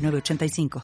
906985. 0.00 0.82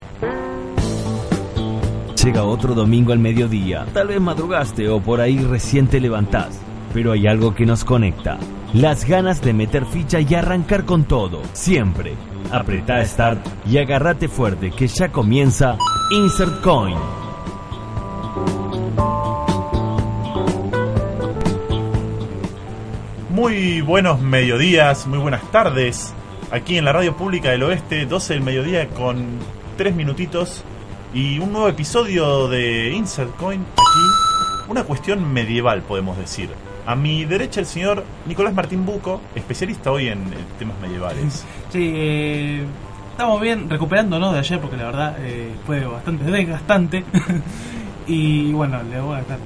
Llega 2.22 2.42
otro 2.42 2.74
domingo 2.74 3.12
al 3.12 3.18
mediodía. 3.18 3.86
Tal 3.92 4.08
vez 4.08 4.20
madrugaste 4.20 4.88
o 4.88 5.00
por 5.00 5.20
ahí 5.20 5.38
recién 5.38 5.86
te 5.86 6.00
levantás. 6.00 6.60
Pero 6.92 7.12
hay 7.12 7.26
algo 7.26 7.54
que 7.54 7.66
nos 7.66 7.84
conecta. 7.84 8.38
Las 8.72 9.06
ganas 9.06 9.42
de 9.42 9.52
meter 9.52 9.86
ficha 9.86 10.20
y 10.20 10.34
arrancar 10.34 10.84
con 10.84 11.04
todo. 11.04 11.42
Siempre. 11.52 12.14
Apretá 12.50 13.04
Start 13.04 13.46
y 13.66 13.78
agárrate 13.78 14.28
fuerte 14.28 14.70
que 14.70 14.88
ya 14.88 15.12
comienza 15.12 15.78
Insert 16.10 16.60
Coin. 16.62 16.96
Muy 23.30 23.82
buenos 23.82 24.20
mediodías, 24.20 25.06
muy 25.06 25.18
buenas 25.18 25.42
tardes. 25.52 26.14
Aquí 26.50 26.78
en 26.78 26.84
la 26.84 26.92
radio 26.92 27.16
pública 27.16 27.50
del 27.50 27.64
oeste, 27.64 28.06
12 28.06 28.34
del 28.34 28.42
mediodía 28.42 28.86
con 28.88 29.26
3 29.76 29.96
minutitos 29.96 30.62
y 31.12 31.40
un 31.40 31.50
nuevo 31.50 31.68
episodio 31.68 32.46
de 32.46 32.92
Insert 32.92 33.34
Coin. 33.36 33.62
Aquí, 33.72 34.68
una 34.68 34.84
cuestión 34.84 35.32
medieval, 35.32 35.82
podemos 35.82 36.16
decir. 36.16 36.50
A 36.86 36.94
mi 36.94 37.24
derecha 37.24 37.58
el 37.58 37.66
señor 37.66 38.04
Nicolás 38.26 38.54
Martín 38.54 38.86
Buco, 38.86 39.20
especialista 39.34 39.90
hoy 39.90 40.08
en, 40.08 40.22
temas 40.58 40.78
medievales. 40.80 41.44
Sí, 41.72 41.92
eh, 41.94 42.64
estamos 43.10 43.40
bien 43.40 43.68
recuperándonos 43.68 44.32
de 44.32 44.38
ayer 44.38 44.60
porque 44.60 44.76
la 44.76 44.84
verdad 44.84 45.16
eh, 45.18 45.52
fue 45.66 45.84
bastante 45.84 46.30
desgastante. 46.30 47.04
y 48.06 48.52
bueno, 48.52 48.80
le 48.84 49.00
voy 49.00 49.16
a 49.16 49.20
estar 49.20 49.38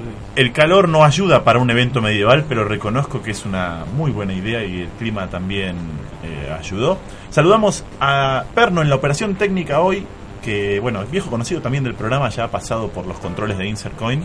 vi. 0.00 0.10
El 0.36 0.52
calor 0.52 0.88
no 0.88 1.04
ayuda 1.04 1.44
para 1.44 1.58
un 1.58 1.70
evento 1.70 2.00
medieval, 2.00 2.44
pero 2.48 2.64
reconozco 2.64 3.22
que 3.22 3.30
es 3.30 3.44
una 3.44 3.84
muy 3.96 4.10
buena 4.10 4.32
idea 4.34 4.64
y 4.64 4.82
el 4.82 4.88
clima 4.98 5.28
también 5.28 5.76
eh, 6.22 6.54
ayudó. 6.58 6.98
Saludamos 7.30 7.84
a 8.00 8.44
Perno 8.54 8.82
en 8.82 8.88
la 8.88 8.96
operación 8.96 9.34
técnica 9.36 9.80
hoy, 9.80 10.06
que 10.42 10.80
bueno, 10.80 11.02
es 11.02 11.10
viejo 11.10 11.30
conocido 11.30 11.60
también 11.60 11.84
del 11.84 11.94
programa, 11.94 12.28
ya 12.30 12.44
ha 12.44 12.50
pasado 12.50 12.88
por 12.88 13.06
los 13.06 13.18
controles 13.18 13.58
de 13.58 13.66
Insert 13.66 13.96
Coin. 13.96 14.22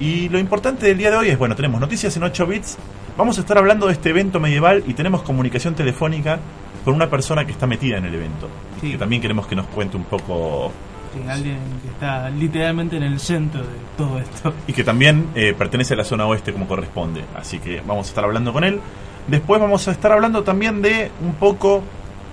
Y 0.00 0.28
lo 0.28 0.38
importante 0.38 0.86
del 0.86 0.98
día 0.98 1.10
de 1.10 1.16
hoy 1.16 1.28
es, 1.28 1.38
bueno, 1.38 1.54
tenemos 1.54 1.80
noticias 1.80 2.16
en 2.16 2.24
8 2.24 2.46
bits, 2.46 2.76
vamos 3.16 3.38
a 3.38 3.40
estar 3.40 3.56
hablando 3.56 3.86
de 3.86 3.92
este 3.92 4.10
evento 4.10 4.40
medieval 4.40 4.82
y 4.86 4.94
tenemos 4.94 5.22
comunicación 5.22 5.74
telefónica 5.74 6.40
con 6.84 6.94
una 6.94 7.08
persona 7.08 7.44
que 7.44 7.52
está 7.52 7.66
metida 7.66 7.98
en 7.98 8.04
el 8.04 8.14
evento. 8.14 8.48
Sí. 8.80 8.92
Que 8.92 8.98
también 8.98 9.22
queremos 9.22 9.46
que 9.46 9.56
nos 9.56 9.66
cuente 9.66 9.96
un 9.96 10.04
poco 10.04 10.72
Alguien 11.28 11.58
que 11.82 11.88
está 11.88 12.30
literalmente 12.30 12.96
en 12.96 13.02
el 13.02 13.20
centro 13.20 13.62
de 13.62 13.68
todo 13.96 14.18
esto. 14.18 14.52
y 14.66 14.72
que 14.72 14.84
también 14.84 15.28
eh, 15.34 15.54
pertenece 15.56 15.94
a 15.94 15.96
la 15.96 16.04
zona 16.04 16.26
oeste 16.26 16.52
como 16.52 16.66
corresponde. 16.66 17.24
Así 17.36 17.58
que 17.58 17.80
vamos 17.86 18.06
a 18.06 18.08
estar 18.08 18.24
hablando 18.24 18.52
con 18.52 18.64
él. 18.64 18.80
Después 19.26 19.60
vamos 19.60 19.88
a 19.88 19.92
estar 19.92 20.12
hablando 20.12 20.42
también 20.42 20.82
de 20.82 21.10
un 21.24 21.34
poco 21.34 21.82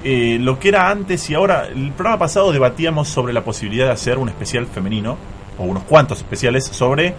eh, 0.03 0.37
lo 0.41 0.59
que 0.59 0.69
era 0.69 0.89
antes 0.89 1.29
y 1.29 1.33
ahora. 1.33 1.67
El 1.67 1.91
programa 1.91 2.19
pasado 2.19 2.51
debatíamos 2.51 3.07
sobre 3.07 3.33
la 3.33 3.43
posibilidad 3.43 3.85
de 3.85 3.91
hacer 3.91 4.17
un 4.17 4.29
especial 4.29 4.65
femenino, 4.67 5.17
o 5.57 5.63
unos 5.63 5.83
cuantos 5.83 6.17
especiales, 6.17 6.65
sobre 6.65 7.13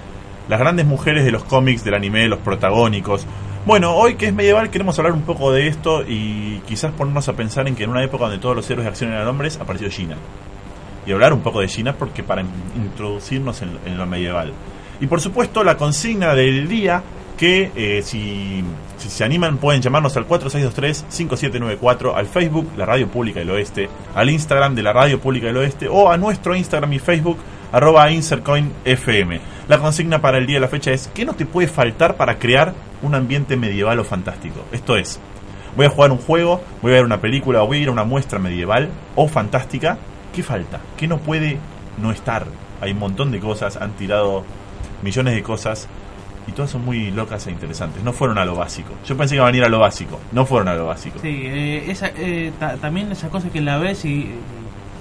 las 0.49 0.59
grandes 0.59 0.85
mujeres 0.85 1.25
de 1.25 1.31
los 1.31 1.45
cómics, 1.45 1.85
del 1.85 1.95
anime, 1.95 2.29
los 2.29 2.41
protagónicos. 2.41 3.25
Bueno, 3.65 3.95
hoy 3.95 4.17
que 4.17 4.27
es 4.27 4.35
medieval 4.35 4.71
queremos 4.71 4.99
hablar 4.99 5.13
un 5.13 5.23
poco 5.23 5.53
de 5.53 5.69
esto 5.69 6.03
y 6.03 6.61
quizás 6.67 6.93
ponernos 6.93 7.29
a 7.29 7.35
pensar 7.35 7.69
en 7.69 7.77
que 7.77 7.85
en 7.85 7.91
una 7.91 8.03
época 8.03 8.25
donde 8.25 8.41
todos 8.41 8.57
los 8.57 8.69
héroes 8.69 8.85
de 8.85 8.91
acción 8.91 9.13
eran 9.13 9.29
hombres, 9.29 9.59
apareció 9.61 9.89
Gina 9.89 10.17
y 11.07 11.13
hablar 11.13 11.33
un 11.33 11.41
poco 11.41 11.61
de 11.61 11.69
China 11.69 11.95
porque 11.99 12.23
para 12.23 12.43
in- 12.43 12.49
introducirnos 12.77 13.63
en, 13.63 13.99
lo 13.99 14.07
medieval. 14.07 14.53
Y 15.01 15.07
por 15.07 15.21
supuesto 15.21 15.65
la 15.65 15.77
consigna 15.77 16.35
del 16.35 16.69
día 16.69 17.03
que 17.37 17.73
eh, 17.75 18.03
si, 18.05 18.63
si 18.99 19.09
se 19.09 19.25
animan 19.25 19.57
pueden 19.59 19.83
llamarnos 19.83 20.17
al 20.17 20.29
4623-5794, 20.29 22.13
al 22.15 22.27
Facebook, 22.27 22.71
la 22.77 22.87
Radio 22.87 23.09
Pública 23.09 23.41
del 23.41 23.51
Oeste, 23.51 23.89
al 24.15 24.31
Instagram 24.31 24.75
de 24.75 24.83
la 24.83 24.93
Radio 24.93 25.19
Pública 25.21 25.47
del 25.47 25.57
Oeste 25.57 25.89
o 25.89 26.11
a 26.11 26.17
nuestro 26.17 26.55
Instagram 26.55 26.93
y 26.93 26.99
Facebook 26.99 27.39
arroba 27.73 28.11
InsertCoinFM. 28.11 29.41
La 29.69 29.79
consigna 29.79 30.21
para 30.21 30.39
el 30.39 30.47
día 30.47 30.57
de 30.57 30.61
la 30.61 30.69
fecha 30.69 30.93
es 30.93 31.09
¿qué 31.15 31.25
no 31.25 31.35
te 31.35 31.47
puede 31.47 31.69
faltar 31.69 32.17
para 32.17 32.39
crear 32.39 32.75
un 33.03 33.15
ambiente 33.15 33.57
medieval 33.57 33.99
o 34.01 34.05
fantástico? 34.05 34.61
Esto 34.73 34.97
es, 34.97 35.19
voy 35.77 35.87
a 35.87 35.91
jugar 35.91 36.13
un 36.13 36.19
juego, 36.19 36.61
voy 36.83 36.93
a 36.93 36.97
ver 36.97 37.05
una 37.05 37.21
película 37.21 37.63
voy 37.63 37.79
a 37.79 37.81
ir 37.83 37.89
a 37.89 37.93
una 37.93 38.05
muestra 38.05 38.39
medieval 38.39 38.89
o 39.17 39.27
fantástica. 39.29 39.99
¿Qué 40.33 40.43
falta? 40.43 40.81
¿Qué 40.97 41.07
no 41.07 41.19
puede 41.19 41.59
no 42.01 42.11
estar? 42.11 42.47
Hay 42.81 42.93
un 42.93 42.99
montón 42.99 43.31
de 43.31 43.39
cosas, 43.41 43.77
han 43.77 43.93
tirado 43.93 44.45
millones 45.03 45.35
de 45.35 45.43
cosas 45.43 45.89
y 46.49 46.53
todas 46.53 46.71
son 46.71 46.85
muy 46.85 47.11
locas 47.11 47.47
e 47.47 47.51
interesantes. 47.51 48.03
No 48.03 48.13
fueron 48.13 48.39
a 48.39 48.45
lo 48.45 48.57
básico. 48.57 48.93
Yo 49.07 49.17
pensé 49.17 49.35
que 49.35 49.37
iban 49.41 49.55
a 49.55 49.57
ir 49.57 49.65
a 49.65 49.69
lo 49.69 49.79
básico. 49.79 50.19
No 50.33 50.45
fueron 50.47 50.69
a 50.69 50.75
lo 50.75 50.87
básico. 50.87 51.19
Sí, 51.23 51.43
eh, 51.45 51.85
esa, 51.91 52.11
eh, 52.17 52.53
ta- 52.59 52.77
también 52.77 53.13
esa 53.13 53.29
cosa 53.29 53.51
que 53.51 53.61
la 53.61 53.79
ves 53.79 54.05
y, 54.05 54.31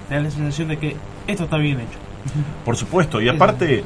te 0.10 0.16
da 0.16 0.22
la 0.22 0.30
sensación 0.32 0.68
de 0.68 0.78
que 0.78 0.96
esto 1.28 1.46
está 1.46 1.58
bien 1.58 1.80
hecho. 1.80 1.98
Por 2.66 2.76
supuesto, 2.76 3.22
y 3.22 3.30
aparte, 3.30 3.84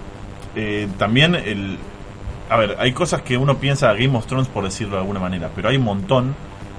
eh, 0.55 0.87
también 0.97 1.35
el. 1.35 1.77
A 2.49 2.57
ver, 2.57 2.75
hay 2.79 2.91
cosas 2.91 3.21
que 3.21 3.37
uno 3.37 3.57
piensa 3.57 3.91
Game 3.93 4.15
of 4.17 4.27
Thrones 4.27 4.47
por 4.47 4.63
decirlo 4.63 4.95
de 4.95 5.01
alguna 5.01 5.19
manera, 5.19 5.49
pero 5.55 5.69
hay 5.69 5.77
un 5.77 5.83
montón 5.83 6.35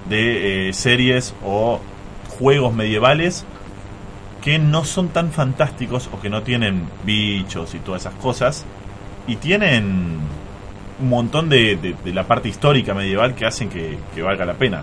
de 0.09 0.69
eh, 0.69 0.73
series 0.73 1.35
o 1.45 1.81
juegos 2.39 2.73
medievales 2.73 3.45
que 4.47 4.61
no 4.61 4.85
son 4.85 5.09
tan 5.09 5.33
fantásticos 5.33 6.09
o 6.13 6.21
que 6.21 6.31
no 6.31 6.43
tienen 6.43 6.89
bichos 7.05 7.75
y 7.75 7.81
todas 7.81 8.03
esas 8.03 8.15
cosas 8.15 8.65
y 9.27 9.35
tienen 9.37 10.19
un 11.01 11.09
montón 11.09 11.49
de, 11.49 11.75
de- 11.77 11.97
de 12.05 12.13
la 12.15 12.23
parte 12.29 12.49
histórica 12.49 12.95
medieval 12.95 13.35
que 13.35 13.45
hacen 13.45 13.69
que, 13.69 13.99
que 14.15 14.23
valga 14.23 14.45
la 14.47 14.55
pena. 14.55 14.83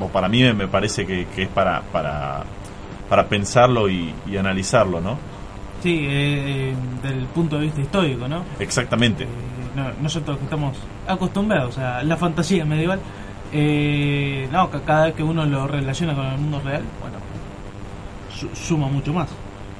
O 0.00 0.08
para 0.08 0.28
mí 0.28 0.42
me- 0.52 0.66
parece 0.66 1.06
que, 1.06 1.26
que 1.34 1.42
es 1.44 1.48
para, 1.48 1.82
para, 1.92 2.42
para 3.08 3.28
pensarlo 3.28 3.88
y, 3.88 4.12
y 4.28 4.36
analizarlo, 4.36 5.00
¿no? 5.00 5.18
Sí, 5.80 6.00
eh, 6.08 6.72
eh, 6.72 6.74
del 7.08 7.26
punto 7.26 7.56
de 7.58 7.66
vista 7.66 7.80
histórico, 7.80 8.26
¿no? 8.26 8.42
Exactamente. 8.58 9.22
Eh, 9.22 9.28
no- 9.76 9.92
nosotros 10.02 10.38
que 10.38 10.44
estamos 10.44 10.76
acostumbrados 11.06 11.78
a 11.78 12.02
la 12.02 12.16
fantasía 12.16 12.64
medieval, 12.64 12.98
eh, 13.52 14.48
no, 14.50 14.68
ca- 14.68 14.80
cada 14.80 15.04
vez 15.06 15.14
que 15.14 15.22
uno 15.22 15.44
lo 15.44 15.68
relaciona 15.68 16.14
con 16.14 16.26
el 16.26 16.38
mundo 16.38 16.60
real, 16.64 16.82
bueno, 17.00 17.18
suma 18.54 18.86
mucho 18.88 19.12
más. 19.12 19.28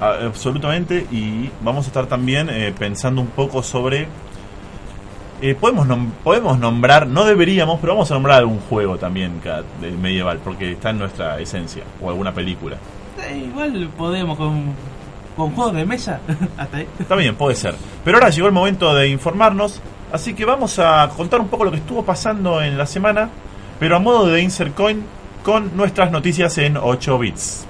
Ah, 0.01 0.15
Absolutamente, 0.27 1.07
y 1.11 1.51
vamos 1.63 1.85
a 1.87 1.89
estar 1.89 2.07
también 2.07 2.49
eh, 2.51 2.73
pensando 2.77 3.21
un 3.21 3.29
poco 3.29 3.63
sobre... 3.63 4.09
eh, 5.41 5.55
podemos, 5.61 5.87
nom- 5.87 6.11
podemos 6.25 6.59
nombrar, 6.59 7.07
no 7.07 7.25
deberíamos, 7.25 7.79
pero 7.81 7.95
vamos 7.95 8.11
a 8.11 8.15
nombrar 8.15 8.39
algún 8.39 8.61
juego 8.61 8.97
también 8.99 9.41
ca- 9.43 9.63
de 9.81 9.91
medieval, 9.93 10.39
porque 10.43 10.73
está 10.73 10.91
en 10.91 10.99
nuestra 10.99 11.39
esencia, 11.41 11.83
o 12.01 12.09
alguna 12.11 12.33
película. 12.33 12.77
Eh, 13.29 13.45
igual 13.49 13.89
podemos 13.97 14.37
con, 14.39 14.73
con 15.37 15.51
juegos 15.53 15.75
de 15.75 15.85
mesa, 15.85 16.21
hasta 16.57 16.77
ahí. 16.79 16.87
Está 16.99 17.15
bien, 17.17 17.35
puede 17.37 17.55
ser. 17.57 17.75
Pero 18.05 18.19
ahora 18.19 18.31
llegó 18.31 18.47
el 18.47 18.53
momento 18.53 18.95
de 18.95 19.09
informarnos, 19.09 19.81
así 20.13 20.35
que 20.35 20.45
vamos 20.45 20.79
a 20.79 21.09
contar 21.17 21.41
un 21.41 21.49
poco 21.49 21.65
lo 21.65 21.71
que 21.71 21.77
estuvo 21.79 22.05
pasando 22.05 22.61
en 22.63 22.77
la 22.79 22.87
semana, 22.87 23.29
pero 23.79 23.97
a 23.97 23.99
modo 23.99 24.27
de 24.27 24.43
insert 24.43 24.75
coin 24.75 25.05
con 25.45 25.77
nuestras 25.77 26.11
noticias 26.13 26.57
en 26.59 26.77
8 26.77 27.19
bits. 27.19 27.67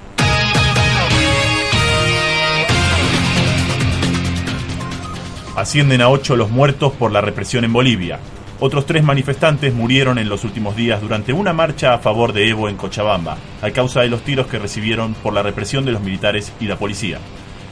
Ascienden 5.54 6.00
a 6.00 6.08
8 6.08 6.36
los 6.36 6.50
muertos 6.50 6.94
por 6.94 7.12
la 7.12 7.20
represión 7.20 7.64
en 7.64 7.74
Bolivia. 7.74 8.18
Otros 8.58 8.86
tres 8.86 9.04
manifestantes 9.04 9.74
murieron 9.74 10.16
en 10.16 10.30
los 10.30 10.44
últimos 10.44 10.76
días 10.76 11.02
durante 11.02 11.34
una 11.34 11.52
marcha 11.52 11.92
a 11.92 11.98
favor 11.98 12.32
de 12.32 12.48
Evo 12.48 12.70
en 12.70 12.76
Cochabamba, 12.76 13.36
a 13.60 13.70
causa 13.70 14.00
de 14.00 14.08
los 14.08 14.22
tiros 14.22 14.46
que 14.46 14.58
recibieron 14.58 15.12
por 15.12 15.34
la 15.34 15.42
represión 15.42 15.84
de 15.84 15.92
los 15.92 16.00
militares 16.00 16.54
y 16.58 16.68
la 16.68 16.76
policía. 16.76 17.18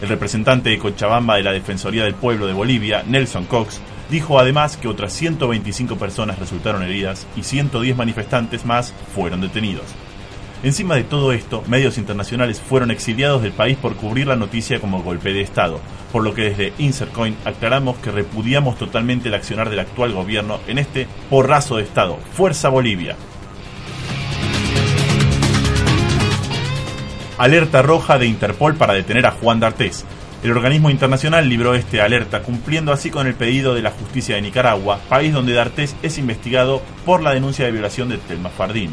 El 0.03 0.11
representante 0.11 0.69
de 0.69 0.79
Cochabamba 0.79 1.37
de 1.37 1.43
la 1.43 1.53
Defensoría 1.53 2.05
del 2.05 2.15
Pueblo 2.15 2.47
de 2.47 2.53
Bolivia, 2.53 3.03
Nelson 3.07 3.47
Cox, 3.47 3.81
dijo 4.11 4.39
además 4.39 4.77
que 4.77 4.89
otras 4.89 5.15
125 5.15 5.97
personas 5.97 6.39
resultaron 6.39 6.83
heridas 6.83 7.27
y 7.35 7.45
110 7.45 7.97
manifestantes 7.97 8.67
más 8.67 8.93
fueron 9.15 9.41
detenidos. 9.41 9.87
Encima 10.63 10.95
de 10.95 11.05
todo 11.05 11.33
esto, 11.33 11.65
medios 11.69 11.97
internacionales 11.97 12.61
fueron 12.61 12.91
exiliados 12.91 13.41
del 13.41 13.53
país 13.53 13.79
por 13.79 13.97
cubrir 13.97 14.27
la 14.27 14.37
noticia 14.37 14.79
como 14.79 15.03
golpe 15.03 15.33
de 15.33 15.41
Estado, 15.41 15.81
por 16.13 16.23
lo 16.23 16.35
que 16.35 16.51
desde 16.51 16.75
Insercoin 16.77 17.35
aclaramos 17.47 17.97
que 17.97 18.11
repudiamos 18.11 18.77
totalmente 18.77 19.29
el 19.29 19.35
accionar 19.35 19.71
del 19.71 19.79
actual 19.79 20.13
gobierno 20.13 20.61
en 20.67 20.77
este 20.77 21.09
porrazo 21.31 21.79
de 21.79 21.85
Estado. 21.85 22.19
¡Fuerza 22.35 22.69
Bolivia! 22.69 23.17
Alerta 27.39 27.81
roja 27.81 28.19
de 28.19 28.27
Interpol 28.27 28.75
para 28.75 28.93
detener 28.93 29.25
a 29.25 29.31
Juan 29.31 29.61
D'Artés. 29.61 30.05
El 30.43 30.51
organismo 30.51 30.91
internacional 30.91 31.49
libró 31.49 31.75
este 31.75 32.03
alerta, 32.03 32.43
cumpliendo 32.43 32.93
así 32.93 33.09
con 33.09 33.27
el 33.27 33.35
pedido 33.35 33.75
de 33.75 33.81
la 33.81 33.93
justicia 33.93 34.35
de 34.35 34.43
Nicaragua, 34.43 35.01
país 35.09 35.33
donde 35.33 35.55
D'Artés 35.55 35.97
es 36.03 36.19
investigado 36.19 36.83
por 37.07 37.23
la 37.23 37.33
denuncia 37.33 37.65
de 37.65 37.73
violación 37.73 38.11
de 38.11 38.19
Telma 38.19 38.51
Fardín. 38.51 38.91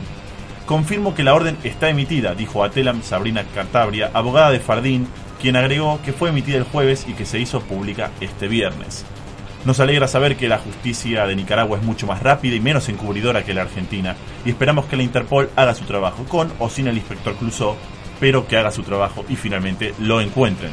Confirmo 0.67 1.15
que 1.15 1.23
la 1.23 1.33
orden 1.33 1.57
está 1.63 1.87
emitida, 1.87 2.35
dijo 2.35 2.61
a 2.61 2.69
Telam 2.69 3.01
Sabrina 3.01 3.45
Cartabria, 3.55 4.11
abogada 4.13 4.51
de 4.51 4.59
Fardín, 4.59 5.07
quien 5.41 5.55
agregó 5.55 6.01
que 6.03 6.11
fue 6.11 6.27
emitida 6.27 6.57
el 6.57 6.65
jueves 6.65 7.05
y 7.07 7.13
que 7.13 7.25
se 7.25 7.39
hizo 7.39 7.61
pública 7.61 8.11
este 8.19 8.49
viernes. 8.49 9.05
Nos 9.63 9.79
alegra 9.79 10.09
saber 10.09 10.35
que 10.35 10.49
la 10.49 10.57
justicia 10.57 11.25
de 11.25 11.37
Nicaragua 11.37 11.77
es 11.77 11.85
mucho 11.85 12.05
más 12.05 12.21
rápida 12.21 12.53
y 12.53 12.59
menos 12.59 12.89
encubridora 12.89 13.45
que 13.45 13.53
la 13.53 13.61
Argentina, 13.61 14.17
y 14.43 14.49
esperamos 14.49 14.87
que 14.87 14.97
la 14.97 15.03
Interpol 15.03 15.49
haga 15.55 15.73
su 15.73 15.85
trabajo 15.85 16.25
con 16.25 16.51
o 16.59 16.69
sin 16.69 16.87
el 16.89 16.97
inspector 16.97 17.35
Clouseau, 17.35 17.77
pero 18.19 18.45
que 18.45 18.57
haga 18.57 18.71
su 18.71 18.83
trabajo 18.83 19.23
y 19.29 19.37
finalmente 19.37 19.93
lo 19.99 20.19
encuentren. 20.19 20.71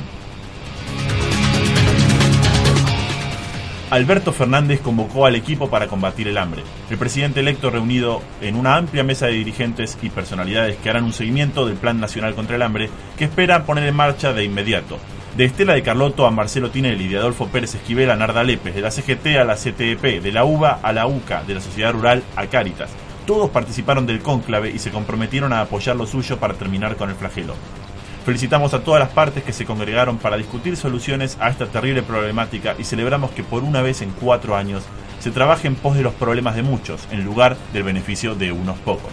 Alberto 3.91 4.33
Fernández 4.33 4.81
convocó 4.81 5.27
al 5.27 5.37
equipo 5.37 5.69
para 5.69 5.89
combatir 5.89 6.27
el 6.27 6.39
hambre. 6.39 6.63
El 6.91 6.97
presidente 6.97 7.41
electo 7.41 7.71
reunido 7.71 8.23
en 8.41 8.57
una 8.57 8.77
amplia 8.77 9.05
mesa 9.05 9.27
de 9.27 9.33
dirigentes 9.33 9.99
y 10.03 10.09
personalidades 10.09 10.77
que 10.77 10.91
harán 10.91 11.05
un 11.05 11.13
seguimiento 11.13 11.67
del 11.67 11.77
Plan 11.77 12.01
Nacional 12.01 12.35
contra 12.35 12.57
el 12.57 12.63
Hambre 12.63 12.89
que 13.19 13.25
esperan 13.25 13.65
poner 13.65 13.85
en 13.85 13.95
marcha 13.95 14.33
de 14.33 14.45
inmediato. 14.45 14.99
De 15.37 15.45
Estela 15.45 15.75
de 15.75 15.83
Carlotto 15.83 16.27
a 16.27 16.31
Marcelo 16.31 16.71
Tinelli, 16.71 17.09
de 17.09 17.19
Adolfo 17.19 17.49
Pérez 17.49 17.75
Esquivel 17.75 18.11
a 18.11 18.17
Narda 18.17 18.43
Lépez, 18.43 18.75
de 18.75 18.81
la 18.81 18.91
CGT 18.91 19.37
a 19.39 19.45
la 19.45 19.57
CTEP, 19.57 20.23
de 20.23 20.33
la 20.33 20.45
UBA 20.45 20.81
a 20.83 20.93
la 20.93 21.07
UCA, 21.07 21.45
de 21.45 21.55
la 21.55 21.61
Sociedad 21.61 21.93
Rural 21.93 22.23
a 22.37 22.47
Cáritas. 22.47 22.91
Todos 23.27 23.51
participaron 23.51 24.07
del 24.07 24.21
cónclave 24.21 24.71
y 24.71 24.79
se 24.79 24.91
comprometieron 24.91 25.53
a 25.53 25.61
apoyar 25.61 25.97
lo 25.97 26.07
suyo 26.07 26.39
para 26.39 26.55
terminar 26.55 26.97
con 26.97 27.11
el 27.11 27.17
flagelo. 27.17 27.55
Felicitamos 28.25 28.73
a 28.73 28.83
todas 28.83 29.01
las 29.01 29.11
partes 29.11 29.43
que 29.45 29.53
se 29.53 29.67
congregaron 29.67 30.17
para 30.17 30.39
discutir 30.39 30.79
soluciones 30.79 31.37
a 31.41 31.51
esta 31.51 31.67
terrible 31.67 32.03
problemática 32.03 32.75
y 32.79 32.85
celebramos 32.85 33.33
que 33.33 33.45
por 33.45 33.63
una 33.63 33.83
vez 33.83 34.01
en 34.01 34.11
cuatro 34.13 34.57
años 34.57 34.83
se 35.21 35.31
trabaje 35.31 35.69
en 35.69 35.75
pos 35.75 35.95
de 35.95 36.03
los 36.03 36.15
problemas 36.15 36.57
de 36.57 36.63
muchos, 36.63 37.07
en 37.11 37.23
lugar 37.23 37.55
del 37.75 37.83
beneficio 37.83 38.35
de 38.35 38.51
unos 38.51 38.79
pocos. 38.79 39.13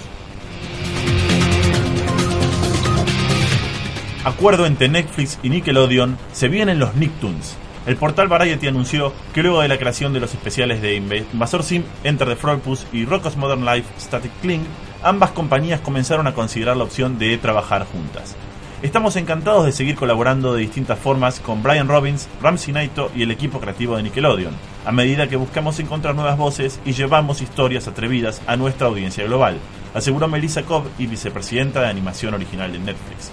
Acuerdo 4.23 4.65
entre 4.65 4.87
Netflix 4.87 5.39
y 5.43 5.49
Nickelodeon, 5.49 6.17
se 6.31 6.47
vienen 6.47 6.79
los 6.79 6.95
Nicktoons. 6.95 7.57
El 7.85 7.97
portal 7.97 8.29
Variety 8.29 8.67
anunció 8.67 9.11
que 9.33 9.41
luego 9.41 9.61
de 9.61 9.67
la 9.67 9.77
creación 9.77 10.13
de 10.13 10.21
los 10.21 10.33
especiales 10.33 10.81
de 10.81 10.95
Invasor 10.95 11.63
Sim, 11.63 11.83
Enter 12.05 12.29
the 12.29 12.35
Frogpus 12.37 12.85
y 12.93 13.03
Rocko's 13.03 13.35
Modern 13.35 13.65
Life 13.65 13.89
Static 13.99 14.31
Cling, 14.41 14.63
ambas 15.03 15.31
compañías 15.31 15.81
comenzaron 15.81 16.27
a 16.27 16.33
considerar 16.33 16.77
la 16.77 16.85
opción 16.85 17.19
de 17.19 17.37
trabajar 17.39 17.85
juntas. 17.85 18.37
Estamos 18.81 19.15
encantados 19.15 19.63
de 19.63 19.73
seguir 19.73 19.95
colaborando 19.95 20.55
de 20.55 20.61
distintas 20.61 20.97
formas 20.97 21.39
con 21.39 21.61
Brian 21.61 21.87
Robbins, 21.87 22.27
Ramsey 22.41 22.73
Naito 22.73 23.11
y 23.15 23.21
el 23.21 23.29
equipo 23.29 23.59
creativo 23.59 23.95
de 23.95 24.01
Nickelodeon, 24.01 24.55
a 24.87 24.91
medida 24.91 25.27
que 25.27 25.35
buscamos 25.35 25.79
encontrar 25.79 26.15
nuevas 26.15 26.35
voces 26.35 26.79
y 26.83 26.93
llevamos 26.93 27.43
historias 27.43 27.87
atrevidas 27.87 28.41
a 28.47 28.55
nuestra 28.55 28.87
audiencia 28.87 29.23
global, 29.25 29.59
aseguró 29.93 30.27
Melissa 30.27 30.63
Cobb 30.63 30.85
y 30.97 31.05
vicepresidenta 31.05 31.81
de 31.81 31.89
animación 31.89 32.33
original 32.33 32.71
de 32.71 32.79
Netflix. 32.79 33.29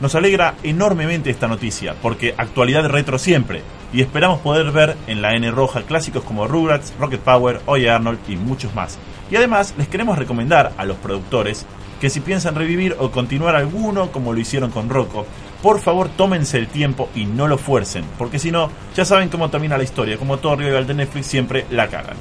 Nos 0.00 0.14
alegra 0.14 0.54
enormemente 0.62 1.28
esta 1.28 1.48
noticia, 1.48 1.94
porque 2.00 2.34
actualidad 2.38 2.88
retro 2.88 3.18
siempre, 3.18 3.60
y 3.92 4.00
esperamos 4.00 4.38
poder 4.40 4.70
ver 4.70 4.96
en 5.06 5.20
la 5.20 5.34
N 5.34 5.50
roja 5.50 5.82
clásicos 5.82 6.24
como 6.24 6.48
Rugrats, 6.48 6.94
Rocket 6.98 7.20
Power, 7.20 7.60
Oye 7.66 7.90
Arnold 7.90 8.20
y 8.26 8.36
muchos 8.36 8.74
más. 8.74 8.98
Y 9.30 9.36
además 9.36 9.74
les 9.76 9.88
queremos 9.88 10.16
recomendar 10.16 10.72
a 10.78 10.86
los 10.86 10.96
productores 10.96 11.66
que 12.00 12.10
si 12.10 12.20
piensan 12.20 12.54
revivir 12.54 12.96
o 12.98 13.10
continuar 13.10 13.56
alguno 13.56 14.12
como 14.12 14.32
lo 14.32 14.40
hicieron 14.40 14.70
con 14.70 14.88
Rocco, 14.88 15.26
por 15.62 15.80
favor 15.80 16.08
tómense 16.08 16.58
el 16.58 16.68
tiempo 16.68 17.08
y 17.14 17.26
no 17.26 17.48
lo 17.48 17.58
fuercen, 17.58 18.04
porque 18.16 18.38
si 18.38 18.50
no, 18.50 18.70
ya 18.94 19.04
saben 19.04 19.28
cómo 19.28 19.50
termina 19.50 19.76
la 19.76 19.84
historia, 19.84 20.16
como 20.16 20.38
todo 20.38 20.56
rival 20.56 20.86
de 20.86 20.94
Netflix 20.94 21.26
siempre 21.26 21.66
la 21.70 21.88
cagan. 21.88 22.16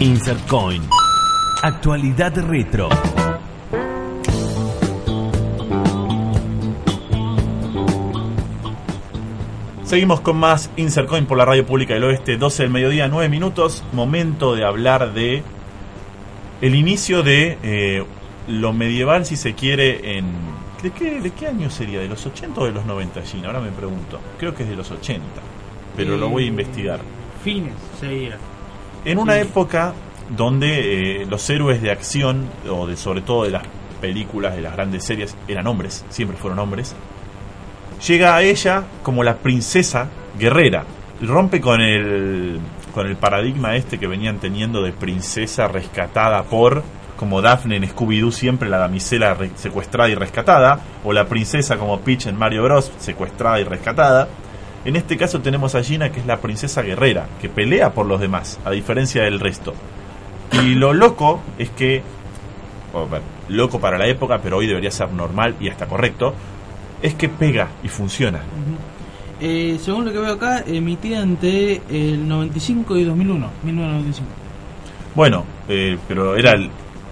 Insert 0.00 0.46
Coin. 0.48 0.82
Actualidad 1.62 2.36
retro. 2.36 2.88
Seguimos 9.84 10.20
con 10.20 10.36
más 10.36 10.70
Insert 10.76 11.08
Coin 11.08 11.26
por 11.26 11.38
la 11.38 11.44
radio 11.44 11.64
pública 11.64 11.94
del 11.94 12.04
oeste, 12.04 12.36
12 12.36 12.64
del 12.64 12.72
mediodía, 12.72 13.06
9 13.06 13.28
minutos. 13.28 13.84
Momento 13.92 14.56
de 14.56 14.64
hablar 14.64 15.14
de 15.14 15.44
el 16.64 16.74
inicio 16.74 17.22
de 17.22 17.58
eh, 17.62 18.02
lo 18.48 18.72
medieval, 18.72 19.26
si 19.26 19.36
se 19.36 19.52
quiere, 19.52 20.16
en... 20.16 20.24
¿De 20.82 20.92
qué, 20.92 21.20
¿De 21.20 21.30
qué 21.30 21.48
año 21.48 21.68
sería? 21.68 22.00
¿De 22.00 22.08
los 22.08 22.24
80 22.24 22.58
o 22.58 22.64
de 22.64 22.72
los 22.72 22.86
90, 22.86 23.20
Gina? 23.20 23.48
Ahora 23.48 23.60
me 23.60 23.70
pregunto. 23.70 24.18
Creo 24.38 24.54
que 24.54 24.62
es 24.62 24.70
de 24.70 24.76
los 24.76 24.90
80, 24.90 25.22
pero 25.94 26.16
lo 26.16 26.30
voy 26.30 26.44
a 26.44 26.46
investigar. 26.46 27.00
Fines, 27.42 27.74
sería. 28.00 28.38
En 29.04 29.18
una 29.18 29.38
época 29.38 29.92
donde 30.34 31.20
eh, 31.20 31.26
los 31.26 31.50
héroes 31.50 31.82
de 31.82 31.90
acción, 31.90 32.48
o 32.70 32.86
de 32.86 32.96
sobre 32.96 33.20
todo 33.20 33.44
de 33.44 33.50
las 33.50 33.64
películas, 34.00 34.56
de 34.56 34.62
las 34.62 34.72
grandes 34.72 35.04
series, 35.04 35.36
eran 35.46 35.66
hombres, 35.66 36.06
siempre 36.08 36.38
fueron 36.38 36.60
hombres, 36.60 36.96
llega 38.06 38.36
a 38.36 38.42
ella 38.42 38.84
como 39.02 39.22
la 39.22 39.36
princesa 39.36 40.08
guerrera. 40.38 40.84
Rompe 41.20 41.60
con 41.60 41.82
el 41.82 42.58
con 42.94 43.08
el 43.08 43.16
paradigma 43.16 43.74
este 43.74 43.98
que 43.98 44.06
venían 44.06 44.38
teniendo 44.38 44.80
de 44.80 44.92
princesa 44.92 45.66
rescatada 45.66 46.44
por, 46.44 46.84
como 47.16 47.42
Daphne 47.42 47.76
en 47.76 47.82
Scooby-Doo 47.84 48.30
siempre 48.30 48.68
la 48.68 48.78
damisela 48.78 49.36
secuestrada 49.56 50.08
y 50.08 50.14
rescatada, 50.14 50.80
o 51.02 51.12
la 51.12 51.26
princesa 51.26 51.76
como 51.76 52.00
Peach 52.00 52.26
en 52.26 52.36
Mario 52.36 52.62
Bros, 52.62 52.92
secuestrada 52.98 53.60
y 53.60 53.64
rescatada. 53.64 54.28
En 54.84 54.94
este 54.94 55.16
caso 55.16 55.40
tenemos 55.40 55.74
a 55.74 55.82
Gina 55.82 56.12
que 56.12 56.20
es 56.20 56.26
la 56.26 56.38
princesa 56.38 56.82
guerrera, 56.82 57.26
que 57.40 57.48
pelea 57.48 57.92
por 57.92 58.06
los 58.06 58.20
demás, 58.20 58.60
a 58.64 58.70
diferencia 58.70 59.24
del 59.24 59.40
resto. 59.40 59.74
Y 60.52 60.74
lo 60.74 60.92
loco 60.92 61.40
es 61.58 61.70
que, 61.70 62.02
loco 63.48 63.80
para 63.80 63.98
la 63.98 64.06
época, 64.06 64.38
pero 64.40 64.58
hoy 64.58 64.68
debería 64.68 64.92
ser 64.92 65.10
normal 65.10 65.56
y 65.58 65.68
hasta 65.68 65.86
correcto, 65.86 66.34
es 67.02 67.14
que 67.14 67.28
pega 67.28 67.68
y 67.82 67.88
funciona. 67.88 68.40
Eh, 69.46 69.78
según 69.78 70.06
lo 70.06 70.12
que 70.12 70.18
veo 70.18 70.32
acá, 70.32 70.64
emitida 70.66 71.20
entre 71.20 71.82
el 71.90 72.26
95 72.26 72.96
y 72.96 73.04
2001, 73.04 73.50
1995. 73.62 74.28
Bueno, 75.14 75.44
eh, 75.68 75.98
pero 76.08 76.34
era 76.34 76.54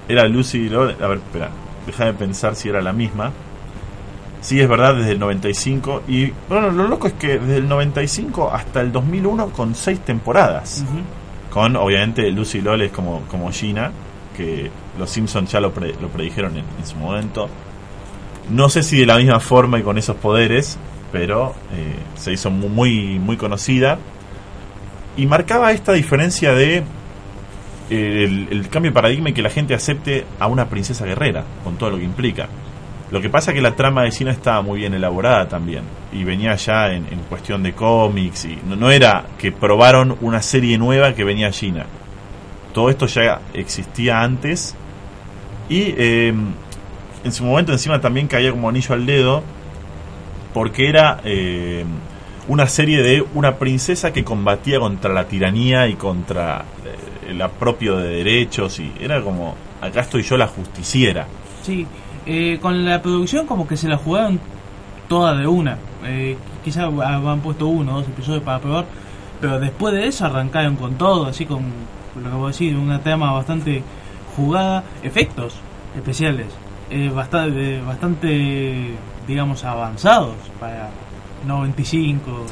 era 0.08 0.26
Lucy 0.28 0.70
A 0.74 0.78
ver, 0.78 1.18
espera, 1.18 1.50
deja 1.86 2.06
de 2.06 2.14
pensar 2.14 2.56
si 2.56 2.70
era 2.70 2.80
la 2.80 2.94
misma. 2.94 3.32
Sí, 4.40 4.58
es 4.62 4.66
verdad, 4.66 4.94
desde 4.94 5.12
el 5.12 5.18
95. 5.18 6.04
Y 6.08 6.32
bueno, 6.48 6.70
lo 6.70 6.88
loco 6.88 7.06
es 7.06 7.12
que 7.12 7.38
desde 7.38 7.58
el 7.58 7.68
95 7.68 8.50
hasta 8.50 8.80
el 8.80 8.92
2001 8.92 9.50
con 9.50 9.74
seis 9.74 10.00
temporadas. 10.00 10.86
Con, 11.50 11.76
obviamente, 11.76 12.30
Lucy 12.30 12.62
Lol 12.62 12.80
es 12.80 12.92
como, 12.92 13.24
como 13.30 13.52
Gina, 13.52 13.92
que 14.34 14.70
los 14.98 15.10
Simpsons 15.10 15.52
ya 15.52 15.60
lo, 15.60 15.68
lo 15.68 16.08
predijeron 16.08 16.56
en, 16.56 16.64
en, 16.78 16.86
su 16.86 16.96
momento. 16.96 17.46
No 18.48 18.70
sé 18.70 18.82
si 18.82 18.98
de 19.00 19.04
la 19.04 19.18
misma 19.18 19.38
forma 19.38 19.78
y 19.78 19.82
con 19.82 19.98
esos 19.98 20.16
poderes, 20.16 20.78
pero 21.12 21.54
eh, 21.74 21.94
se 22.16 22.32
hizo 22.32 22.50
muy, 22.50 23.18
muy 23.18 23.36
conocida 23.36 23.98
y 25.16 25.26
marcaba 25.26 25.72
esta 25.72 25.92
diferencia 25.92 26.52
de 26.52 26.82
eh, 27.90 28.46
el, 28.50 28.68
cambio 28.70 28.90
de 28.90 28.94
paradigma 28.94 29.28
y 29.28 29.32
que 29.34 29.42
la 29.42 29.50
gente 29.50 29.74
acepte 29.74 30.24
a 30.40 30.46
una 30.46 30.68
princesa 30.70 31.04
guerrera, 31.04 31.44
con 31.62 31.76
todo 31.76 31.90
lo 31.90 31.98
que 31.98 32.04
implica. 32.04 32.48
Lo 33.10 33.20
que 33.20 33.28
pasa 33.28 33.50
es 33.50 33.56
que 33.56 33.60
la 33.60 33.76
trama 33.76 34.04
de 34.04 34.10
China 34.10 34.30
estaba 34.30 34.62
muy 34.62 34.80
bien 34.80 34.94
elaborada 34.94 35.46
también, 35.46 35.82
y 36.10 36.24
venía 36.24 36.54
ya 36.54 36.90
en, 36.90 37.04
cuestión 37.28 37.62
de 37.62 37.74
cómics, 37.74 38.46
y 38.46 38.58
no, 38.66 38.90
era 38.90 39.26
que 39.38 39.52
probaron 39.52 40.16
una 40.22 40.40
serie 40.40 40.78
nueva 40.78 41.14
que 41.14 41.22
venía 41.22 41.48
a 41.48 41.50
China. 41.50 41.84
Todo 42.72 42.88
esto 42.88 43.04
ya 43.06 43.42
existía 43.52 44.22
antes, 44.22 44.74
y 45.68 45.94
eh, 45.98 46.34
en 47.24 47.32
su 47.32 47.44
momento 47.44 47.72
encima 47.72 48.00
también 48.00 48.28
caía 48.28 48.50
como 48.50 48.70
anillo 48.70 48.94
al 48.94 49.04
dedo 49.04 49.42
porque 50.52 50.88
era 50.88 51.20
eh, 51.24 51.84
una 52.48 52.66
serie 52.66 53.02
de 53.02 53.24
una 53.34 53.56
princesa 53.56 54.12
que 54.12 54.24
combatía 54.24 54.80
contra 54.80 55.12
la 55.12 55.26
tiranía 55.26 55.88
y 55.88 55.94
contra 55.94 56.64
eh, 56.84 57.30
el 57.30 57.40
apropio 57.40 57.96
de 57.96 58.16
derechos 58.16 58.78
y 58.80 58.92
era 59.00 59.22
como 59.22 59.54
acá 59.80 60.00
estoy 60.00 60.22
yo 60.22 60.36
la 60.36 60.48
justiciera. 60.48 61.26
Sí 61.62 61.86
eh, 62.26 62.58
con 62.60 62.84
la 62.84 63.02
producción 63.02 63.46
como 63.46 63.66
que 63.66 63.76
se 63.76 63.88
la 63.88 63.96
jugaron 63.96 64.40
toda 65.08 65.34
de 65.34 65.46
una. 65.46 65.78
Eh, 66.04 66.36
quizás 66.64 66.92
han 67.04 67.40
puesto 67.40 67.66
uno 67.66 67.94
o 67.94 67.98
dos 67.98 68.08
episodios 68.08 68.42
para 68.42 68.58
probar 68.58 68.86
pero 69.40 69.58
después 69.58 69.94
de 69.94 70.06
eso 70.06 70.24
arrancaron 70.24 70.76
con 70.76 70.94
todo 70.94 71.26
así 71.26 71.46
con 71.46 71.64
lo 72.16 72.30
que 72.30 72.36
voy 72.36 72.44
a 72.44 72.48
decir 72.48 72.76
una 72.76 73.00
tema 73.00 73.32
bastante 73.32 73.82
jugada 74.36 74.84
efectos 75.02 75.56
especiales 75.96 76.46
bastante 77.12 77.80
bastante 77.82 78.94
digamos, 79.26 79.64
avanzados 79.64 80.34
para 80.60 80.90
95. 81.46 82.46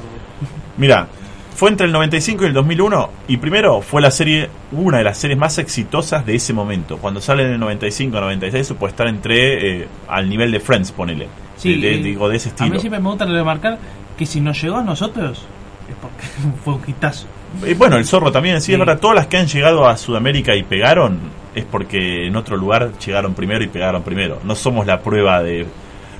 Mira, 0.76 1.06
fue 1.54 1.70
entre 1.70 1.86
el 1.86 1.92
95 1.92 2.44
y 2.44 2.46
el 2.46 2.52
2001 2.54 3.10
y 3.28 3.36
primero 3.36 3.80
fue 3.82 4.00
la 4.00 4.10
serie, 4.10 4.48
una 4.72 4.98
de 4.98 5.04
las 5.04 5.18
series 5.18 5.38
más 5.38 5.58
exitosas 5.58 6.24
de 6.24 6.34
ese 6.36 6.52
momento. 6.52 6.96
Cuando 6.98 7.20
sale 7.20 7.44
en 7.44 7.52
el 7.52 7.60
95, 7.60 8.20
96, 8.20 8.66
se 8.66 8.74
puede 8.74 8.90
estar 8.92 9.06
entre 9.08 9.82
eh, 9.82 9.88
al 10.08 10.28
nivel 10.28 10.50
de 10.52 10.60
Friends, 10.60 10.92
ponele. 10.92 11.28
Sí, 11.56 11.74
de, 11.74 11.88
de- 11.88 11.94
eh, 11.96 12.02
digo, 12.02 12.28
de 12.28 12.36
ese 12.36 12.48
A 12.48 12.52
estilo. 12.52 12.70
mí 12.74 12.80
siempre 12.80 13.00
me 13.00 13.08
gusta 13.08 13.26
remarcar 13.26 13.78
que 14.16 14.24
si 14.26 14.40
nos 14.40 14.60
llegó 14.62 14.76
a 14.78 14.82
nosotros 14.82 15.44
es 15.88 15.96
porque 16.00 16.24
fue 16.64 16.74
un 16.74 16.82
hitazo. 16.86 17.26
Eh, 17.64 17.74
bueno, 17.76 17.96
el 17.96 18.06
zorro 18.06 18.30
también, 18.32 18.60
sí, 18.60 18.66
Sí. 18.66 18.72
es 18.74 18.78
verdad. 18.78 18.98
Todas 18.98 19.16
las 19.16 19.26
que 19.26 19.36
han 19.36 19.46
llegado 19.46 19.86
a 19.86 19.96
Sudamérica 19.96 20.54
y 20.54 20.62
pegaron 20.62 21.18
es 21.54 21.64
porque 21.64 22.26
en 22.28 22.36
otro 22.36 22.56
lugar 22.56 22.92
llegaron 23.04 23.34
primero 23.34 23.62
y 23.64 23.66
pegaron 23.68 24.02
primero. 24.02 24.38
No 24.44 24.54
somos 24.54 24.86
la 24.86 25.00
prueba 25.00 25.42
de. 25.42 25.66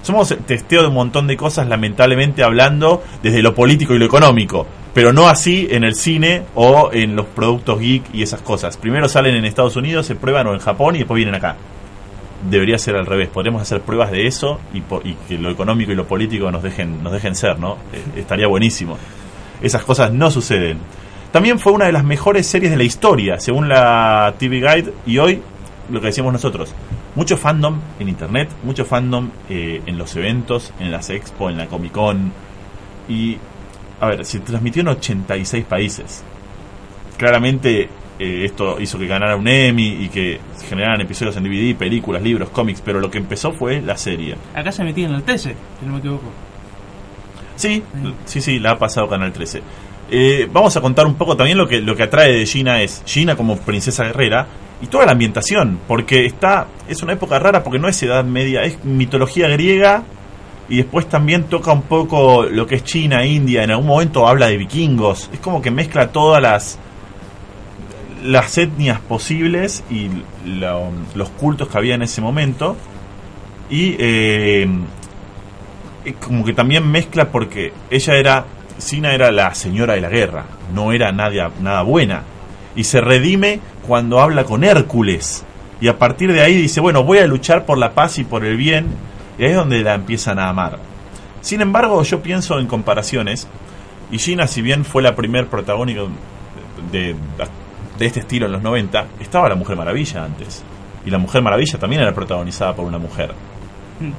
Somos 0.03 0.35
testeo 0.47 0.83
de 0.83 0.89
un 0.89 0.95
montón 0.95 1.27
de 1.27 1.37
cosas, 1.37 1.69
lamentablemente 1.69 2.43
hablando 2.43 3.03
desde 3.23 3.43
lo 3.43 3.55
político 3.55 3.95
y 3.95 3.99
lo 3.99 4.07
económico. 4.07 4.67
Pero 4.95 5.13
no 5.13 5.29
así 5.29 5.69
en 5.71 5.85
el 5.85 5.95
cine 5.95 6.43
o 6.55 6.91
en 6.93 7.15
los 7.15 7.27
productos 7.27 7.79
geek 7.79 8.15
y 8.15 8.23
esas 8.23 8.41
cosas. 8.41 8.77
Primero 8.77 9.09
salen 9.09 9.37
en 9.37 9.45
Estados 9.45 9.77
Unidos, 9.77 10.07
se 10.07 10.17
prueban 10.17 10.47
o 10.47 10.55
en 10.55 10.61
Japón 10.61 10.97
y 10.97 11.01
después 11.01 11.17
vienen 11.17 11.35
acá. 11.35 11.57
Debería 12.49 12.79
ser 12.79 12.97
al 12.97 13.07
revés. 13.07 13.29
Podríamos 13.29 13.63
hacer 13.63 13.83
pruebas 13.83 14.11
de 14.11 14.27
eso 14.27 14.59
y 14.73 14.81
que 15.29 15.39
lo 15.39 15.51
económico 15.51 15.93
y 15.93 15.95
lo 15.95 16.07
político 16.07 16.51
nos 16.51 16.63
dejen, 16.63 17.03
nos 17.03 17.13
dejen 17.13 17.35
ser, 17.35 17.59
¿no? 17.59 17.77
Eh, 17.93 18.21
estaría 18.21 18.47
buenísimo. 18.49 18.97
Esas 19.61 19.85
cosas 19.85 20.13
no 20.13 20.31
suceden. 20.31 20.79
También 21.33 21.59
fue 21.59 21.73
una 21.73 21.85
de 21.85 21.93
las 21.93 22.03
mejores 22.03 22.47
series 22.47 22.73
de 22.73 22.77
la 22.77 22.83
historia, 22.83 23.39
según 23.39 23.69
la 23.69 24.35
TV 24.39 24.57
Guide, 24.57 24.93
y 25.07 25.19
hoy, 25.19 25.41
lo 25.91 26.01
que 26.01 26.07
decíamos 26.07 26.33
nosotros, 26.33 26.75
mucho 27.15 27.37
fandom 27.37 27.81
en 27.99 28.09
internet, 28.09 28.51
mucho 28.63 28.85
fandom 28.85 29.31
eh, 29.49 29.83
en 29.87 29.99
los 29.99 30.15
eventos, 30.17 30.73
en 30.79 30.91
las 30.91 31.11
expo, 31.11 31.51
en 31.51 31.59
la 31.59 31.67
Comic 31.67 31.93
Con, 31.93 32.33
y, 33.09 33.37
a 34.01 34.07
ver, 34.07 34.25
se 34.25 34.41
transmitió 34.41 34.83
en 34.83 34.89
86 34.89 35.65
países. 35.65 36.25
Claramente 37.17 37.89
eh, 38.19 38.45
esto 38.45 38.81
hizo 38.81 38.99
que 38.99 39.07
ganara 39.07 39.37
un 39.37 39.49
Emmy 39.49 40.05
y 40.05 40.09
que 40.09 40.41
se 40.57 40.67
generaran 40.67 41.01
episodios 41.01 41.37
en 41.37 41.45
DVD, 41.45 41.77
películas, 41.77 42.23
libros, 42.23 42.51
cómics, 42.51 42.83
pero 42.85 43.01
lo 43.01 43.11
que 43.11 43.19
empezó 43.19 43.53
fue 43.53 43.81
la 43.81 43.97
serie. 43.97 44.37
Acá 44.55 44.71
se 44.73 44.85
metía 44.85 45.07
en 45.07 45.15
el 45.15 45.23
13, 45.23 45.55
si 45.81 45.87
no 45.87 45.93
me 45.93 45.99
equivoco. 45.99 46.31
Sí, 47.57 47.83
sí, 48.25 48.41
sí, 48.41 48.59
la 48.59 48.73
ha 48.73 48.79
pasado 48.79 49.09
Canal 49.09 49.33
13. 49.33 49.63
Eh, 50.11 50.49
vamos 50.53 50.77
a 50.77 50.81
contar 50.81 51.07
un 51.07 51.15
poco 51.15 51.37
también 51.37 51.57
lo 51.57 51.69
que, 51.69 51.81
lo 51.81 51.95
que 51.95 52.03
atrae 52.05 52.33
de 52.33 52.47
Gina 52.47 52.83
es 52.83 53.03
Gina 53.07 53.37
como 53.37 53.57
princesa 53.57 54.05
guerrera 54.05 54.47
y 54.83 54.87
toda 54.87 55.07
la 55.07 55.13
ambientación, 55.13 55.79
porque 55.87 56.25
está 56.27 56.67
es 56.89 57.03
una 57.03 57.13
época 57.13 57.39
rara 57.39 57.63
porque 57.63 57.79
no 57.79 57.89
es 57.89 58.03
edad 58.03 58.25
media, 58.25 58.63
es 58.63 58.83
mitología 58.85 59.49
griega 59.49 60.03
y 60.69 60.77
después 60.79 61.09
también 61.09 61.45
toca 61.45 61.73
un 61.73 61.83
poco 61.83 62.45
lo 62.45 62.67
que 62.67 62.77
es 62.77 62.85
China, 62.85 63.25
India, 63.27 63.63
en 63.65 63.71
algún 63.73 63.87
momento 63.89 64.27
habla 64.27 64.47
de 64.47 64.57
vikingos, 64.57 65.29
es 65.33 65.41
como 65.41 65.61
que 65.61 65.71
mezcla 65.71 66.13
todas 66.13 66.41
las 66.43 66.79
las 68.25 68.59
etnias 68.59 69.01
posibles 69.01 69.83
y 69.91 70.09
lo- 70.47 70.91
los 71.15 71.31
cultos 71.31 71.69
que 71.69 71.79
había 71.79 71.95
en 71.95 72.03
ese 72.03 72.21
momento 72.21 72.77
y 73.71 73.97
eh, 73.99 74.69
como 76.27 76.45
que 76.45 76.53
también 76.53 76.87
mezcla 76.91 77.31
porque 77.31 77.73
ella 77.91 78.15
era 78.17 78.45
Sina 78.79 79.13
era 79.15 79.31
la 79.31 79.55
señora 79.55 79.95
de 79.95 80.01
la 80.01 80.09
guerra, 80.09 80.45
no 80.75 80.93
era 80.93 81.13
nada, 81.13 81.51
nada 81.61 81.83
buena. 81.83 82.23
Y 82.77 82.85
se 82.85 83.01
redime 83.01 83.61
cuando 83.87 84.21
habla 84.21 84.45
con 84.45 84.65
Hércules. 84.65 85.45
Y 85.81 85.89
a 85.89 85.99
partir 85.99 86.33
de 86.33 86.43
ahí 86.43 86.57
dice, 86.57 86.81
bueno, 86.81 87.03
voy 87.05 87.19
a 87.19 87.27
luchar 87.27 87.65
por 87.65 87.79
la 87.79 87.93
paz 87.93 88.19
y 88.19 88.25
por 88.25 88.45
el 88.45 88.57
bien. 88.57 88.87
Y 89.39 89.45
ahí 89.45 89.51
es 89.51 89.57
donde 89.57 89.81
la 89.83 89.95
empiezan 89.95 90.39
a 90.39 90.49
amar. 90.49 90.79
Sin 91.41 91.61
embargo, 91.63 92.03
yo 92.03 92.21
pienso 92.23 92.59
en 92.59 92.67
comparaciones. 92.67 93.49
Y 94.11 94.19
Gina, 94.19 94.47
si 94.47 94.61
bien 94.63 94.85
fue 94.85 95.03
la 95.03 95.15
primer 95.17 95.47
protagónica 95.47 96.03
de, 96.93 97.15
de 97.99 98.07
este 98.07 98.21
estilo 98.21 98.47
en 98.47 98.53
los 98.53 98.63
90, 98.63 99.07
estaba 99.21 99.49
la 99.49 99.55
Mujer 99.55 99.77
Maravilla 99.77 100.25
antes. 100.25 100.63
Y 101.07 101.11
la 101.11 101.19
Mujer 101.19 101.43
Maravilla 101.43 101.79
también 101.79 102.03
era 102.03 102.13
protagonizada 102.15 102.75
por 102.75 102.85
una 102.85 102.99
mujer 102.99 103.33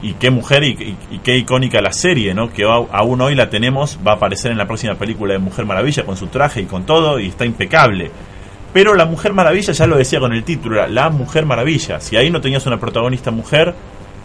y 0.03 0.13
qué 0.13 0.29
mujer 0.29 0.63
y, 0.63 0.70
y- 0.70 0.98
y 1.15 1.17
qué 1.20 1.36
icónica 1.38 1.81
la 1.81 1.91
serie, 1.91 2.36
¿no? 2.36 2.51
Que 2.53 2.63
aún 2.65 3.20
hoy 3.22 3.34
la 3.34 3.50
tenemos, 3.50 3.98
va 4.05 4.12
a 4.12 4.15
aparecer 4.15 4.51
en 4.51 4.60
la 4.60 4.67
próxima 4.67 4.93
película 4.93 5.34
de 5.34 5.39
Mujer 5.39 5.65
Maravilla 5.65 6.03
con 6.05 6.15
su 6.17 6.27
traje 6.27 6.62
y 6.62 6.65
con 6.65 6.86
todo 6.86 7.20
y 7.20 7.27
está 7.29 7.46
impecable. 7.46 8.12
Pero 8.73 8.95
la 8.95 9.05
Mujer 9.05 9.33
Maravilla 9.33 9.73
ya 9.73 9.85
lo 9.87 9.97
decía 9.97 10.19
con 10.19 10.31
el 10.33 10.43
título, 10.43 10.85
La 10.87 11.09
Mujer 11.09 11.45
Maravilla. 11.45 11.99
Si 11.99 12.15
ahí 12.15 12.29
no 12.29 12.39
tenías 12.39 12.65
una 12.65 12.79
protagonista 12.79 13.29
mujer, 13.31 13.73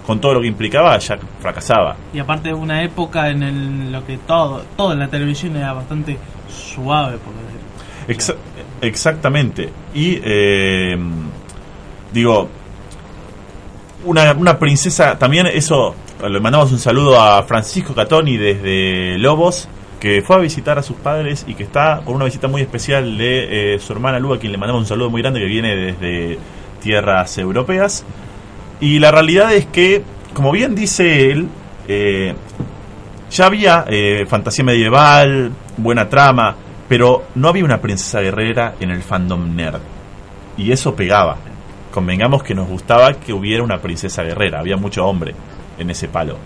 con 0.07 0.21
todo 0.21 0.35
lo 0.35 0.41
que 0.41 0.47
implicaba, 0.47 0.97
ya 0.99 1.19
fracasaba. 1.41 1.97
Y 2.15 2.21
aparte 2.21 2.55
una 2.55 2.85
época 2.85 3.29
en 3.29 3.43
el, 3.43 3.91
lo 3.93 4.07
que 4.07 4.19
todo, 4.19 4.63
todo 4.77 4.93
en 4.93 5.01
la 5.01 5.09
televisión 5.09 5.57
era 5.57 5.73
bastante 5.73 6.17
suave, 6.49 7.19
por 7.19 7.35
decir. 7.35 7.57
Exa- 8.35 8.37
exactamente. 8.83 9.69
Y 9.95 10.21
eh, 10.23 10.97
digo, 12.13 12.49
una, 14.05 14.33
una 14.33 14.59
princesa, 14.59 15.19
también 15.19 15.47
eso, 15.49 15.97
le 16.29 16.39
mandamos 16.39 16.71
un 16.71 16.79
saludo 16.79 17.21
a 17.21 17.43
Francisco 17.43 17.93
Catoni 17.95 18.37
desde 18.37 19.19
Lobos, 19.19 19.69
que 20.01 20.23
fue 20.23 20.37
a 20.37 20.39
visitar 20.39 20.79
a 20.79 20.83
sus 20.83 20.97
padres 20.97 21.45
y 21.49 21.55
que 21.55 21.63
está 21.63 22.03
con 22.05 22.15
una 22.15 22.27
visita 22.27 22.49
muy 22.49 22.63
especial 22.63 23.17
de 23.17 23.75
eh, 23.75 23.79
su 23.79 23.93
hermana 23.93 24.19
Lu, 24.19 24.35
a 24.35 24.39
quien 24.39 24.53
le 24.53 24.59
mandamos 24.59 24.83
un 24.83 24.87
saludo 24.87 25.11
muy 25.11 25.23
grande 25.23 25.41
que 25.41 25.47
viene 25.47 25.75
desde 25.75 26.39
tierras 26.81 27.39
europeas. 27.39 28.05
Y 28.81 28.99
la 28.99 29.11
realidad 29.11 29.55
es 29.55 29.67
que, 29.67 30.03
como 30.35 30.53
bien 30.53 30.75
dice 30.75 31.31
él, 31.31 31.49
eh, 31.89 32.35
ya 33.31 33.47
había 33.47 33.85
eh, 33.89 34.27
fantasía 34.29 34.65
medieval, 34.65 35.53
buena 35.77 36.09
trama, 36.09 36.55
pero 36.89 37.25
no 37.35 37.49
había 37.49 37.65
una 37.65 37.81
princesa 37.81 38.21
guerrera 38.21 38.75
en 38.81 38.91
el 38.91 39.03
fandom 39.03 39.57
nerd. 39.57 39.81
Y 40.57 40.73
eso 40.73 40.95
pegaba. 40.95 41.37
Convengamos 41.91 42.43
que 42.43 42.55
nos 42.55 42.69
gustaba 42.69 43.15
que 43.15 43.33
hubiera 43.33 43.63
una 43.63 43.79
princesa 43.79 44.23
guerrera. 44.23 44.61
Había 44.61 44.77
mucho 44.77 45.07
hombre 45.07 45.35
en 45.79 45.91
ese 45.91 46.09
palo. 46.09 46.37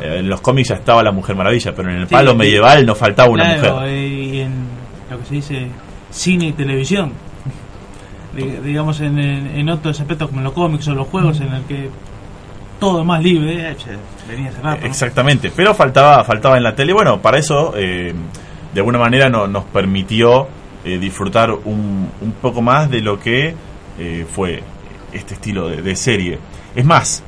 En 0.00 0.28
los 0.28 0.40
cómics 0.40 0.68
ya 0.68 0.76
estaba 0.76 1.02
la 1.02 1.12
Mujer 1.12 1.36
Maravilla, 1.36 1.74
pero 1.74 1.90
en 1.90 1.96
el 1.98 2.08
Sí, 2.08 2.14
palo 2.14 2.34
medieval 2.34 2.86
no 2.86 2.94
faltaba 2.94 3.28
una 3.30 3.56
Claro, 3.58 3.74
mujer. 3.80 3.90
y 3.98 4.40
en 4.40 4.52
lo 5.10 5.18
que 5.18 5.24
se 5.26 5.34
dice 5.34 5.66
cine 6.10 6.46
y 6.48 6.52
televisión. 6.52 7.12
Di- 8.36 8.60
digamos 8.64 9.00
en, 9.00 9.18
en, 9.18 9.68
otros 9.68 10.00
aspectos 10.00 10.28
como 10.30 10.40
los 10.40 10.52
cómics 10.52 10.88
o 10.88 10.94
los 10.94 11.06
juegos 11.08 11.40
en 11.40 11.52
el 11.52 11.62
que 11.64 11.90
todo 12.80 13.04
más 13.04 13.22
libre, 13.22 13.70
eh, 13.70 13.76
venía 14.28 14.48
hace 14.50 14.62
rato, 14.62 14.80
¿no? 14.80 14.86
Exactamente, 14.86 15.52
pero 15.54 15.74
faltaba 15.74 16.24
faltaba 16.24 16.56
en 16.56 16.62
la 16.62 16.74
tele. 16.74 16.92
Bueno, 16.92 17.20
para 17.20 17.38
eso, 17.38 17.74
eh, 17.76 18.12
de 18.72 18.80
alguna 18.80 18.98
manera, 18.98 19.28
no- 19.28 19.46
nos 19.46 19.64
permitió 19.64 20.48
eh, 20.84 20.98
disfrutar 20.98 21.50
un, 21.52 22.08
un 22.20 22.32
poco 22.40 22.62
más 22.62 22.90
de 22.90 23.00
lo 23.02 23.20
que 23.20 23.54
eh, 23.98 24.26
fue 24.28 24.62
este 25.12 25.34
estilo 25.34 25.68
de, 25.68 25.82
de 25.82 25.94
serie. 25.94 26.38
Es 26.74 26.84
más, 26.84 27.22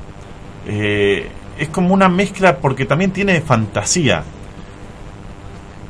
eh, 0.67 1.29
es 1.57 1.69
como 1.69 1.93
una 1.93 2.09
mezcla 2.09 2.57
porque 2.57 2.85
también 2.85 3.11
tiene 3.11 3.41
fantasía. 3.41 4.23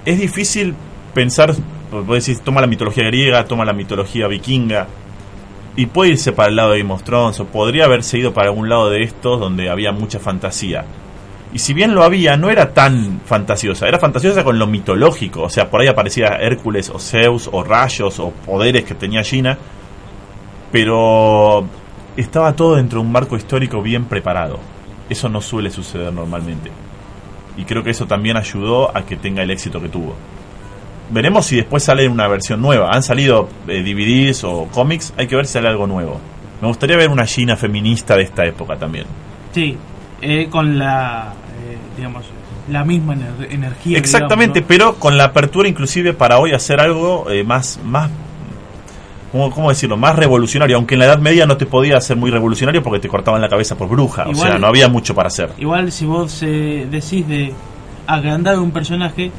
Es 0.06 0.20
difícil 0.20 0.76
pensar, 1.14 1.54
vos 1.92 2.26
decís, 2.26 2.42
toma 2.42 2.62
la 2.62 2.68
mitología 2.68 3.06
griega, 3.06 3.46
toma 3.46 3.66
la 3.66 3.74
mitología 3.74 4.28
vikinga, 4.28 4.88
y 5.76 5.88
puede 5.88 6.12
irse 6.12 6.32
para 6.32 6.50
el 6.50 6.56
lado 6.56 6.72
de 6.72 6.80
Game 6.80 6.94
of 6.94 7.04
Thrones, 7.04 7.40
o 7.40 7.46
podría 7.46 7.86
haberse 7.86 8.18
ido 8.18 8.34
para 8.34 8.50
algún 8.50 8.70
lado 8.70 8.90
de 8.90 9.04
estos 9.04 9.40
donde 9.40 9.70
había 9.70 9.92
mucha 9.92 10.20
fantasía. 10.20 10.86
Y 11.54 11.60
si 11.60 11.74
bien 11.74 11.96
lo 11.96 12.04
había, 12.04 12.38
no 12.38 12.50
era 12.50 12.74
tan 12.74 13.22
fantasiosa, 13.26 13.88
era 13.88 13.98
fantasiosa 13.98 14.44
con 14.44 14.60
lo 14.60 14.68
mitológico, 14.68 15.44
o 15.44 15.50
sea, 15.50 15.70
por 15.70 15.82
ahí 15.82 15.88
aparecía 15.88 16.38
Hércules 16.40 16.90
o 16.90 17.00
Zeus 17.00 17.50
o 17.52 17.64
rayos 17.64 18.20
o 18.20 18.32
poderes 18.32 18.84
que 18.84 18.94
tenía 18.94 19.24
Gina, 19.24 19.58
pero 20.72 21.66
estaba 22.18 22.54
todo 22.54 22.76
dentro 22.76 23.00
de 23.00 23.06
un 23.06 23.12
marco 23.12 23.36
histórico 23.36 23.82
bien 23.82 24.06
preparado. 24.06 24.75
Eso 25.10 25.30
no 25.30 25.42
suele 25.42 25.70
suceder 25.72 26.12
normalmente. 26.12 26.72
Y 27.58 27.64
creo 27.64 27.84
que 27.84 27.92
eso 27.92 28.06
también 28.06 28.38
ayudó 28.38 28.96
a 28.96 29.06
que 29.06 29.16
tenga 29.16 29.44
el 29.44 29.52
éxito 29.52 29.80
que 29.82 29.90
tuvo. 29.90 30.16
Veremos 31.12 31.46
si 31.46 31.56
después 31.58 31.84
sale 31.84 32.08
una 32.08 32.28
versión 32.28 32.62
nueva. 32.62 32.90
Han 32.92 33.04
salido 33.04 33.48
eh, 33.68 33.84
DVDs 33.84 34.44
o 34.44 34.68
cómics, 34.72 35.14
hay 35.18 35.28
que 35.28 35.36
ver 35.36 35.46
si 35.46 35.54
sale 35.54 35.68
algo 35.68 35.86
nuevo. 35.88 36.20
Me 36.62 36.68
gustaría 36.68 36.98
ver 36.98 37.10
una 37.10 37.26
Gina 37.26 37.56
feminista 37.56 38.16
de 38.16 38.24
esta 38.24 38.44
época 38.46 38.76
también. 38.78 39.06
Sí, 39.54 39.78
eh, 40.22 40.48
con 40.50 40.80
la, 40.80 41.34
eh, 41.64 41.78
digamos, 41.96 42.26
la 42.72 42.84
misma 42.84 43.14
ener- 43.16 43.52
energía. 43.52 43.98
Exactamente, 44.00 44.62
digamos, 44.62 44.68
pero 44.68 44.96
con 44.96 45.18
la 45.18 45.26
apertura 45.26 45.70
inclusive 45.70 46.14
para 46.14 46.40
hoy 46.40 46.54
hacer 46.54 46.80
algo 46.80 47.30
eh, 47.30 47.44
más, 47.44 47.80
más 47.84 48.10
¿cómo, 49.36 49.52
cómo 49.52 49.70
decirlo? 49.70 49.98
Más 49.98 50.16
revolucionario, 50.16 50.78
aunque 50.78 50.96
en 50.96 51.00
la 51.00 51.06
Edad 51.08 51.20
Media 51.20 51.46
no 51.46 51.58
te 51.58 51.66
podía 51.66 51.98
hacer 51.98 52.16
muy 52.16 52.32
revolucionario 52.32 52.82
porque 52.82 53.00
te 53.00 53.10
cortaban 53.10 53.42
la 53.42 53.50
cabeza 53.50 53.76
por 53.78 53.90
bruja, 53.90 54.26
o 54.30 54.34
sea, 54.36 54.58
no 54.58 54.68
había 54.68 54.88
mucho 54.88 55.14
para 55.14 55.28
hacer. 55.28 55.50
Igual 55.58 55.92
si 55.92 56.06
vos 56.06 56.42
eh, 56.44 56.88
decís 56.90 57.28
de 57.28 57.54
agrandar 58.08 58.58
un 58.60 58.72
personaje, 58.72 59.32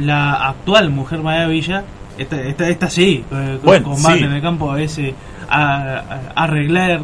la 0.00 0.48
actual 0.48 0.90
Mujer 0.90 1.20
Maravilla, 1.20 1.84
esta, 2.18 2.40
esta, 2.42 2.68
esta 2.68 2.90
sí, 2.90 3.24
eh, 3.30 3.58
con 3.58 3.60
Bueno, 3.64 3.90
combate 3.90 4.18
sí. 4.18 4.24
en 4.24 4.32
el 4.32 4.42
campo, 4.42 4.76
ese 4.76 5.14
a, 5.48 5.72
a- 5.98 6.32
arreglar, 6.34 7.00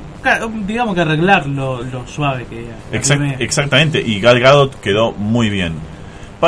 digamos 0.66 0.94
que 0.94 1.00
arreglar 1.00 1.46
lo, 1.46 1.82
lo 1.82 2.06
suave 2.06 2.44
que 2.50 2.64
era. 2.66 2.76
Exact- 2.92 3.36
exactamente, 3.38 4.02
y 4.04 4.20
Gal 4.20 4.38
Gadot 4.40 4.80
quedó 4.80 5.12
muy 5.12 5.48
bien. 5.50 5.72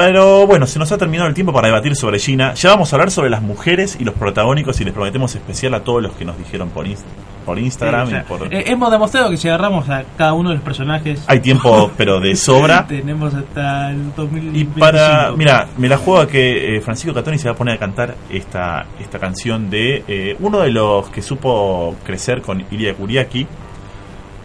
Pero 0.05 0.47
bueno, 0.47 0.67
se 0.67 0.79
nos 0.79 0.91
ha 0.93 0.99
terminado 0.99 1.29
el 1.29 1.35
tiempo 1.35 1.53
para 1.53 1.69
debatir 1.69 1.97
sobre 1.97 2.19
Gina. 2.19 2.55
Ya 2.55 2.71
vamos 2.71 2.93
a 2.93 2.97
hablar 2.97 3.11
sobre 3.11 3.31
las 3.31 3.43
mujeres 3.43 3.97
y 3.99 4.05
los 4.05 4.15
protagónicos 4.15 4.81
y 4.81 4.85
les 4.85 4.93
prometemos 4.93 5.35
especial 5.35 5.75
a 5.75 5.81
todos 5.81 6.03
los 6.03 6.13
que 6.13 6.25
nos 6.25 6.37
dijeron 6.39 6.69
por, 6.71 6.87
Inst- 6.87 7.05
por 7.45 7.59
Instagram 7.59 8.09
Sí, 8.09 8.15
o 8.15 8.17
sea, 8.17 8.21
y 8.21 8.25
por... 8.39 8.55
eh, 8.55 8.65
hemos 8.67 8.91
demostrado 8.91 9.31
que 9.31 9.37
si 9.37 9.49
agarramos 9.49 9.89
a 9.89 10.05
cada 10.19 10.33
uno 10.35 10.51
de 10.51 10.57
los 10.57 10.65
personajes, 10.65 11.23
Hay 11.27 11.41
tiempo, 11.41 11.91
pero 11.97 12.21
de 12.21 12.37
sobra. 12.37 12.87
tenemos 12.87 13.33
hasta 13.35 13.91
el 13.91 13.97
Y 13.97 14.13
2025. 14.17 14.79
para, 14.81 15.33
mira, 15.33 15.69
me 15.79 15.89
la 15.89 15.97
juego 15.97 16.21
a 16.21 16.29
que 16.29 16.77
eh, 16.77 16.81
Francisco 16.81 17.15
Catoni 17.15 17.39
se 17.39 17.49
va 17.49 17.55
a 17.55 17.57
poner 17.57 17.75
a 17.75 17.79
cantar 17.79 18.15
esta, 18.31 18.87
esta 19.01 19.19
canción 19.19 19.71
de 19.71 20.05
eh, 20.07 20.37
uno 20.41 20.59
de 20.61 20.71
los 20.71 21.09
que 21.11 21.23
supo 21.23 21.97
crecer 22.05 22.43
con 22.43 22.65
Ilia 22.71 22.95
Kuriaki, 22.95 23.47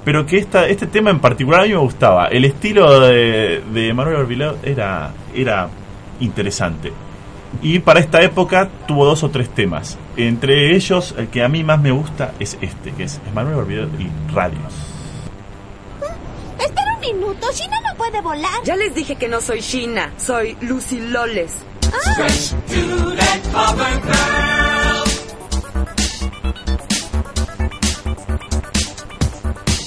pero 0.03 0.25
que 0.25 0.38
esta, 0.38 0.67
este 0.67 0.88
tema 0.88 1.10
en 1.10 1.20
particular 1.20 1.62
a 1.62 1.63
mí 1.63 1.70
me 1.70 1.77
gustaba. 1.77 2.27
El 2.27 2.46
estilo 2.46 3.00
de, 3.00 3.62
de 3.72 3.93
Manuel 3.93 4.17
Orbilao 4.17 4.58
era, 4.63 5.12
era 5.34 5.70
interesante. 6.20 6.91
Y 7.62 7.79
para 7.79 8.00
esta 8.00 8.22
época 8.22 8.70
tuvo 8.88 9.05
dos 9.05 9.24
o 9.24 9.29
tres 9.29 9.50
temas. 9.50 9.98
Entre 10.15 10.75
ellos, 10.75 11.13
el 11.17 11.27
que 11.27 11.43
a 11.43 11.48
mí 11.48 11.63
más 11.63 11.81
me 11.81 11.91
gusta 11.91 12.34
es 12.39 12.58
este, 12.62 12.91
que 12.91 13.03
es 13.03 13.20
Manuel 13.34 13.55
Orbilao 13.55 13.89
y 14.00 14.34
Radios. 14.34 14.74
Espera 16.58 16.96
un 16.96 17.01
minuto, 17.01 17.48
Gina 17.53 17.77
no 17.81 17.96
puede 17.98 18.22
volar. 18.22 18.63
Ya 18.63 18.75
les 18.75 18.96
dije 18.96 19.15
que 19.15 19.27
no 19.27 19.41
soy 19.41 19.62
China, 19.62 20.12
soy 20.17 20.55
Lucy 20.62 21.00
Loles. 21.00 21.65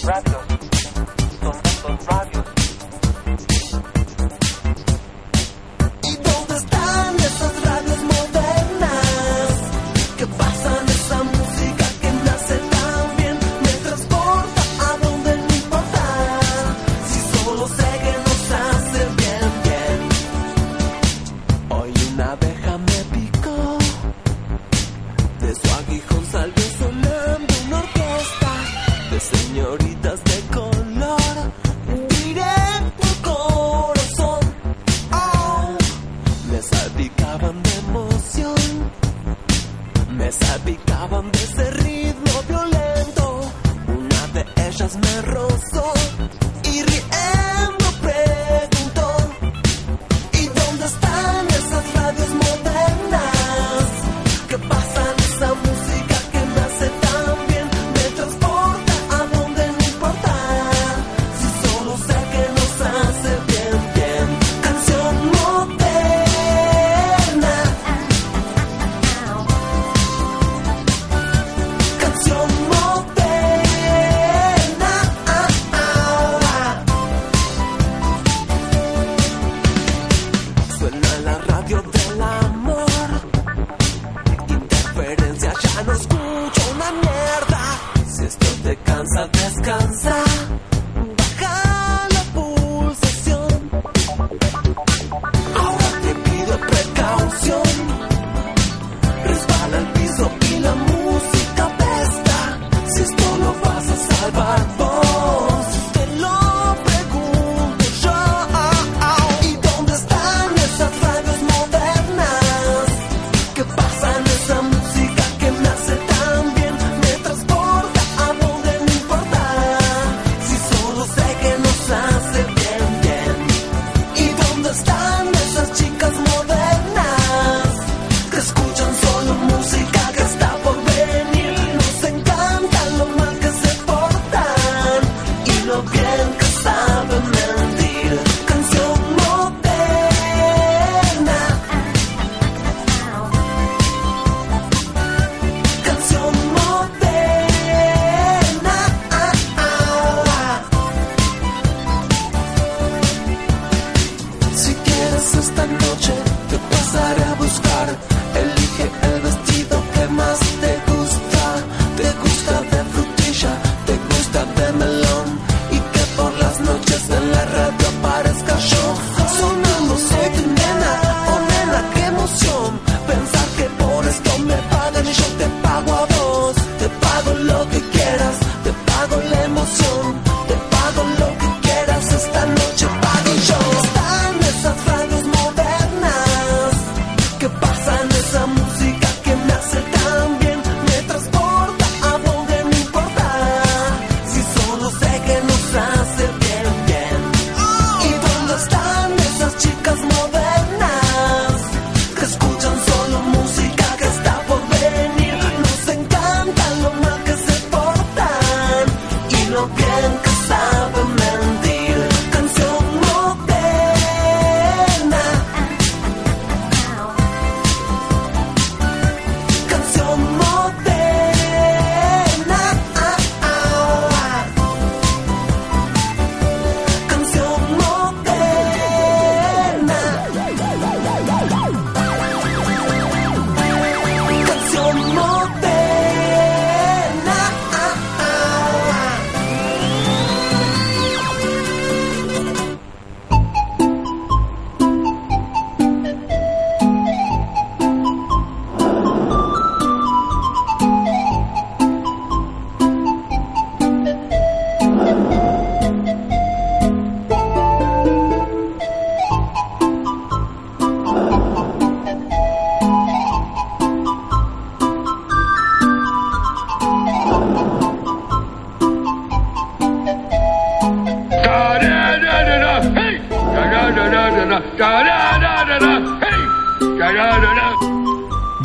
¿Y 0.05 0.07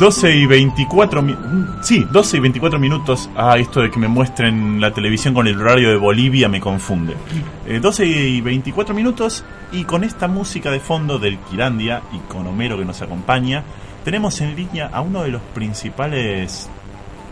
12 0.00 0.34
y 0.34 0.46
24 0.46 1.20
mi- 1.22 1.36
sí, 1.82 2.06
12 2.10 2.38
y 2.38 2.40
24 2.40 2.78
minutos. 2.80 3.28
Ah, 3.36 3.58
esto 3.58 3.80
de 3.82 3.90
que 3.90 3.98
me 3.98 4.08
muestren 4.08 4.80
la 4.80 4.92
televisión 4.94 5.34
con 5.34 5.46
el 5.46 5.60
horario 5.60 5.90
de 5.90 5.96
Bolivia 5.96 6.48
me 6.48 6.58
confunde. 6.60 7.14
Eh, 7.66 7.80
12 7.80 8.06
y 8.06 8.40
24 8.40 8.94
minutos 8.94 9.44
y 9.72 9.84
con 9.84 10.02
esta 10.02 10.26
música 10.26 10.70
de 10.70 10.80
fondo 10.80 11.18
del 11.18 11.38
Kirandia 11.38 12.00
y 12.12 12.18
con 12.32 12.46
Homero 12.46 12.78
que 12.78 12.84
nos 12.86 13.02
acompaña, 13.02 13.62
tenemos 14.02 14.40
en 14.40 14.56
línea 14.56 14.88
a 14.90 15.02
uno 15.02 15.22
de 15.22 15.28
los 15.32 15.42
principales, 15.54 16.70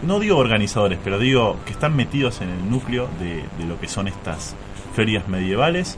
no 0.07 0.21
digo 0.21 0.37
organizadores, 0.37 0.99
pero 1.03 1.19
digo 1.19 1.57
que 1.65 1.73
están 1.73 1.97
metidos 1.97 2.43
en 2.43 2.51
el 2.51 2.71
núcleo 2.71 3.09
de 3.19 3.45
lo 3.67 3.81
que 3.81 3.89
son 3.89 4.09
estas 4.09 4.55
ferias 4.95 5.27
medievales. 5.27 5.97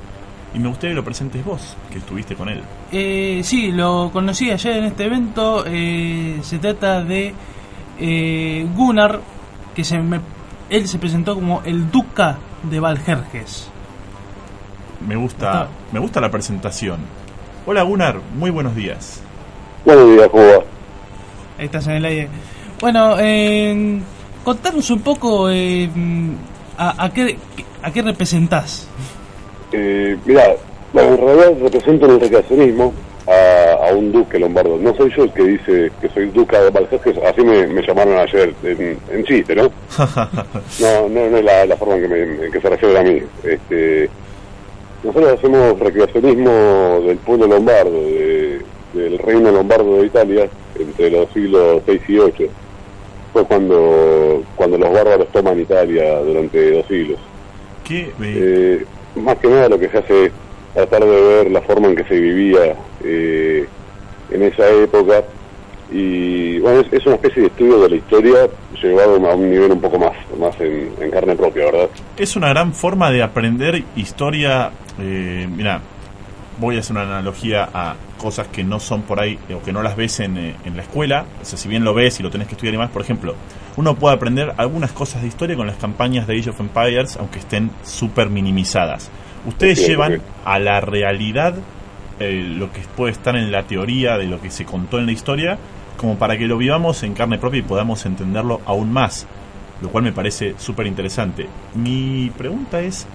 Y 0.54 0.58
me 0.58 0.68
gustaría 0.68 0.90
que 0.92 0.96
lo 0.96 1.04
presentes 1.04 1.44
vos, 1.44 1.76
que 1.92 1.98
estuviste 1.98 2.34
con 2.34 2.48
él. 2.48 2.60
Eh, 2.90 3.40
sí, 3.44 3.70
lo 3.70 4.10
conocí 4.12 4.50
ayer 4.50 4.78
en 4.78 4.84
este 4.84 5.04
evento. 5.04 5.64
eh, 5.66 6.38
se 6.42 6.58
trata 6.58 7.02
de 7.04 7.32
eh, 7.98 8.66
Gunnar, 8.74 9.20
que 9.74 9.84
se 9.84 9.98
me- 9.98 10.20
él 10.68 10.88
se 10.88 10.98
presentó 10.98 11.34
como 11.34 11.62
el 11.64 11.90
Duca 11.90 12.38
de 12.64 12.80
Valjerjes. 12.80 13.68
Me 15.06 15.16
gusta, 15.16 15.68
me 15.92 16.00
gusta 16.00 16.20
la 16.20 16.30
presentación. 16.30 16.98
Hola 17.66 17.82
Gunnar, 17.82 18.20
muy 18.36 18.50
buenos 18.50 18.74
días. 18.74 19.22
Buenos 19.84 20.10
días, 20.10 20.28
¿cómo 20.30 20.42
va? 20.42 20.64
Ahí 21.58 21.66
estás 21.66 21.86
en 21.86 21.92
el 21.94 22.04
aire. 22.04 22.28
Bueno, 22.80 23.16
eh, 23.20 24.00
contanos 24.44 24.90
un 24.90 25.00
poco 25.00 25.48
eh, 25.50 25.88
a, 26.76 27.04
a 27.04 27.10
qué, 27.12 27.38
a 27.82 27.90
qué 27.92 28.02
representás. 28.02 28.88
Eh, 29.72 30.16
mirá, 30.24 30.54
bueno, 30.92 31.14
en 31.14 31.18
realidad 31.18 31.52
represento 31.62 32.06
en 32.06 32.12
el 32.12 32.20
recreacionismo 32.20 32.92
a, 33.28 33.88
a 33.88 33.92
un 33.94 34.11
duque 34.12 34.38
lombardo. 34.38 34.76
No 34.78 34.94
soy 34.96 35.12
yo 35.16 35.24
el 35.24 35.33
que 35.33 35.42
dice 35.44 35.92
que 36.00 36.09
soy 36.09 36.26
duca 36.30 36.61
de 36.62 36.70
Valjerjes, 36.70 37.16
así 37.18 37.42
me, 37.42 37.66
me 37.68 37.83
llamaron 37.83 38.18
ayer, 38.18 38.52
en, 38.64 38.98
en 39.12 39.24
chiste, 39.24 39.54
¿no? 39.54 39.70
No, 40.80 41.09
no, 41.09 41.28
no 41.30 41.37
es 41.37 41.44
la, 41.44 41.66
la 41.66 41.76
forma 41.76 41.96
en 41.96 42.02
que, 42.02 42.09
me, 42.09 42.44
en 42.46 42.52
que 42.52 42.61
se 42.61 42.68
refiere 42.68 42.98
a 42.98 43.02
mí. 43.02 43.22
Este, 43.44 44.09
nosotros 45.04 45.38
hacemos 45.38 45.78
recreacionismo 45.78 47.00
del 47.06 47.18
pueblo 47.18 47.46
lombardo, 47.46 47.90
de- 47.92 48.61
del 48.94 49.18
reino 49.20 49.52
lombardo 49.52 50.00
de 50.00 50.06
Italia, 50.06 50.48
entre 50.76 51.11
los 51.11 51.30
siglos 51.33 51.80
6 51.87 52.00
y 52.09 52.18
8. 52.18 52.44
Fue 53.33 53.44
cuando, 53.44 54.42
cuando 54.56 54.76
los 54.78 54.92
bárbaros 54.92 55.28
toman 55.28 55.61
Italia 55.61 56.18
durante 56.18 56.72
dos 56.72 56.87
siglos. 56.88 57.18
¿Qué, 57.85 58.11
Eh, 58.20 58.85
más 59.16 59.37
que 59.38 59.49
nada 59.49 59.68
lo 59.68 59.79
que 59.79 59.88
se 59.88 59.99
hace 59.99 60.27
es 60.27 60.33
tratar 60.75 61.05
de 61.05 61.20
ver 61.20 61.51
la 61.51 61.61
forma 61.62 61.88
en 61.88 61.96
que 61.96 62.05
se 62.05 62.18
vivía 62.18 62.75
eh, 63.05 63.66
en 64.31 64.42
esa 64.42 64.68
época 64.70 65.25
y 65.92 66.59
bueno, 66.61 66.85
es, 66.90 67.07
una 67.07 67.16
especie 67.16 67.42
de 67.42 67.49
estudio 67.49 67.81
de 67.83 67.90
la 67.90 67.96
historia 67.96 68.49
llevado 68.81 69.14
a 69.29 69.35
un 69.35 69.51
nivel 69.51 69.73
un 69.73 69.81
poco 69.81 69.99
más, 69.99 70.12
más 70.38 70.59
en, 70.61 70.92
en 71.01 71.11
carne 71.11 71.35
propia, 71.35 71.64
¿verdad? 71.64 71.88
es 72.16 72.37
una 72.37 72.51
gran 72.51 72.73
forma 72.73 73.11
de 73.11 73.23
aprender 73.23 73.83
historia. 73.96 74.70
Eh, 75.01 75.49
mira, 75.51 75.81
voy 76.59 76.77
a 76.77 76.81
hacer 76.81 76.92
una 76.92 77.03
analogía 77.03 77.68
a 77.73 77.96
cosas 78.18 78.46
que 78.49 78.62
no 78.62 78.79
son 78.79 79.03
por 79.03 79.20
ahí 79.20 79.38
o 79.55 79.62
que 79.62 79.73
no 79.73 79.83
las 79.83 79.96
ves 79.96 80.20
en, 80.20 80.37
eh, 80.37 80.57
en 80.64 80.77
la 80.77 80.83
escuela. 80.83 81.25
O 81.42 81.44
sea, 81.44 81.59
si 81.59 81.68
bien 81.68 81.83
lo 81.83 81.92
ves 81.94 82.20
y 82.20 82.23
lo 82.23 82.31
tenés 82.31 82.46
que 82.46 82.55
estudiar 82.55 82.75
y 82.75 82.79
más, 82.79 82.90
por 82.90 83.03
ejemplo, 83.03 83.35
uno 83.81 83.95
puede 83.95 84.14
aprender 84.14 84.53
algunas 84.59 84.93
cosas 84.93 85.23
de 85.23 85.29
historia 85.29 85.57
con 85.57 85.66
las 85.66 85.77
campañas 85.77 86.27
de 86.27 86.38
Age 86.38 86.51
of 86.51 86.61
Empires, 86.61 87.16
aunque 87.16 87.38
estén 87.38 87.71
súper 87.83 88.29
minimizadas. 88.29 89.11
Ustedes 89.47 89.79
Sí, 89.79 89.87
llevan 89.87 90.16
sí. 90.16 90.23
a 90.45 90.59
la 90.59 90.81
realidad 90.83 91.55
eh, 92.19 92.45
lo 92.57 92.71
que 92.71 92.81
puede 92.95 93.12
estar 93.12 93.35
en 93.37 93.51
la 93.51 93.62
teoría 93.62 94.19
de 94.19 94.27
lo 94.27 94.38
que 94.38 94.51
se 94.51 94.66
contó 94.66 94.99
en 94.99 95.07
la 95.07 95.12
historia, 95.12 95.57
como 95.97 96.19
para 96.19 96.37
que 96.37 96.47
lo 96.47 96.59
vivamos 96.59 97.03
en 97.03 97.14
carne 97.14 97.38
propia 97.38 97.61
y 97.61 97.62
podamos 97.62 98.05
entenderlo 98.05 98.61
aún 98.66 98.93
más, 98.93 99.27
lo 99.81 99.88
cual 99.88 100.05
me 100.05 100.12
parece 100.12 100.55
súper 100.59 100.87
interesante. 100.87 101.47
Mi 101.75 102.31
pregunta 102.37 102.81
es, 102.83 103.07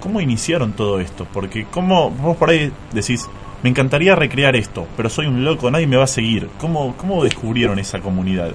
¿cómo 0.00 0.20
iniciaron 0.20 0.72
todo 0.72 1.00
esto? 1.00 1.26
Porque 1.32 1.64
¿cómo, 1.70 2.10
vos 2.10 2.36
por 2.36 2.50
ahí 2.50 2.70
decís, 2.92 3.26
me 3.62 3.70
encantaría 3.70 4.14
recrear 4.14 4.54
esto, 4.54 4.86
pero 4.98 5.08
soy 5.08 5.26
un 5.26 5.44
loco, 5.46 5.70
nadie 5.70 5.86
me 5.86 5.96
va 5.96 6.04
a 6.04 6.06
seguir. 6.06 6.48
¿Cómo, 6.60 6.94
cómo 6.98 7.24
descubrieron 7.24 7.78
esa 7.78 8.00
comunidad? 8.00 8.52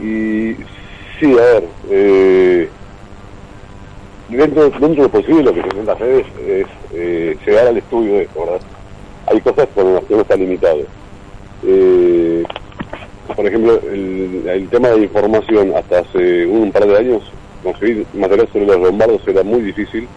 Y 0.00 0.54
sí, 1.20 1.32
a 1.32 1.42
ver, 1.42 1.64
eh, 1.90 2.68
dentro, 4.28 4.62
dentro 4.70 4.88
de 4.88 5.02
lo 5.02 5.08
posible 5.08 5.42
lo 5.42 5.54
que 5.54 5.60
se 5.62 5.66
intenta 5.68 5.92
hacer 5.92 6.08
es, 6.08 6.26
es, 6.48 6.66
eh, 6.94 7.36
llegar 7.46 7.66
al 7.68 7.76
estudio 7.76 8.14
de 8.14 8.22
esto, 8.22 8.40
¿verdad? 8.40 8.60
Hay 9.26 9.40
cosas 9.40 9.68
con 9.74 9.94
las 9.94 10.04
que 10.04 10.14
uno 10.14 10.22
está 10.22 10.36
limitado. 10.36 10.80
Eh, 11.64 12.42
por 13.36 13.46
ejemplo, 13.46 13.80
el, 13.90 14.42
el 14.48 14.68
tema 14.68 14.88
de 14.88 15.02
información, 15.02 15.72
hasta 15.76 16.00
hace 16.00 16.46
un 16.46 16.72
par 16.72 16.86
de 16.86 16.96
años, 16.98 17.22
conseguir 17.62 18.04
material 18.14 18.48
sobre 18.52 18.66
los 18.66 18.80
lombardos 18.80 19.22
era 19.26 19.42
muy 19.42 19.60
difícil 19.60 20.08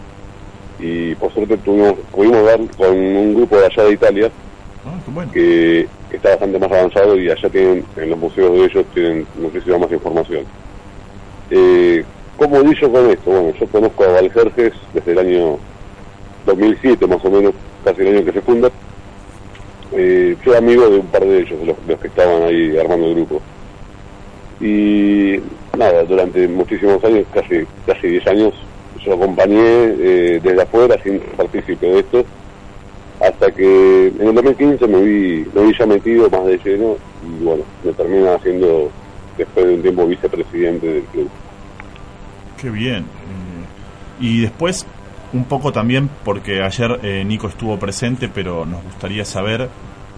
y 0.78 1.14
por 1.14 1.32
suerte 1.32 1.56
tuvimos, 1.58 1.94
pudimos 2.12 2.44
dar 2.44 2.58
con 2.76 2.90
un 2.96 3.34
grupo 3.34 3.56
de 3.56 3.66
allá 3.66 3.84
de 3.84 3.92
Italia 3.92 4.30
Ah, 4.84 4.98
bueno. 5.06 5.32
que 5.32 5.86
está 6.16 6.30
bastante 6.30 6.58
más 6.58 6.72
avanzado 6.72 7.18
y 7.18 7.30
allá 7.30 7.48
tienen, 7.48 7.84
en 7.96 8.10
los 8.10 8.18
museos 8.18 8.52
de 8.52 8.64
ellos 8.64 8.86
tienen 8.94 9.26
muchísima 9.40 9.78
más 9.78 9.92
información. 9.92 10.44
Eh, 11.50 12.04
¿Cómo 12.36 12.62
di 12.62 12.74
yo 12.80 12.90
con 12.90 13.10
esto? 13.10 13.30
Bueno, 13.30 13.52
yo 13.58 13.66
conozco 13.66 14.04
a 14.04 14.08
Valjerjes 14.08 14.72
desde 14.92 15.12
el 15.12 15.18
año 15.18 15.58
2007 16.44 17.06
más 17.06 17.24
o 17.24 17.30
menos, 17.30 17.54
casi 17.84 18.02
el 18.02 18.16
año 18.16 18.24
que 18.24 18.32
se 18.32 18.42
funda. 18.42 18.70
Eh, 19.92 20.36
soy 20.44 20.56
amigo 20.56 20.88
de 20.90 20.98
un 20.98 21.06
par 21.06 21.24
de 21.24 21.40
ellos, 21.40 21.58
los, 21.64 21.76
los 21.86 22.00
que 22.00 22.08
estaban 22.08 22.42
ahí 22.42 22.76
armando 22.76 23.06
el 23.06 23.14
grupo. 23.14 23.40
Y 24.60 25.40
nada, 25.76 26.04
durante 26.04 26.48
muchísimos 26.48 27.02
años, 27.04 27.26
casi 27.32 27.66
casi 27.86 28.08
10 28.08 28.26
años, 28.26 28.54
yo 29.04 29.14
acompañé 29.14 29.58
eh, 29.60 30.40
desde 30.42 30.62
afuera 30.62 30.96
sin 31.02 31.20
partícipe 31.20 31.86
de 31.86 31.98
esto 32.00 32.24
hasta 33.20 33.50
que 33.50 34.08
en 34.08 34.28
el 34.28 34.34
2015 34.34 34.86
me 34.86 35.02
vi, 35.02 35.46
me 35.54 35.62
vi 35.62 35.78
ya 35.78 35.86
metido 35.86 36.28
más 36.30 36.44
de 36.46 36.58
lleno 36.58 36.96
y 37.22 37.44
bueno, 37.44 37.64
me 37.84 37.92
termina 37.92 38.34
haciendo 38.34 38.90
después 39.36 39.66
de 39.66 39.74
un 39.74 39.82
tiempo 39.82 40.06
vicepresidente 40.06 40.86
del 40.86 41.02
club. 41.04 41.28
Qué 42.60 42.70
bien. 42.70 43.02
Eh, 43.02 44.20
y 44.20 44.40
después, 44.40 44.86
un 45.32 45.44
poco 45.44 45.72
también, 45.72 46.08
porque 46.24 46.62
ayer 46.62 47.00
eh, 47.02 47.24
Nico 47.24 47.48
estuvo 47.48 47.78
presente, 47.78 48.28
pero 48.28 48.64
nos 48.64 48.82
gustaría 48.82 49.24
saber 49.24 49.68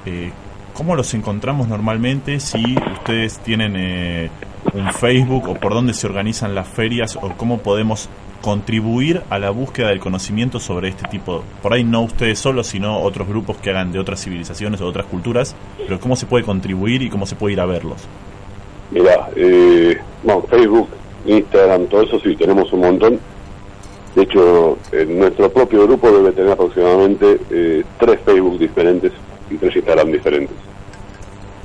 eh, 0.07 0.31
cómo 0.79 0.95
los 0.95 1.13
encontramos 1.15 1.67
normalmente, 1.67 2.39
si 2.39 2.77
ustedes 2.93 3.41
tienen 3.41 3.75
eh, 3.77 4.31
un 4.73 4.93
Facebook 4.93 5.49
o 5.49 5.55
por 5.55 5.75
dónde 5.75 5.93
se 5.93 6.07
organizan 6.07 6.55
las 6.55 6.69
ferias 6.69 7.19
o 7.21 7.31
cómo 7.37 7.59
podemos 7.59 8.09
contribuir 8.41 9.23
a 9.31 9.39
la 9.39 9.51
búsqueda 9.51 9.89
del 9.89 10.01
conocimiento 10.01 10.61
sobre 10.61 10.89
este 10.89 11.09
tipo, 11.09 11.43
por 11.63 11.73
ahí 11.73 11.85
no 11.85 12.03
ustedes 12.03 12.39
solos, 12.39 12.69
sino 12.69 13.01
otros 13.01 13.29
grupos 13.29 13.57
que 13.57 13.71
hagan 13.71 13.93
de 13.93 13.99
otras 13.99 14.23
civilizaciones 14.23 14.81
o 14.81 14.87
otras 14.87 15.07
culturas, 15.07 15.57
pero 15.79 15.99
cómo 15.99 16.17
se 16.17 16.27
puede 16.27 16.45
contribuir 16.45 17.03
y 17.03 17.11
cómo 17.11 17.27
se 17.27 17.35
puede 17.35 17.55
ir 17.55 17.61
a 17.61 17.67
verlos. 17.67 18.07
Mira, 18.91 19.29
eh, 19.37 19.99
bueno, 20.23 20.43
Facebook, 20.49 20.89
Instagram, 21.27 21.87
todo 21.87 22.03
eso 22.03 22.21
sí, 22.21 22.37
tenemos 22.37 22.73
un 22.73 22.81
montón. 22.81 23.21
De 24.15 24.23
hecho, 24.23 24.79
en 24.93 25.19
nuestro 25.19 25.51
propio 25.51 25.87
grupo 25.87 26.11
debe 26.11 26.33
tener 26.33 26.53
aproximadamente 26.53 27.39
eh, 27.51 27.85
tres 27.99 28.21
Facebook 28.25 28.59
diferentes 28.59 29.13
y 29.51 29.57
tres 29.57 29.77
Instagram 29.77 30.13
diferentes. 30.13 30.57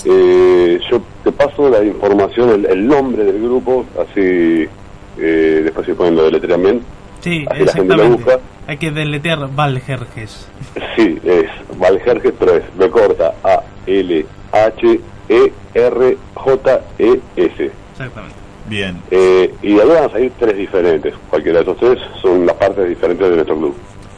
Eh, 0.06 0.80
yo 0.92 1.02
te 1.24 1.32
paso 1.32 1.70
la 1.70 1.84
información, 1.84 2.50
el, 2.50 2.66
el 2.66 2.86
nombre 2.86 3.24
del 3.24 3.42
grupo, 3.42 3.86
así 3.98 4.68
eh, 5.18 5.62
después 5.64 5.86
se 5.86 5.94
pueden 5.96 6.16
lo 6.16 6.24
deletrear 6.26 6.60
bien. 6.60 6.82
Sí, 7.22 7.46
Así 7.50 7.64
la 7.64 7.72
gente 7.74 7.96
lo 7.96 8.10
busca. 8.10 8.40
Hay 8.68 8.78
que 8.78 8.92
deletear 8.92 9.48
Valjerjes. 9.54 10.48
Sí, 10.96 11.18
es 11.24 11.46
Valjerjes 11.78 12.34
3, 12.40 12.64
B 12.78 12.90
corta 12.90 13.34
A 13.44 13.62
L 13.88 14.26
H 14.52 15.00
E 15.30 15.52
R 15.74 16.18
J 16.36 16.82
E 17.00 17.20
S. 17.36 17.72
Exactamente. 17.92 18.36
Bien, 18.66 18.98
Eh, 19.12 19.54
y 19.62 19.74
de 19.76 19.82
ahí 19.82 19.88
van 19.90 20.04
a 20.06 20.10
salir 20.10 20.32
tres 20.40 20.56
diferentes. 20.58 21.14
Cualquiera 21.30 21.60
de 21.60 21.64
esos 21.64 21.78
tres 21.78 22.00
son 22.22 22.46
las 22.46 22.56
partes 22.56 22.88
diferentes 22.88 23.30
de 23.30 23.36
nuestro 23.36 23.58
club. 23.58 23.76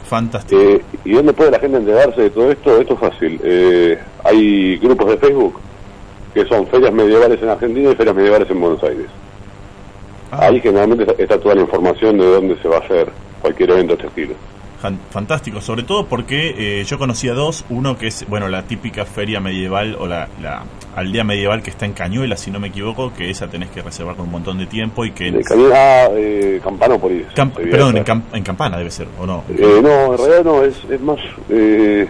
fantástico. 0.08 0.60
Eh, 0.60 0.80
¿Y 1.04 1.12
dónde 1.14 1.32
puede 1.32 1.50
la 1.50 1.58
gente 1.58 1.78
enterarse 1.78 2.22
de 2.22 2.30
todo 2.30 2.50
esto? 2.52 2.80
Esto 2.80 2.94
es 2.94 3.00
fácil. 3.00 3.40
Eh, 3.42 3.98
hay 4.24 4.76
grupos 4.78 5.08
de 5.10 5.16
Facebook 5.18 5.60
que 6.32 6.44
son 6.46 6.66
ferias 6.68 6.92
medievales 6.92 7.42
en 7.42 7.48
Argentina 7.48 7.90
y 7.90 7.94
ferias 7.96 8.14
medievales 8.14 8.48
en 8.50 8.60
Buenos 8.60 8.82
Aires. 8.84 9.06
Ah. 10.30 10.46
Ahí 10.46 10.60
generalmente 10.60 11.04
está, 11.22 11.38
toda 11.38 11.54
la 11.54 11.60
información 11.62 12.18
de 12.18 12.26
dónde 12.26 12.56
se 12.60 12.68
va 12.68 12.76
a 12.76 12.80
hacer 12.80 13.08
cualquier 13.40 13.70
evento 13.70 13.96
de 13.96 14.06
este 14.06 14.36
Fantástico, 15.10 15.60
sobre 15.60 15.82
todo 15.82 16.06
porque 16.06 16.54
eh, 16.80 16.84
yo 16.84 16.98
conocía 16.98 17.32
dos, 17.32 17.64
uno 17.70 17.96
que 17.96 18.06
es, 18.08 18.24
bueno, 18.28 18.46
la 18.48 18.62
típica 18.62 19.04
feria 19.04 19.40
medieval 19.40 19.96
o 19.98 20.06
la, 20.06 20.28
la 20.40 20.62
aldea 20.94 21.24
medieval 21.24 21.62
que 21.62 21.70
está 21.70 21.86
en 21.86 21.92
Cañuelas, 21.92 22.38
si 22.40 22.50
no 22.52 22.60
me 22.60 22.68
equivoco, 22.68 23.12
que 23.12 23.28
esa 23.30 23.48
tenés 23.48 23.70
que 23.70 23.82
reservar 23.82 24.14
con 24.14 24.26
un 24.26 24.32
montón 24.32 24.58
de 24.58 24.66
tiempo 24.66 25.04
y 25.04 25.10
que... 25.10 25.32
De 25.32 25.42
Cañón- 25.42 25.72
ah, 25.74 26.08
eh. 26.14 26.60
Camp- 27.34 27.54
perdón, 27.56 27.96
en, 27.96 28.04
ser. 28.04 28.14
Cam- 28.14 28.22
en 28.32 28.42
Campana 28.44 28.76
debe 28.78 28.90
ser, 28.90 29.08
¿o 29.18 29.26
no? 29.26 29.42
Eh, 29.48 29.80
no, 29.82 30.12
en 30.12 30.18
realidad 30.18 30.44
no, 30.44 30.62
es, 30.62 30.76
es 30.90 31.00
más... 31.00 31.18
Eh, 31.48 32.06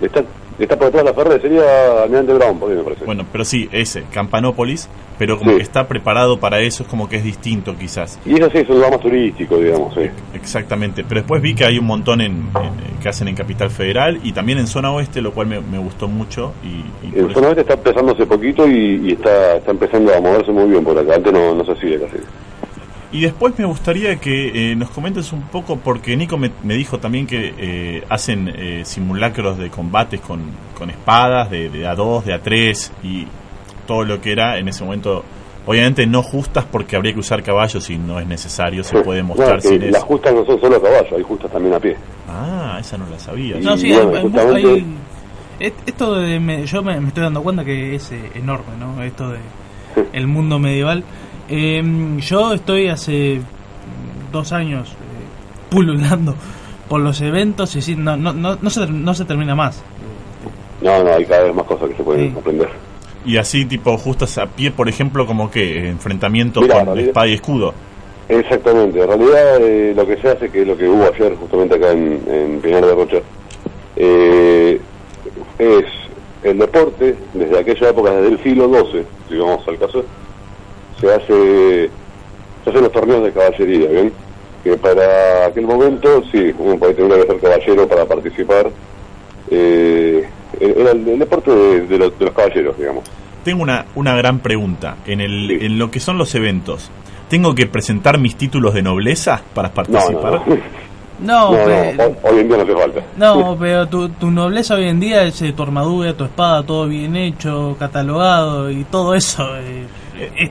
Está, 0.00 0.22
está 0.64 0.76
por 0.76 0.90
detrás 0.92 1.14
de 1.24 1.32
la 1.34 1.40
sería 1.40 2.02
Almirante 2.02 2.32
Brown, 2.34 2.58
por 2.58 2.70
ahí 2.70 2.76
me 2.76 2.82
parece. 2.82 3.04
Bueno, 3.04 3.24
pero 3.30 3.44
sí, 3.44 3.68
ese, 3.72 4.04
Campanópolis, 4.12 4.88
pero 5.18 5.38
como 5.38 5.52
Sí. 5.52 5.56
que 5.58 5.62
está 5.62 5.86
preparado 5.88 6.38
para 6.40 6.60
eso, 6.60 6.82
es 6.82 6.88
como 6.88 7.08
que 7.08 7.16
es 7.16 7.24
distinto 7.24 7.76
quizás. 7.78 8.18
Y 8.26 8.34
eso 8.34 8.50
sí 8.50 8.58
es 8.58 8.68
un 8.68 8.76
lugar 8.76 8.90
más 8.92 9.00
turístico, 9.00 9.56
digamos, 9.58 9.94
sí. 9.94 10.02
Exactamente, 10.34 11.04
pero 11.08 11.20
después 11.20 11.40
vi 11.42 11.54
que 11.54 11.64
hay 11.64 11.78
un 11.78 11.86
montón 11.86 12.20
en, 12.20 12.32
en- 12.32 12.98
que 13.02 13.08
hacen 13.08 13.28
en 13.28 13.34
Capital 13.36 13.70
Federal 13.70 14.18
y 14.24 14.32
también 14.32 14.58
en 14.58 14.66
Zona 14.66 14.90
Oeste, 14.92 15.20
lo 15.22 15.32
cual 15.32 15.46
me, 15.46 15.60
me 15.60 15.78
gustó 15.78 16.08
mucho. 16.08 16.52
Y, 16.64 17.16
eso- 17.16 17.30
zona 17.30 17.48
oeste 17.48 17.60
está 17.62 17.74
empezando 17.74 18.12
hace 18.12 18.26
poquito 18.26 18.68
y, 18.68 19.08
y 19.08 19.12
está, 19.12 19.56
está 19.56 19.70
empezando 19.70 20.14
a 20.14 20.20
moverse 20.20 20.50
muy 20.50 20.68
bien 20.70 20.82
por 20.84 20.98
acá. 20.98 21.14
Antes 21.14 21.32
no, 21.32 21.54
no 21.54 21.64
se 21.64 21.72
hacía 21.72 22.00
casi. 22.00 22.16
Y 23.10 23.22
después 23.22 23.58
me 23.58 23.64
gustaría 23.64 24.16
que 24.16 24.72
eh, 24.72 24.76
nos 24.76 24.90
comentes 24.90 25.32
un 25.32 25.42
poco, 25.42 25.76
porque 25.78 26.14
Nico 26.16 26.36
me, 26.36 26.50
me 26.62 26.74
dijo 26.74 26.98
también 26.98 27.26
que 27.26 27.54
eh, 27.56 28.04
hacen 28.10 28.52
eh, 28.54 28.82
simulacros 28.84 29.56
de 29.56 29.70
combates 29.70 30.20
con, 30.20 30.40
con 30.76 30.90
espadas, 30.90 31.50
de, 31.50 31.70
de 31.70 31.86
A2, 31.86 32.24
de 32.24 32.34
A3 32.42 32.90
y 33.02 33.26
todo 33.86 34.04
lo 34.04 34.20
que 34.20 34.32
era 34.32 34.58
en 34.58 34.68
ese 34.68 34.84
momento. 34.84 35.24
Obviamente 35.64 36.06
no 36.06 36.22
justas 36.22 36.64
porque 36.70 36.96
habría 36.96 37.12
que 37.12 37.20
usar 37.20 37.42
caballos 37.42 37.88
y 37.90 37.96
no 37.98 38.18
es 38.20 38.26
necesario, 38.26 38.82
se 38.84 39.00
puede 39.02 39.20
No, 39.20 39.28
mostrar 39.28 39.56
que 39.60 39.68
sin 39.68 39.80
las 39.90 39.96
eso. 39.96 40.06
justas 40.06 40.34
no 40.34 40.44
son 40.46 40.60
solo 40.60 40.76
a 40.76 40.82
caballo, 40.82 41.16
hay 41.16 41.22
justas 41.22 41.50
también 41.50 41.74
a 41.74 41.80
pie. 41.80 41.96
Ah, 42.28 42.78
esa 42.80 42.96
no 42.98 43.06
la 43.10 43.18
sabía. 43.18 43.58
Y 43.58 43.64
No, 43.64 43.76
sí, 43.76 43.90
bueno, 43.92 44.16
hay- 44.16 44.22
justamente- 44.22 44.68
hay- 45.60 45.72
esto 45.86 46.14
de, 46.14 46.40
me- 46.40 46.64
yo 46.66 46.82
me, 46.82 46.98
me 47.00 47.08
estoy 47.08 47.22
dando 47.22 47.42
cuenta 47.42 47.64
que 47.64 47.94
es 47.94 48.12
eh, 48.12 48.30
enorme, 48.34 48.76
¿no? 48.78 49.02
Esto 49.02 49.30
de 49.30 49.38
el 50.12 50.26
mundo 50.26 50.58
medieval. 50.58 51.04
Eh, 51.48 51.82
yo 52.20 52.52
estoy 52.52 52.88
hace 52.88 53.40
dos 54.32 54.52
años 54.52 54.88
eh, 54.90 54.94
pululando 55.70 56.34
por 56.88 57.00
los 57.00 57.20
eventos 57.20 57.74
y 57.76 57.82
sí, 57.82 57.96
no, 57.96 58.16
no, 58.16 58.32
no, 58.32 58.58
no, 58.60 58.70
se, 58.70 58.86
no 58.86 59.14
se 59.14 59.24
termina 59.24 59.54
más. 59.54 59.82
No, 60.80 61.02
no, 61.02 61.12
hay 61.12 61.24
cada 61.24 61.44
vez 61.44 61.54
más 61.54 61.64
cosas 61.66 61.88
que 61.90 61.96
se 61.96 62.02
pueden 62.02 62.32
Sí. 62.32 62.38
aprender. 62.38 62.68
Y 63.24 63.36
así 63.36 63.64
tipo 63.66 63.96
justas 63.98 64.38
a 64.38 64.46
pie, 64.46 64.70
por 64.70 64.88
ejemplo, 64.88 65.26
como 65.26 65.50
que 65.50 65.88
enfrentamientos 65.88 66.62
Mirá, 66.62 66.84
con 66.84 66.98
espada 66.98 67.26
y 67.26 67.34
escudo. 67.34 67.74
Exactamente, 68.28 69.00
en 69.02 69.08
realidad 69.08 69.56
eh, 69.60 69.92
lo 69.96 70.06
que 70.06 70.16
se 70.18 70.28
hace, 70.28 70.50
que 70.50 70.62
es 70.62 70.68
lo 70.68 70.76
que 70.76 70.86
hubo 70.88 71.02
ayer 71.04 71.34
justamente 71.36 71.74
acá 71.76 71.92
en, 71.92 72.22
en 72.30 72.60
Pinar 72.60 72.84
de 72.84 72.94
Rocha, 72.94 73.16
eh, 73.96 74.80
es 75.58 75.84
el 76.42 76.58
deporte, 76.58 77.16
desde 77.34 77.58
aquella 77.58 77.88
época, 77.90 78.10
desde 78.12 78.28
el 78.36 78.42
siglo 78.42 78.68
XII, 78.68 79.02
si 79.28 79.36
vamos 79.38 79.66
al 79.66 79.78
caso, 79.78 80.04
se 81.00 81.12
hace 81.14 81.90
se 82.64 82.70
hacen 82.70 82.82
los 82.82 82.92
torneos 82.92 83.22
de 83.24 83.32
caballería, 83.32 83.88
¿bien? 83.88 84.12
Que 84.64 84.76
para 84.76 85.46
aquel 85.46 85.66
momento, 85.66 86.22
sí, 86.32 86.52
uno 86.58 86.76
puede 86.76 86.94
tener 86.94 87.20
que 87.22 87.26
ser 87.32 87.40
caballero 87.40 87.88
para 87.88 88.04
participar, 88.04 88.70
eh, 89.50 90.28
era 90.60 90.90
el, 90.92 91.08
el 91.08 91.18
deporte 91.18 91.50
de, 91.50 91.80
de 91.86 91.98
los, 91.98 92.18
de 92.18 92.24
los 92.24 92.34
caballeros, 92.34 92.76
digamos. 92.76 93.04
Tengo 93.44 93.62
una, 93.62 93.86
una 93.94 94.16
gran 94.16 94.40
pregunta. 94.40 94.96
En, 95.06 95.20
el, 95.20 95.46
Sí. 95.48 95.66
en 95.66 95.78
lo 95.78 95.90
que 95.90 96.00
son 96.00 96.18
los 96.18 96.34
eventos, 96.34 96.90
¿tengo 97.28 97.54
que 97.54 97.66
presentar 97.66 98.18
mis 98.18 98.36
títulos 98.36 98.74
de 98.74 98.82
nobleza 98.82 99.42
para 99.54 99.68
No, 99.68 99.74
participar? 99.74 100.32
no, 100.32 100.44
no, 100.46 100.56
No, 101.20 101.50
no, 101.52 101.64
pe- 101.64 101.94
no, 101.96 102.04
hoy, 102.30 102.40
en 102.40 102.48
día 102.48 102.56
no 102.58 102.62
hace 102.64 102.74
falta. 102.74 103.00
no, 103.16 103.56
pero 103.58 103.86
tu, 103.88 104.08
tu 104.10 104.30
nobleza 104.30 104.74
hoy 104.74 104.88
en 104.88 105.00
día 105.00 105.22
es 105.22 105.40
eh, 105.42 105.52
tu 105.52 105.62
armadura, 105.62 106.14
tu 106.14 106.24
espada, 106.24 106.62
todo 106.64 106.86
bien 106.86 107.16
hecho, 107.16 107.76
catalogado 107.78 108.70
y 108.70 108.84
todo 108.84 109.14
eso. 109.14 109.56
eh, 109.58 109.86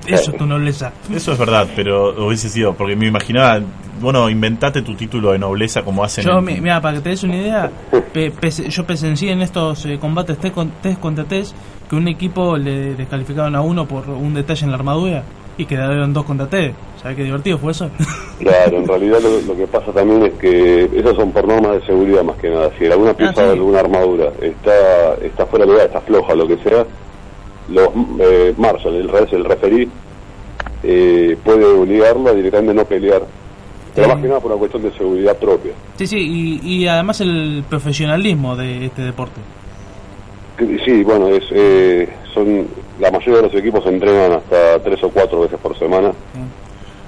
eso 0.08 0.32
es 0.32 0.38
tu 0.38 0.46
nobleza. 0.46 0.92
Eso 1.14 1.32
es 1.34 1.38
verdad, 1.40 1.68
pero 1.76 2.26
hubiese 2.26 2.50
sido, 2.50 2.74
porque 2.76 2.96
me 2.96 3.08
imaginaba, 3.08 3.60
bueno, 4.02 4.30
inventate 4.30 4.82
tu 4.82 4.96
título 4.96 5.32
de 5.32 5.40
nobleza 5.40 5.84
como 5.84 6.04
hacen 6.04 6.24
Yo, 6.26 6.38
en- 6.40 6.64
mira, 6.64 6.80
para 6.82 6.98
que 6.98 7.02
te 7.04 7.10
des 7.10 7.24
una 7.24 7.36
idea, 7.38 7.72
pe- 8.14 8.32
pese- 8.32 8.70
yo 8.70 8.86
presencié 8.86 9.32
en 9.32 9.42
estos 9.42 9.86
eh, 9.86 9.98
combates 10.00 10.38
test, 10.38 10.54
con, 10.54 10.70
test 10.82 11.00
contra 11.00 11.24
test 11.26 11.56
que 11.90 11.96
un 11.96 12.08
equipo 12.08 12.58
le 12.58 12.96
descalificaron 12.96 13.56
a 13.56 13.62
uno 13.62 13.88
por 13.88 14.10
un 14.10 14.34
detalle 14.34 14.66
en 14.66 14.72
la 14.72 14.78
armadura 14.78 15.24
y 15.58 15.66
quedaron 15.66 16.14
dos 16.14 16.26
contra 16.26 16.48
tres. 16.48 16.74
¿Sabes 17.02 17.18
qué 17.18 17.24
divertido 17.24 17.58
fue 17.58 17.72
eso? 17.72 17.90
Claro, 18.38 18.78
en 18.78 18.88
realidad 18.88 19.18
lo, 19.20 19.42
lo 19.52 19.58
que 19.58 19.66
pasa 19.66 19.92
también 19.92 20.22
es 20.28 20.34
que 20.34 20.84
esas 20.96 21.16
son 21.16 21.32
por 21.32 21.48
normas 21.48 21.72
de 21.82 21.86
seguridad 21.88 22.24
más 22.24 22.36
que 22.38 22.52
nada. 22.52 22.70
Si 22.78 22.86
alguna 22.86 23.12
pieza 23.16 23.34
sí. 23.34 23.42
de 23.42 23.50
alguna 23.54 23.80
armadura 23.80 24.32
está 24.40 25.16
está 25.24 25.48
fuera 25.48 25.66
de 25.66 25.72
lugar, 25.72 25.88
está 25.88 26.02
floja, 26.02 26.36
lo 26.36 26.48
que 26.48 26.58
sea, 26.58 26.86
los 27.70 27.90
eh, 28.20 28.54
marshal, 28.58 28.96
el, 28.96 29.10
el 29.32 29.46
referí, 29.46 29.90
eh, 30.84 31.38
puede 31.44 31.66
obligarlo 31.66 32.30
a 32.30 32.34
directamente 32.34 32.74
no 32.74 32.86
pelear. 32.86 33.24
Pero 33.96 34.08
Sí. 34.08 34.14
más 34.14 34.22
que 34.22 34.28
nada 34.28 34.40
por 34.40 34.52
una 34.52 34.60
cuestión 34.60 34.84
de 34.84 34.92
seguridad 34.92 35.36
propia. 35.38 35.72
sí, 35.98 36.06
sí, 36.08 36.18
y, 36.64 36.68
y 36.84 36.88
además 36.88 37.20
el 37.22 37.64
profesionalismo 37.70 38.56
de 38.56 38.86
este 38.86 39.02
deporte. 39.02 39.42
Que- 40.58 40.78
Sí, 40.86 41.04
bueno, 41.04 41.28
es, 41.30 41.44
eh, 41.52 42.08
son 42.34 42.68
la 43.00 43.10
mayoría 43.12 43.38
de 43.38 43.42
los 43.44 43.56
equipos 43.56 43.86
entrenan 43.88 44.34
hasta 44.34 44.80
tres 44.84 45.04
o 45.04 45.10
cuatro 45.10 45.42
veces 45.42 45.60
por 45.60 45.78
semana. 45.78 46.12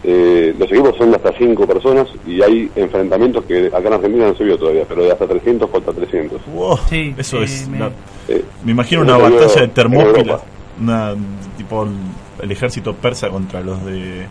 Eh, 0.03 0.55
los 0.57 0.71
equipos 0.71 0.95
son 0.97 1.09
de 1.11 1.17
hasta 1.17 1.33
cinco 1.37 1.67
personas 1.67 2.07
y 2.25 2.41
hay 2.41 2.71
enfrentamientos 2.75 3.43
que 3.45 3.67
acá 3.67 3.79
en 3.87 3.93
Argentina 3.93 4.27
no 4.27 4.35
se 4.35 4.45
vio 4.45 4.57
todavía, 4.57 4.85
pero 4.87 5.03
de 5.03 5.11
hasta 5.11 5.27
300 5.27 5.69
contra 5.69 5.91
300. 5.93 6.41
Wow, 6.53 6.77
Sí, 6.89 7.13
eso 7.17 7.41
eh, 7.41 7.43
es. 7.43 7.67
me- 7.67 7.79
la- 7.79 7.91
Eh, 8.29 8.43
me 8.63 8.71
imagino 8.71 9.01
una 9.01 9.17
batalla 9.17 9.61
de 9.61 9.67
Termópilas, 9.69 10.41
una 10.79 11.15
tipo 11.57 11.83
el, 11.83 11.89
el 12.43 12.51
ejército 12.51 12.93
persa 12.95 13.29
contra 13.29 13.59
los 13.61 13.83
de 13.85 14.25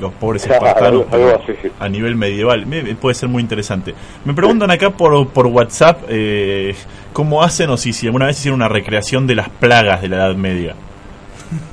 los 0.00 0.12
pobres 0.14 0.44
Claro, 0.46 0.66
espartanos 0.66 1.04
algo 1.12 1.26
pero 1.36 1.42
así. 1.58 1.68
a 1.78 1.88
nivel 1.88 2.16
medieval. 2.16 2.64
Me- 2.66 2.82
puede 2.96 3.14
ser 3.14 3.28
muy 3.28 3.42
interesante. 3.42 3.94
Me 4.24 4.32
preguntan 4.34 4.70
acá 4.70 4.90
por, 4.90 5.28
por 5.28 5.46
WhatsApp 5.46 6.04
eh, 6.08 6.74
cómo 7.12 7.42
hacen 7.42 7.68
o 7.70 7.76
si, 7.76 7.92
si 7.92 8.06
alguna 8.06 8.26
vez 8.26 8.38
hicieron 8.38 8.56
una 8.60 8.68
recreación 8.68 9.26
de 9.26 9.34
las 9.36 9.50
plagas 9.50 10.00
de 10.02 10.08
la 10.08 10.16
Edad 10.16 10.34
Media. 10.36 10.74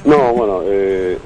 No, 0.06 0.34
bueno, 0.34 0.62
eh, 0.66 1.18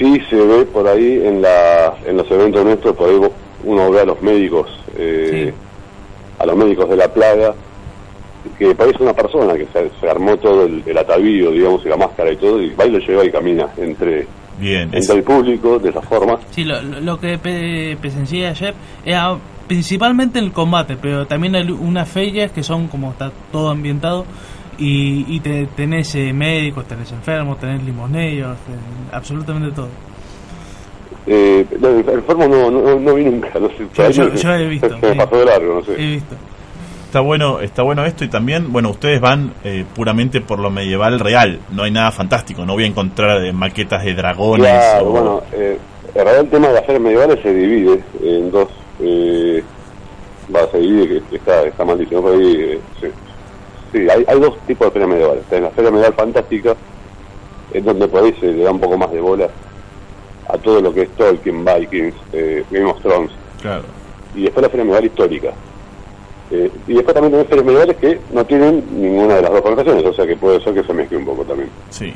sí 0.00 0.20
se 0.28 0.34
ve 0.36 0.64
por 0.64 0.88
ahí 0.88 1.20
en, 1.24 1.40
la, 1.42 1.94
en 2.06 2.16
los 2.16 2.28
eventos 2.30 2.64
nuestros, 2.64 2.96
por 2.96 3.08
ahí 3.08 3.16
vos- 3.18 3.30
uno 3.62 3.90
ve 3.90 4.00
a 4.00 4.04
los 4.06 4.20
médicos, 4.22 4.68
eh, 4.96 5.52
a 6.38 6.46
los 6.46 6.56
médicos 6.56 6.88
de 6.90 6.96
la 6.96 7.06
plaga, 7.12 7.54
que 8.58 8.74
parece 8.74 9.02
una 9.02 9.12
persona 9.12 9.52
que 9.54 9.66
se, 9.72 9.90
se 10.00 10.08
armó 10.10 10.36
todo 10.38 10.64
el, 10.64 10.82
el 10.86 10.96
atavío, 10.98 11.50
digamos, 11.50 11.84
y 11.84 11.88
la 11.88 11.96
máscara 11.98 12.32
y 12.32 12.36
todo, 12.36 12.60
y 12.62 12.70
va 12.74 12.86
y 12.86 12.90
lo 12.90 12.98
lleva 12.98 13.24
y 13.24 13.30
camina 13.30 13.68
entre, 13.76 14.26
Bien, 14.58 14.88
es- 14.92 15.02
entre 15.08 15.16
el 15.18 15.22
público 15.22 15.78
de 15.78 15.90
esa 15.90 16.00
forma. 16.00 16.38
Sí, 16.50 16.64
lo, 16.64 16.80
lo- 16.82 17.20
que 17.20 17.36
pe- 17.38 17.96
presencié 18.00 18.48
ayer 18.48 18.74
era 19.04 19.36
principalmente 19.68 20.38
el 20.38 20.52
combate, 20.52 20.96
pero 21.00 21.26
también 21.26 21.54
hay 21.54 21.70
unas 21.70 22.08
ferias 22.08 22.50
que 22.50 22.62
son 22.62 22.88
como 22.88 23.10
está 23.10 23.30
todo 23.52 23.68
ambientado 23.70 24.24
y, 24.80 25.36
y 25.36 25.40
te, 25.40 25.66
tenés 25.76 26.14
eh, 26.16 26.32
médicos, 26.32 26.86
tenés 26.86 27.12
enfermos, 27.12 27.58
tenés 27.60 27.82
limoneros, 27.84 28.56
eh, 28.56 29.12
absolutamente 29.12 29.70
todo. 29.74 29.88
Eh, 31.26 31.64
no, 31.80 31.88
el 31.88 32.08
enfermo 32.08 32.48
no, 32.48 32.70
no, 32.70 32.98
no 32.98 33.14
vi 33.14 33.24
nunca, 33.24 33.50
no 33.60 33.68
sé, 33.68 34.12
yo- 34.12 34.34
yo 34.34 34.52
he 34.54 34.66
visto, 34.66 34.88
se 34.88 34.94
me 35.10 35.14
pasó 35.16 35.36
de 35.38 35.44
largo, 35.44 35.74
no 35.74 35.82
sé. 35.84 35.92
He 35.92 36.06
visto. 36.14 36.34
Está 37.06 37.20
bueno, 37.20 37.60
está 37.60 37.82
bueno 37.82 38.04
esto 38.04 38.24
y 38.24 38.28
también, 38.28 38.72
bueno, 38.72 38.90
ustedes 38.90 39.20
van 39.20 39.52
eh, 39.64 39.84
puramente 39.94 40.40
por 40.40 40.60
lo 40.60 40.70
medieval 40.70 41.18
real, 41.18 41.58
no 41.72 41.82
hay 41.82 41.90
nada 41.90 42.12
fantástico, 42.12 42.64
no 42.64 42.74
voy 42.74 42.84
a 42.84 42.86
encontrar 42.86 43.44
eh, 43.44 43.52
maquetas 43.52 44.04
de 44.04 44.14
dragones 44.14 44.66
Claro, 44.68 45.06
o- 45.06 45.10
bueno, 45.10 45.42
eh, 45.52 45.76
en 46.08 46.14
realidad 46.14 46.40
el 46.40 46.48
tema 46.50 46.68
de 46.68 46.74
las 46.74 46.84
ferias 46.86 47.02
medievales 47.02 47.38
se 47.42 47.52
divide 47.54 48.00
en 48.22 48.50
dos. 48.50 48.68
Eh, 49.00 49.62
va, 50.54 50.60
se 50.70 50.78
divide, 50.78 51.20
que 51.30 51.36
está, 51.36 51.62
está 51.62 51.84
mal 51.84 51.98
dicho, 51.98 52.14
¿no? 52.16 52.22
Pero 52.22 52.34
ahí, 52.38 52.54
eh, 53.02 53.12
sí, 53.92 54.08
hay, 54.08 54.24
hay 54.26 54.40
dos 54.40 54.56
tipos 54.66 54.92
de. 54.92 55.34
Está 55.40 55.56
en 55.56 55.62
la 55.64 55.70
feria 55.70 55.90
medieval 55.90 56.14
fantástica, 56.14 56.74
es 57.72 57.84
donde 57.84 58.08
por 58.08 58.24
ahí 58.24 58.34
se 58.40 58.46
le 58.46 58.64
da 58.64 58.70
un 58.70 58.80
poco 58.80 58.98
más 58.98 59.10
de 59.10 59.20
bola 59.20 59.48
a 60.48 60.58
todo 60.58 60.80
lo 60.80 60.92
que 60.92 61.02
es 61.02 61.10
Tolkien, 61.10 61.64
Vikings, 61.64 62.14
eh, 62.32 62.64
Game 62.70 62.90
of 62.90 63.00
Thrones. 63.00 63.30
Claro. 63.60 63.84
Y 64.34 64.42
después 64.42 64.62
la 64.62 64.68
feria 64.68 64.84
medieval 64.84 65.04
histórica. 65.04 65.52
Eh, 66.50 66.70
y 66.88 66.94
después 66.94 67.14
también 67.14 67.32
tenés 67.32 67.46
ferias 67.46 67.66
medievales 67.66 67.96
que 67.96 68.20
no 68.32 68.44
tienen 68.44 68.84
ninguna 68.90 69.36
de 69.36 69.42
las 69.42 69.52
dos 69.52 69.60
connotaciones, 69.60 70.04
o 70.04 70.12
sea 70.12 70.26
que 70.26 70.36
puede 70.36 70.60
ser 70.62 70.74
que 70.74 70.82
se 70.82 70.92
mezcle 70.92 71.18
un 71.18 71.24
poco 71.24 71.44
también. 71.44 71.70
Sí. 71.90 72.12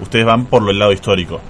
Ustedes 0.00 0.26
van 0.26 0.44
por 0.46 0.68
el 0.68 0.78
lado 0.78 0.92
histórico. 0.92 1.40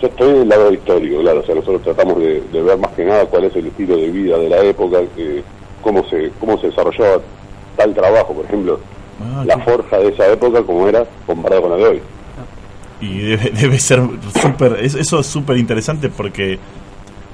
Yo 0.00 0.08
estoy 0.08 0.32
del 0.32 0.48
lado 0.48 0.72
histórico, 0.72 1.20
claro, 1.20 1.40
o 1.40 1.42
sea, 1.44 1.54
nosotros 1.54 1.82
tratamos 1.82 2.18
de, 2.18 2.40
de 2.40 2.62
ver 2.62 2.78
más 2.78 2.90
que 2.92 3.04
nada 3.04 3.26
cuál 3.26 3.44
es 3.44 3.54
el 3.54 3.66
estilo 3.66 3.96
de 3.96 4.08
vida 4.08 4.38
de 4.38 4.48
la 4.48 4.58
época, 4.62 4.98
que, 5.14 5.44
cómo 5.82 6.04
se 6.08 6.30
cómo 6.40 6.58
se 6.58 6.68
desarrollaba 6.68 7.20
tal 7.76 7.94
trabajo, 7.94 8.34
por 8.34 8.44
ejemplo, 8.46 8.80
Ah, 9.22 9.44
la 9.46 9.58
forja 9.58 9.98
de 9.98 10.08
esa 10.08 10.26
época 10.28 10.62
como 10.62 10.88
era 10.88 11.04
comparado 11.26 11.62
con 11.62 11.70
la 11.72 11.76
de 11.76 11.84
hoy. 11.84 12.02
Y 13.00 13.18
debe, 13.18 13.50
debe 13.54 13.78
ser 13.78 14.00
súper, 14.40 14.78
es- 14.82 14.94
eso 14.94 15.20
es 15.20 15.26
súper 15.26 15.56
interesante 15.58 16.08
porque 16.08 16.58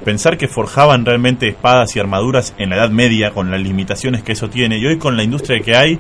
pensar 0.04 0.36
que 0.38 0.46
forjaban 0.48 1.04
realmente 1.04 1.48
espadas 1.48 1.94
y 1.96 2.00
armaduras 2.00 2.54
en 2.58 2.70
la 2.70 2.76
Edad 2.76 2.90
Media 2.90 3.30
con 3.32 3.50
las 3.50 3.60
limitaciones 3.60 4.22
que 4.22 4.32
eso 4.32 4.48
tiene 4.48 4.78
y 4.78 4.86
hoy 4.86 4.98
con 4.98 5.16
la 5.16 5.22
industria 5.24 5.60
que 5.60 5.74
hay, 5.74 5.98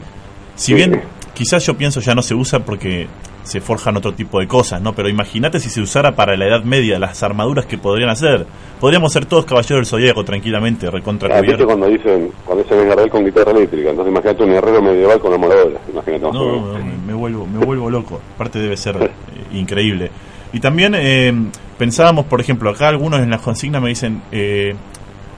si 0.54 0.74
bien 0.74 1.02
quizás 1.34 1.64
yo 1.66 1.76
pienso 1.76 2.00
ya 2.00 2.14
no 2.14 2.22
se 2.22 2.34
usa 2.34 2.60
porque 2.60 3.08
se 3.46 3.60
forjan 3.60 3.96
otro 3.96 4.12
tipo 4.12 4.40
de 4.40 4.46
cosas, 4.48 4.80
¿no? 4.82 4.92
Pero 4.94 5.08
imagínate 5.08 5.60
si 5.60 5.70
se 5.70 5.80
usara 5.80 6.14
para 6.14 6.36
la 6.36 6.46
Edad 6.46 6.64
Media 6.64 6.98
las 6.98 7.22
armaduras 7.22 7.64
que 7.66 7.78
podrían 7.78 8.10
hacer. 8.10 8.46
Podríamos 8.80 9.12
ser 9.12 9.24
todos 9.26 9.44
caballeros 9.46 9.78
del 9.78 9.86
zodiaco 9.86 10.24
tranquilamente, 10.24 10.90
recontra 10.90 11.36
Ah, 11.36 11.40
¿viste 11.40 11.64
cuando 11.64 11.86
dicen, 11.86 12.30
cuando 12.44 12.64
dicen 12.64 12.86
guerrero 12.88 13.08
con 13.10 13.24
guitarra 13.24 13.52
eléctrica? 13.52 13.90
Entonces 13.90 14.12
imagínate 14.12 14.42
un 14.44 14.50
guerrero 14.50 14.82
medieval 14.82 15.20
con 15.20 15.32
amoladora. 15.32 15.80
Imagínate 15.90 16.22
No, 16.22 16.32
menos. 16.32 16.78
no, 16.78 16.84
me, 16.84 16.92
me 17.06 17.14
vuelvo, 17.14 17.46
me 17.46 17.64
vuelvo 17.64 17.88
loco. 17.90 18.20
Aparte 18.34 18.58
debe 18.58 18.76
ser 18.76 18.96
eh, 19.02 19.10
increíble. 19.56 20.10
Y 20.52 20.60
también 20.60 20.94
eh, 20.96 21.32
pensábamos, 21.78 22.26
por 22.26 22.40
ejemplo, 22.40 22.70
acá 22.70 22.88
algunos 22.88 23.20
en 23.20 23.30
las 23.30 23.40
consignas 23.40 23.80
me 23.82 23.88
dicen, 23.90 24.22
eh, 24.32 24.74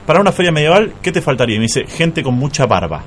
para 0.05 0.19
una 0.21 0.31
feria 0.31 0.51
medieval, 0.51 0.93
¿qué 1.01 1.11
te 1.11 1.21
faltaría? 1.21 1.55
Y 1.55 1.59
me 1.59 1.63
dice, 1.65 1.85
gente 1.85 2.23
con 2.23 2.33
mucha 2.35 2.65
barba. 2.65 3.03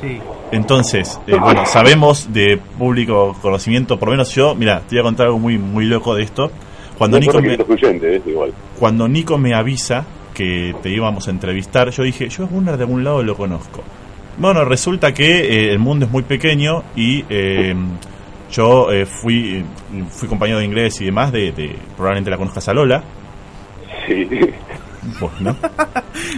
Sí. 0.00 0.18
Entonces, 0.52 1.20
eh, 1.26 1.36
bueno, 1.40 1.66
sabemos 1.66 2.32
de 2.32 2.58
público 2.78 3.36
conocimiento, 3.42 3.98
por 3.98 4.08
lo 4.08 4.12
menos 4.12 4.32
yo, 4.34 4.54
mira, 4.54 4.80
te 4.80 4.94
voy 4.96 5.00
a 5.00 5.02
contar 5.02 5.26
algo 5.26 5.38
muy, 5.38 5.58
muy 5.58 5.84
loco 5.86 6.14
de 6.14 6.22
esto. 6.22 6.50
Cuando 6.96 7.16
No 7.16 7.20
Nico, 7.20 7.32
soy 7.32 7.42
me, 7.42 7.48
requisito 7.48 7.72
excluyente, 7.74 8.16
¿eh? 8.16 8.22
igual. 8.26 8.52
cuando 8.78 9.08
Nico 9.08 9.38
me 9.38 9.54
avisa 9.54 10.04
que 10.34 10.74
te 10.82 10.90
íbamos 10.90 11.26
a 11.26 11.30
entrevistar, 11.32 11.90
yo 11.90 12.02
dije, 12.04 12.28
yo 12.28 12.44
a 12.44 12.46
Gunnar 12.46 12.76
de 12.76 12.84
algún 12.84 13.02
lado 13.04 13.22
lo 13.22 13.36
conozco. 13.36 13.82
Bueno, 14.38 14.64
resulta 14.64 15.12
que 15.12 15.40
eh, 15.40 15.72
el 15.72 15.80
mundo 15.80 16.06
es 16.06 16.12
muy 16.12 16.22
pequeño 16.22 16.84
y 16.94 17.24
eh, 17.28 17.74
yo 18.52 18.92
eh, 18.92 19.04
fui 19.04 19.64
fui 20.10 20.28
compañero 20.28 20.60
de 20.60 20.64
inglés 20.64 21.00
y 21.00 21.06
demás, 21.06 21.32
de, 21.32 21.50
de- 21.52 21.76
probablemente 21.96 22.30
la 22.30 22.36
conozcas 22.36 22.68
a 22.68 22.72
Lola, 22.74 23.02
Sí, 24.06 24.28
pues, 25.18 25.32
¿no? 25.40 25.56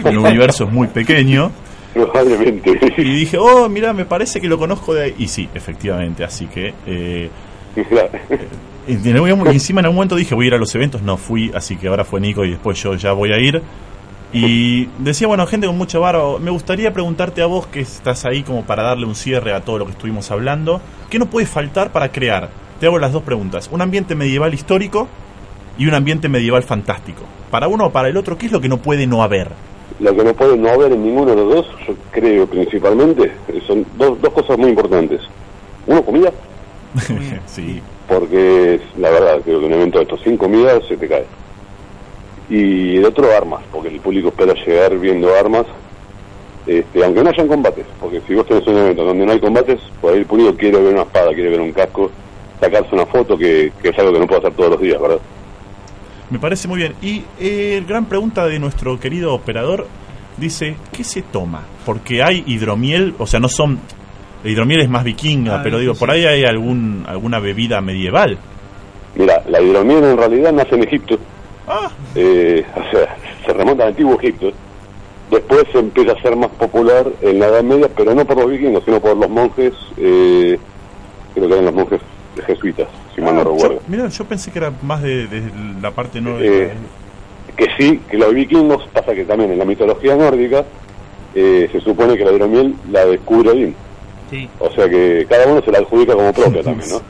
El 0.03 0.17
universo 0.17 0.63
es 0.65 0.71
muy 0.71 0.87
pequeño. 0.87 1.51
probablemente. 1.93 2.79
Y 2.97 3.03
dije, 3.03 3.37
oh, 3.37 3.67
mira, 3.69 3.93
me 3.93 4.05
parece 4.05 4.39
que 4.39 4.47
lo 4.47 4.57
conozco 4.57 4.93
de 4.93 5.03
ahí. 5.03 5.15
Y 5.17 5.27
sí, 5.27 5.49
efectivamente, 5.53 6.23
así 6.23 6.47
que... 6.47 6.73
eh, 6.85 7.29
en 8.87 9.47
y 9.47 9.49
encima 9.49 9.79
en 9.79 9.85
algún 9.85 9.95
momento 9.95 10.15
dije, 10.15 10.35
voy 10.35 10.45
a 10.45 10.47
ir 10.47 10.53
a 10.55 10.57
los 10.57 10.73
eventos, 10.75 11.01
no 11.01 11.17
fui, 11.17 11.51
así 11.53 11.75
que 11.77 11.87
ahora 11.87 12.03
fue 12.03 12.19
Nico 12.19 12.43
y 12.43 12.51
después 12.51 12.81
yo 12.81 12.95
ya 12.95 13.13
voy 13.13 13.31
a 13.31 13.37
ir. 13.37 13.61
Y 14.33 14.85
decía, 14.97 15.27
bueno, 15.27 15.45
gente 15.45 15.67
con 15.67 15.77
mucha 15.77 15.99
barba, 15.99 16.39
me 16.39 16.51
gustaría 16.51 16.93
preguntarte 16.93 17.41
a 17.41 17.47
vos 17.47 17.67
que 17.67 17.81
estás 17.81 18.25
ahí 18.25 18.43
como 18.43 18.63
para 18.65 18.83
darle 18.83 19.05
un 19.05 19.15
cierre 19.15 19.53
a 19.53 19.61
todo 19.61 19.77
lo 19.77 19.85
que 19.85 19.91
estuvimos 19.91 20.31
hablando, 20.31 20.81
¿qué 21.09 21.19
no 21.19 21.25
puede 21.25 21.45
faltar 21.45 21.91
para 21.91 22.11
crear? 22.11 22.49
Te 22.79 22.85
hago 22.85 22.97
las 22.97 23.11
dos 23.11 23.23
preguntas, 23.23 23.69
un 23.71 23.81
ambiente 23.81 24.15
medieval 24.15 24.53
histórico 24.53 25.07
y 25.77 25.85
un 25.85 25.93
ambiente 25.93 26.29
medieval 26.29 26.63
fantástico. 26.63 27.23
Para 27.51 27.67
uno 27.67 27.87
o 27.87 27.91
para 27.91 28.07
el 28.07 28.15
otro, 28.15 28.37
¿qué 28.37 28.45
es 28.45 28.51
lo 28.51 28.61
que 28.61 28.69
no 28.69 28.77
puede 28.77 29.05
no 29.05 29.21
haber? 29.21 29.49
Lo 29.99 30.15
que 30.15 30.23
no 30.23 30.33
puede 30.33 30.57
no 30.57 30.69
haber 30.69 30.93
en 30.93 31.03
ninguno 31.03 31.31
de 31.31 31.35
los 31.35 31.53
dos, 31.53 31.67
yo 31.87 31.93
creo 32.11 32.47
principalmente, 32.47 33.31
eh, 33.47 33.61
son 33.67 33.85
dos, 33.97 34.19
dos 34.21 34.33
cosas 34.33 34.57
muy 34.57 34.69
importantes. 34.69 35.21
Uno, 35.87 36.03
comida, 36.03 36.31
sí, 37.45 37.81
porque 38.07 38.79
la 38.97 39.09
verdad, 39.09 39.41
creo 39.43 39.59
que 39.59 39.65
un 39.65 39.73
evento 39.73 39.99
de 39.99 40.03
estos 40.03 40.21
sin 40.21 40.37
comida 40.37 40.79
se 40.87 40.97
te 40.97 41.07
cae. 41.07 41.25
Y 42.49 42.97
el 42.97 43.05
otro, 43.05 43.31
armas, 43.35 43.61
porque 43.71 43.89
el 43.89 43.99
público 43.99 44.29
espera 44.29 44.53
llegar 44.53 44.97
viendo 44.97 45.33
armas, 45.33 45.65
este, 46.67 47.03
aunque 47.03 47.23
no 47.23 47.29
hayan 47.29 47.47
combates, 47.47 47.85
porque 47.99 48.21
si 48.27 48.35
vos 48.35 48.45
tenés 48.45 48.67
un 48.67 48.77
evento 48.77 49.05
donde 49.05 49.25
no 49.25 49.31
hay 49.31 49.39
combates, 49.39 49.79
por 49.99 50.13
ahí 50.13 50.19
el 50.19 50.25
público 50.25 50.55
quiere 50.55 50.79
ver 50.79 50.93
una 50.93 51.03
espada, 51.03 51.33
quiere 51.33 51.49
ver 51.49 51.61
un 51.61 51.71
casco, 51.71 52.11
sacarse 52.59 52.93
una 52.93 53.05
foto, 53.05 53.37
que, 53.37 53.71
que 53.81 53.89
es 53.89 53.99
algo 53.99 54.13
que 54.13 54.19
no 54.19 54.27
puede 54.27 54.39
hacer 54.39 54.53
todos 54.53 54.71
los 54.71 54.81
días, 54.81 55.01
¿verdad? 55.01 55.19
Me 56.31 56.39
parece 56.39 56.67
muy 56.67 56.77
bien. 56.77 56.95
Y 57.01 57.23
eh, 57.39 57.83
gran 57.87 58.05
pregunta 58.05 58.45
de 58.47 58.57
nuestro 58.59 58.99
querido 58.99 59.33
operador 59.33 59.87
dice, 60.37 60.75
¿qué 60.91 61.03
se 61.03 61.21
toma? 61.21 61.61
Porque 61.85 62.23
hay 62.23 62.43
hidromiel, 62.47 63.13
o 63.19 63.27
sea, 63.27 63.39
no 63.39 63.49
son... 63.49 63.79
La 64.43 64.49
hidromiel 64.49 64.81
es 64.81 64.89
más 64.89 65.03
vikinga, 65.03 65.59
Ah, 65.59 65.61
pero 65.63 65.77
digo, 65.77 65.93
sí. 65.93 65.99
por 65.99 66.09
ahí 66.09 66.25
hay 66.25 66.43
algún 66.45 67.03
alguna 67.07 67.39
bebida 67.39 67.79
medieval. 67.81 68.37
Mira, 69.15 69.43
la 69.47 69.61
hidromiel 69.61 70.03
en 70.03 70.17
realidad 70.17 70.51
nace 70.51 70.73
en 70.75 70.83
Egipto, 70.83 71.19
Ah, 71.67 71.91
eh, 72.15 72.65
o 72.75 72.91
sea, 72.91 73.15
se 73.45 73.53
remonta 73.53 73.83
al 73.83 73.89
antiguo 73.89 74.17
Egipto. 74.19 74.51
Después 75.29 75.63
se 75.71 75.79
empieza 75.79 76.13
a 76.13 76.21
ser 76.21 76.35
más 76.35 76.49
popular 76.51 77.05
en 77.21 77.39
la 77.39 77.47
Edad 77.47 77.63
Media, 77.63 77.87
pero 77.95 78.15
no 78.15 78.25
por 78.25 78.35
los 78.37 78.49
vikingos, 78.49 78.83
sino 78.83 78.99
por 78.99 79.15
los 79.15 79.29
monjes, 79.29 79.73
eh, 79.97 80.57
creo 81.35 81.47
que 81.47 81.53
eran 81.53 81.65
los 81.65 81.75
monjes 81.75 82.01
jesuitas, 82.47 82.87
si 83.15 83.21
mal 83.21 83.35
no 83.35 83.41
ah, 83.41 83.43
recuerdo. 83.45 83.73
yo, 83.75 83.81
mira, 83.87 84.07
yo 84.07 84.25
pensé 84.25 84.51
que 84.51 84.59
era 84.59 84.71
más 84.81 85.01
de, 85.01 85.27
de 85.27 85.43
la 85.81 85.91
parte 85.91 86.21
no 86.21 86.39
Eh, 86.39 86.71
que 87.57 87.67
sí, 87.77 87.99
que 88.09 88.17
los 88.17 88.33
vikingos, 88.33 88.87
pasa 88.93 89.13
que 89.13 89.25
también 89.25 89.51
en 89.51 89.59
la 89.59 89.65
mitología 89.65 90.15
nórdica 90.15 90.63
eh, 91.35 91.69
se 91.71 91.79
supone 91.81 92.17
que 92.17 92.25
la 92.25 92.31
hidromiel 92.31 92.75
la 92.89 93.05
descubre 93.05 93.49
Odín. 93.51 93.75
Sí. 94.29 94.49
O 94.59 94.71
sea 94.71 94.87
que 94.89 95.25
cada 95.29 95.45
uno 95.47 95.61
se 95.61 95.71
la 95.71 95.79
adjudica 95.79 96.13
como 96.13 96.31
propia 96.31 96.63
también, 96.63 96.89
¿no? 96.89 97.01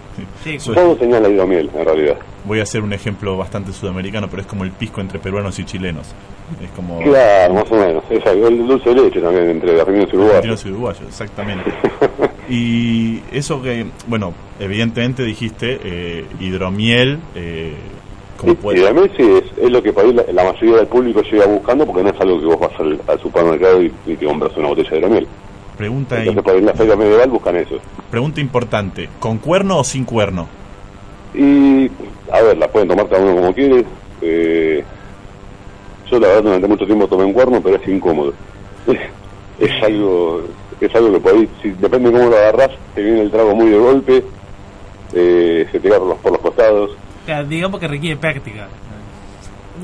Sí, 0.44 0.60
Soy- 0.60 0.74
Todos 0.76 0.98
tenían 0.98 1.22
la 1.22 1.30
hidromiel, 1.30 1.70
en 1.78 1.86
realidad. 1.86 2.18
Voy 2.46 2.60
a 2.60 2.64
hacer 2.64 2.82
un 2.82 2.92
ejemplo 2.94 3.38
bastante 3.38 3.72
sudamericano, 3.72 4.28
pero 4.28 4.42
es 4.42 4.48
como 4.48 4.64
el 4.64 4.72
pisco 4.72 5.00
entre 5.02 5.20
peruanos 5.20 5.58
y 5.60 5.64
chilenos. 5.66 6.08
Es 6.64 6.72
como 6.72 7.00
Claro, 7.00 7.54
más 7.54 7.72
o 7.72 7.76
menos. 7.76 8.04
Es 8.10 8.26
algo, 8.26 8.48
el 8.48 8.66
dulce 8.68 8.90
de 8.90 8.96
leche 8.96 9.22
también 9.22 9.50
entre 9.52 9.80
argentinos 9.80 10.10
y 10.12 10.16
uruguayos. 10.16 10.38
argentinos 10.38 10.66
y 10.66 10.70
uruguayos, 10.70 11.02
exactamente. 11.08 11.72
y 12.54 13.22
eso 13.32 13.62
que, 13.62 13.86
bueno, 14.08 14.34
evidentemente 14.60 15.24
dijiste 15.24 15.80
eh, 15.84 16.26
hidromiel, 16.40 17.20
eh, 17.36 17.76
como 18.38 18.54
Sí, 18.54 18.58
puede... 18.62 18.84
además 18.84 19.10
sí, 19.16 19.24
es, 19.24 19.44
es 19.58 19.72
lo 19.72 19.82
que 19.82 19.94
por 19.94 20.04
ahí 20.06 20.14
la, 20.14 20.24
la 20.34 20.44
mayoría 20.52 20.78
del 20.78 20.88
público 20.88 21.22
llega 21.22 21.46
buscando 21.46 21.86
porque 21.86 22.04
no 22.04 22.10
es 22.10 22.20
algo 22.20 22.40
que 22.40 22.46
vos 22.48 22.60
vas 22.60 22.80
al, 22.80 23.00
al 23.08 23.20
supermercado 23.22 23.82
y, 23.84 23.92
y 24.06 24.16
te 24.16 24.26
compras 24.26 24.52
una 24.58 24.68
botella 24.70 24.90
de 24.90 24.98
hidromiel. 24.98 25.28
Pregunta, 25.78 26.18
Entonces 26.20 26.44
por 26.44 26.54
ahí 26.54 26.60
en 26.60 26.66
la 26.66 26.74
feria 26.74 26.96
medieval 26.96 27.30
buscan 27.30 27.56
eso. 27.56 27.80
pregunta 28.10 28.42
importante, 28.42 29.10
¿con 29.20 29.38
cuerno 29.38 29.80
o 29.80 29.84
sin 29.84 30.06
cuerno? 30.06 30.50
Y, 31.34 31.90
a 32.32 32.42
ver, 32.42 32.58
la 32.58 32.68
pueden 32.68 32.90
tomar 32.90 33.08
cada 33.08 33.24
uno 33.24 33.36
como 33.36 33.54
quiere. 33.54 33.86
Eh, 34.22 34.84
yo 36.10 36.20
la 36.20 36.28
verdad 36.28 36.44
durante 36.44 36.68
mucho 36.68 36.86
tiempo 36.86 37.08
tomé 37.08 37.24
un 37.24 37.34
cuerno, 37.34 37.62
pero 37.62 37.78
es 37.78 37.88
incómodo. 37.88 38.34
es 39.60 39.84
algo 39.84 40.42
es 40.86 40.96
algo 40.96 41.12
que 41.14 41.20
por 41.20 41.34
ahí, 41.34 41.50
si, 41.62 41.70
depende 41.72 42.10
de 42.12 42.18
cómo 42.18 42.30
lo 42.30 42.38
agarrás, 42.38 42.72
te 42.96 43.02
viene 43.04 43.22
el 43.22 43.32
trago 43.32 43.56
muy 43.56 43.70
de 43.70 43.78
golpe, 43.78 44.24
eh, 45.14 45.68
se 45.72 45.80
te 45.80 45.90
va 45.90 45.98
por 46.00 46.08
los, 46.08 46.18
por 46.20 46.32
los 46.34 46.42
costados. 46.42 46.92
Digamos 47.48 47.80
que 47.80 47.88
requiere 47.88 48.18
práctica. 48.18 48.68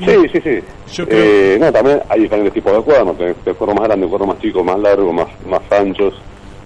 Sí, 0.00 0.14
sí, 0.32 0.40
sí. 0.42 0.58
Yo 0.92 1.08
creo- 1.08 1.24
Eh, 1.24 1.58
no, 1.58 1.72
también 1.72 2.00
hay 2.08 2.20
diferentes 2.20 2.52
tipos 2.54 2.72
de 2.72 2.82
cuernos, 2.82 3.16
tenés 3.18 3.36
tenés 3.38 3.56
cuernos 3.56 3.78
más 3.80 3.88
grandes, 3.88 4.08
cuernos 4.08 4.28
más 4.28 4.38
chicos, 4.40 4.64
más 4.64 4.78
largos, 4.78 5.12
más, 5.14 5.26
más 5.48 5.60
anchos. 5.72 6.14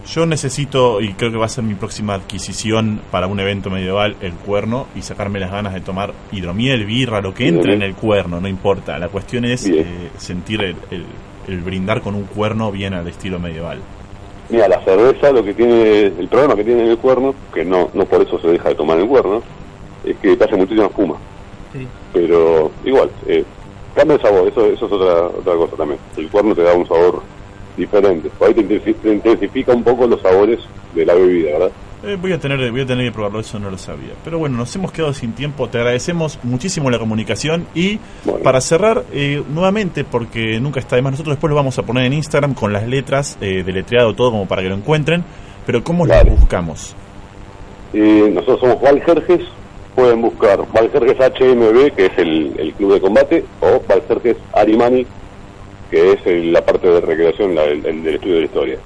Yo 0.06 0.26
necesito, 0.26 1.00
y 1.00 1.12
creo 1.14 1.30
que 1.30 1.36
va 1.38 1.46
a 1.46 1.48
ser 1.48 1.62
mi 1.62 1.74
próxima 1.74 2.14
adquisición 2.14 3.00
para 3.12 3.28
un 3.28 3.38
evento 3.38 3.70
medieval, 3.70 4.16
el 4.20 4.32
cuerno, 4.32 4.86
y 4.96 5.02
sacarme 5.02 5.38
las 5.38 5.52
ganas 5.52 5.72
de 5.74 5.80
tomar 5.80 6.12
hidromiel, 6.32 6.84
birra, 6.84 7.20
lo 7.20 7.32
que 7.32 7.46
entre 7.46 7.74
en 7.74 7.82
el 7.82 7.94
cuerno, 7.94 8.40
no 8.40 8.48
importa. 8.48 8.98
La 8.98 9.08
cuestión 9.08 9.44
es 9.44 9.66
eh, 9.66 10.10
sentir 10.18 10.60
el, 10.62 10.76
el- 10.90 11.06
el 11.48 11.60
brindar 11.60 12.02
con 12.02 12.14
un 12.14 12.24
cuerno 12.24 12.70
bien 12.72 12.94
al 12.94 13.06
estilo 13.08 13.38
medieval. 13.38 13.78
Mira, 14.52 14.68
la 14.68 14.84
cerveza 14.84 15.32
lo 15.32 15.42
que 15.42 15.54
tiene, 15.54 16.02
el 16.08 16.28
problema 16.28 16.54
que 16.54 16.62
tiene 16.62 16.82
en 16.82 16.90
el 16.90 16.98
cuerno, 16.98 17.34
que 17.54 17.64
no, 17.64 17.88
no 17.94 18.04
por 18.04 18.20
eso 18.20 18.38
se 18.38 18.48
deja 18.48 18.68
de 18.68 18.74
tomar 18.74 18.98
el 18.98 19.08
cuerno, 19.08 19.42
es 20.04 20.14
que 20.18 20.36
te 20.36 20.44
hace 20.44 20.56
muchísima 20.56 20.88
espuma. 20.88 21.14
Sí. 21.72 21.88
Pero 22.12 22.70
igual, 22.84 23.10
eh, 23.26 23.46
cambia 23.94 24.16
el 24.16 24.20
sabor, 24.20 24.46
eso, 24.46 24.66
eso 24.66 24.84
es 24.84 24.92
otra, 24.92 25.26
otra 25.28 25.54
cosa 25.54 25.76
también. 25.76 25.98
El 26.18 26.28
cuerno 26.28 26.54
te 26.54 26.64
da 26.64 26.74
un 26.74 26.86
sabor 26.86 27.22
diferente. 27.76 28.28
Por 28.38 28.48
ahí 28.48 28.54
te, 28.54 28.62
intensi- 28.62 28.94
te 28.96 29.12
intensifica 29.12 29.72
un 29.72 29.82
poco 29.82 30.06
los 30.06 30.20
sabores 30.20 30.58
de 30.94 31.06
la 31.06 31.14
bebida, 31.14 31.52
¿verdad? 31.52 31.70
Eh, 32.04 32.16
voy 32.20 32.32
a 32.32 32.38
tener 32.40 32.70
voy 32.72 32.80
a 32.80 32.86
tener 32.86 33.06
que 33.06 33.12
probarlo, 33.12 33.38
eso 33.38 33.60
no 33.60 33.70
lo 33.70 33.78
sabía. 33.78 34.10
Pero 34.24 34.38
bueno, 34.38 34.56
nos 34.56 34.74
hemos 34.74 34.90
quedado 34.90 35.12
sin 35.14 35.34
tiempo. 35.34 35.68
Te 35.68 35.78
agradecemos 35.78 36.38
muchísimo 36.42 36.90
la 36.90 36.98
comunicación 36.98 37.66
y 37.76 38.00
Bueno. 38.24 38.42
para 38.42 38.60
cerrar 38.60 39.04
eh, 39.12 39.40
nuevamente, 39.48 40.02
porque 40.02 40.58
nunca 40.58 40.80
está 40.80 40.96
de 40.96 41.02
más, 41.02 41.12
nosotros 41.12 41.36
después 41.36 41.48
lo 41.50 41.54
vamos 41.56 41.78
a 41.78 41.84
poner 41.84 42.06
en 42.06 42.14
Instagram 42.14 42.54
con 42.54 42.72
las 42.72 42.88
letras 42.88 43.38
eh, 43.40 43.62
deletreado 43.64 44.14
todo 44.14 44.32
como 44.32 44.46
para 44.48 44.62
que 44.62 44.68
lo 44.68 44.74
encuentren. 44.74 45.22
Pero 45.64 45.84
¿cómo 45.84 46.04
Dale. 46.06 46.30
lo 46.30 46.36
buscamos? 46.36 46.96
Eh, 47.92 48.30
nosotros 48.34 48.60
somos 48.60 48.80
Valjerjes, 48.82 49.40
pueden 49.94 50.22
buscar 50.22 50.58
Valjerjes 50.72 51.16
HMB, 51.18 51.94
que 51.94 52.06
es 52.06 52.18
el, 52.18 52.52
el 52.58 52.72
club 52.74 52.94
de 52.94 53.00
combate, 53.00 53.44
o 53.60 53.80
Valjerjes 53.86 54.38
Arimani, 54.54 55.06
que 55.92 56.12
es 56.14 56.26
el- 56.26 56.52
la 56.52 56.64
parte 56.64 56.88
de 56.88 57.00
recreación, 57.00 57.54
la- 57.54 57.64
el, 57.64 57.86
el 57.86 58.02
del 58.02 58.14
estudio 58.16 58.34
de 58.34 58.40
la 58.40 58.46
historia. 58.46 58.78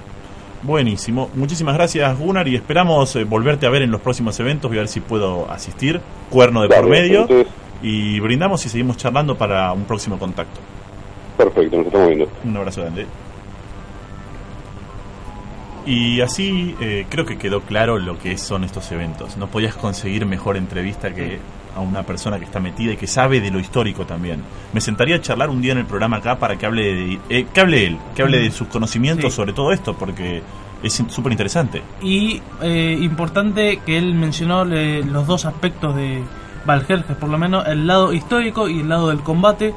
Buenísimo. 0.61 1.29
Muchísimas 1.35 1.75
gracias, 1.75 2.19
Gunnar, 2.19 2.47
y 2.47 2.55
esperamos 2.55 3.15
eh, 3.15 3.23
volverte 3.23 3.65
a 3.65 3.69
ver 3.69 3.81
en 3.83 3.89
los 3.91 4.01
próximos 4.01 4.39
eventos. 4.39 4.69
Voy 4.69 4.77
a 4.77 4.81
ver 4.81 4.87
si 4.89 4.99
puedo 4.99 5.49
asistir. 5.49 6.01
Cuerno 6.29 6.61
de 6.63 6.67
por 6.69 6.87
medio. 6.87 7.21
entonces- 7.21 7.47
Y 7.81 8.19
brindamos 8.19 8.65
y 8.65 8.69
seguimos 8.69 8.97
charlando 8.97 9.35
para 9.37 9.71
un 9.71 9.85
próximo 9.85 10.17
contacto. 10.19 10.59
Perfecto, 11.37 11.77
nos 11.77 11.85
estamos 11.87 12.07
viendo. 12.07 12.27
Un 12.43 12.57
abrazo 12.57 12.81
grande. 12.81 13.05
Y 15.85 16.19
así 16.21 16.75
eh, 16.81 17.05
creo 17.09 17.25
que 17.25 17.37
quedó 17.37 17.61
claro 17.61 17.97
lo 17.97 18.17
que 18.19 18.37
son 18.37 18.63
estos 18.63 18.91
eventos. 18.91 19.37
No 19.37 19.47
podías 19.47 19.75
conseguir 19.75 20.25
mejor 20.25 20.57
entrevista 20.57 21.13
que 21.13 21.39
a 21.77 21.81
una 21.81 22.03
persona 22.03 22.37
que 22.39 22.45
está 22.45 22.59
metida 22.59 22.93
y 22.93 22.97
que 22.97 23.07
sabe 23.07 23.39
de 23.39 23.51
lo 23.51 23.59
histórico 23.59 24.05
también. 24.05 24.41
Me 24.73 24.81
sentaría 24.81 25.15
a 25.17 25.21
charlar 25.21 25.49
un 25.49 25.61
día 25.61 25.71
en 25.73 25.77
el 25.77 25.85
programa 25.85 26.17
acá 26.17 26.37
para 26.37 26.57
que 26.57 26.65
hable 26.65 26.83
de, 26.93 27.19
eh, 27.29 27.45
que 27.53 27.61
hable 27.61 27.85
él, 27.87 27.97
que 28.15 28.23
hable 28.23 28.39
de 28.39 28.51
sus 28.51 28.67
conocimientos 28.67 29.31
Sí. 29.33 29.37
sobre 29.37 29.53
todo 29.53 29.71
esto, 29.71 29.93
porque 29.97 30.41
Es 30.83 30.93
súper 31.07 31.31
interesante. 31.31 31.81
Y 32.03 32.39
eh, 32.61 32.95
importante 33.01 33.79
que 33.83 33.97
él 33.97 34.13
mencionó 34.13 34.63
le- 34.63 35.01
los 35.03 35.25
dos 35.25 35.45
aspectos 35.45 35.95
de 35.95 36.21
Valjerjes, 36.67 37.17
por 37.17 37.29
lo 37.29 37.39
menos 37.39 37.65
el 37.67 37.87
lado 37.87 38.13
histórico 38.13 38.69
y 38.69 38.81
el 38.81 38.89
lado 38.89 39.07
del 39.09 39.21
combate. 39.21 39.73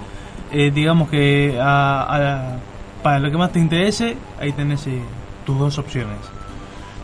Eh, 0.52 0.70
digamos 0.74 1.08
que 1.08 1.58
a- 1.58 2.02
a- 2.02 2.56
para 3.02 3.18
lo 3.18 3.30
que 3.30 3.38
más 3.38 3.50
te 3.50 3.60
interese, 3.60 4.14
ahí 4.38 4.52
tenés 4.52 4.86
eh, 4.88 5.00
tus 5.46 5.58
dos 5.58 5.78
opciones. 5.78 6.18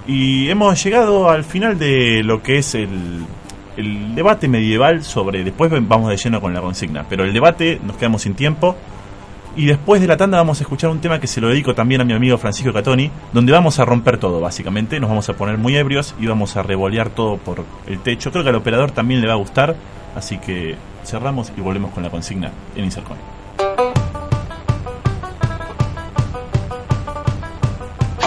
Y 0.07 0.49
hemos 0.51 0.83
llegado 0.85 1.31
al 1.31 1.43
final 1.45 1.79
de 1.79 2.23
lo 2.23 2.43
que 2.43 2.59
es 2.59 2.75
el, 2.75 3.25
el 3.77 4.15
debate 4.15 4.49
medieval 4.49 5.05
sobre... 5.05 5.45
Después 5.45 5.71
vamos 5.87 6.11
de 6.11 6.17
lleno 6.17 6.41
con 6.41 6.55
la 6.55 6.61
consigna, 6.61 7.05
pero 7.09 7.25
el 7.25 7.33
debate 7.33 7.81
nos 7.85 7.97
quedamos 7.97 8.23
sin 8.23 8.35
tiempo. 8.35 8.77
Y 9.57 9.65
después 9.65 10.03
de 10.03 10.07
la 10.07 10.19
tanda 10.19 10.37
vamos 10.37 10.61
a 10.61 10.65
escuchar 10.65 10.91
un 10.91 11.01
tema 11.01 11.19
que 11.19 11.27
se 11.27 11.41
lo 11.41 11.49
dedico 11.49 11.75
también 11.75 12.03
a 12.03 12.05
mi 12.05 12.13
amigo 12.13 12.37
Francisco 12.37 12.75
Catoni, 12.75 13.11
donde 13.33 13.53
vamos 13.53 13.79
a 13.79 13.87
romper 13.87 14.19
todo, 14.19 14.39
básicamente. 14.39 15.01
Nos 15.01 15.09
vamos 15.09 15.29
a 15.31 15.33
poner 15.33 15.57
muy 15.57 15.77
ebrios 15.77 16.15
y 16.21 16.27
vamos 16.27 16.57
a 16.57 16.63
revolear 16.63 17.09
todo 17.09 17.39
por 17.39 17.65
el 17.87 17.99
techo. 18.01 18.31
Creo 18.31 18.45
que 18.45 18.51
al 18.51 18.57
operador 18.57 18.91
también 18.91 19.23
le 19.23 19.27
va 19.27 19.33
a 19.33 19.37
gustar, 19.37 19.75
así 20.15 20.37
que 20.37 20.75
cerramos 21.05 21.53
y 21.57 21.63
volvemos 21.63 21.93
con 21.93 22.03
la 22.03 22.11
consigna 22.11 22.53
en 22.77 22.85
Insercon. 22.85 23.17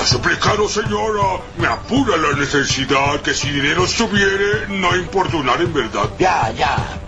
A 0.09 0.11
suplicado, 0.11 0.67
señora, 0.67 1.39
me 1.55 1.67
apura 1.67 2.17
la 2.17 2.35
necesidad 2.35 3.21
que 3.21 3.31
si 3.31 3.51
dinero 3.51 3.85
estuviere, 3.85 4.65
no 4.67 4.95
importunar 4.95 5.61
en 5.61 5.71
verdad. 5.71 6.09
Ya, 6.17 6.51
ya. 6.57 6.99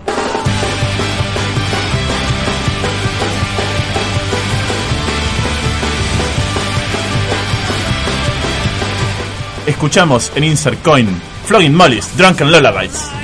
Escuchamos 9.66 10.30
en 10.36 10.44
Insert 10.44 10.80
Coin 10.84 11.20
Flogging 11.46 11.74
Mollies, 11.74 12.16
Drunken 12.16 12.52
Lullabies. 12.52 13.21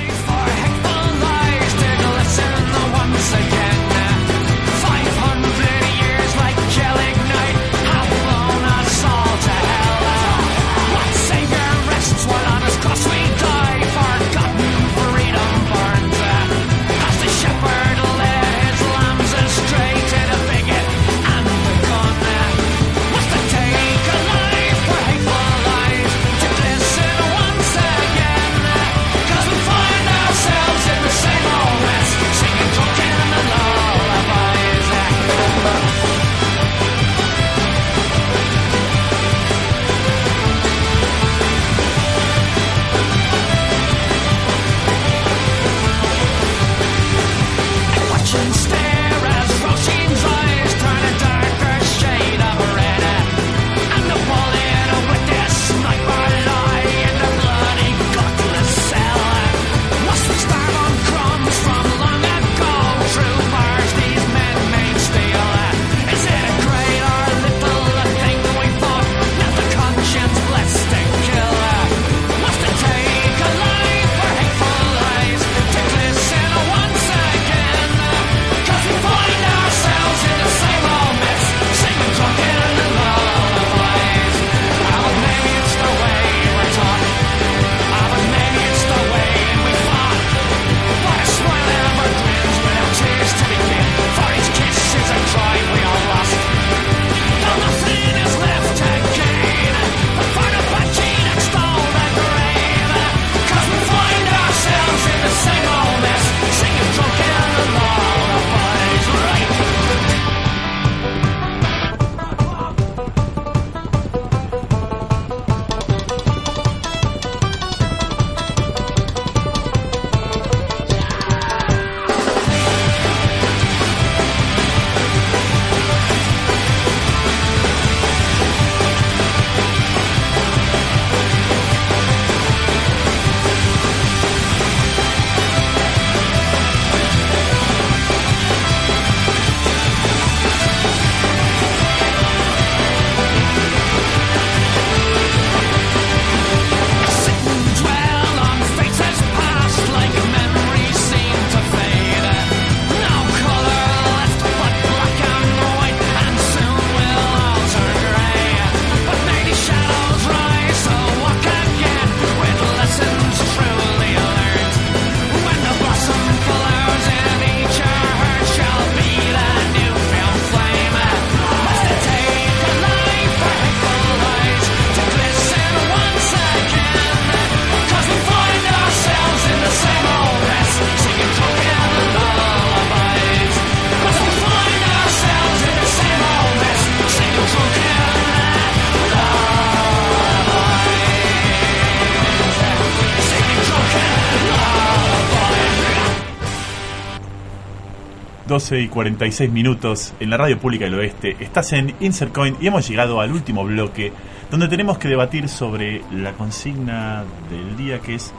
...12 198.59 198.83
y 198.83 198.87
46 198.89 199.49
minutos 199.51 200.13
en 200.19 200.29
la 200.29 200.35
radio 200.35 200.59
pública 200.59 200.83
del 200.83 200.95
oeste. 200.95 201.37
Estás 201.39 201.71
en 201.71 201.95
Insert 202.01 202.33
Coin 202.33 202.57
y 202.59 202.67
hemos 202.67 202.85
llegado 202.89 203.21
al 203.21 203.31
último 203.31 203.63
bloque... 203.63 204.11
...donde 204.51 204.67
tenemos 204.67 204.97
que 204.97 205.07
debatir 205.07 205.47
sobre 205.47 206.01
la 206.11 206.33
consigna 206.33 207.23
del 207.49 207.77
día 207.77 207.99
que 207.99 208.15
es... 208.15 208.33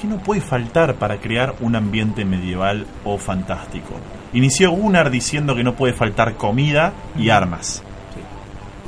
¿Qué 0.00 0.06
no 0.06 0.18
puede 0.18 0.40
faltar 0.40 0.94
para 0.94 1.16
crear 1.16 1.56
un 1.58 1.74
ambiente 1.74 2.24
medieval 2.24 2.86
o 3.04 3.18
fantástico? 3.18 3.94
Inició 4.32 4.70
Gunnar 4.70 5.10
diciendo 5.10 5.56
que 5.56 5.64
no 5.64 5.74
puede 5.74 5.92
faltar 5.92 6.36
comida 6.36 6.92
y 7.18 7.30
armas. 7.30 7.82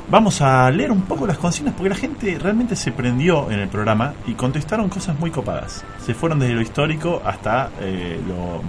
Vamos 0.09 0.41
a 0.41 0.71
leer 0.71 0.91
un 0.91 1.01
poco 1.01 1.27
las 1.27 1.37
consignas 1.37 1.73
porque 1.75 1.89
la 1.89 1.95
gente 1.95 2.39
realmente 2.39 2.77
se 2.77 2.93
prendió 2.93 3.51
en 3.51 3.59
el 3.59 3.67
programa 3.67 4.13
y 4.25 4.35
contestaron 4.35 4.87
cosas 4.87 5.19
muy 5.19 5.31
copadas. 5.31 5.83
Se 6.05 6.13
fueron 6.13 6.39
desde 6.39 6.53
lo 6.53 6.61
histórico 6.61 7.21
hasta 7.25 7.71
eh, 7.81 8.21
lo, 8.25 8.61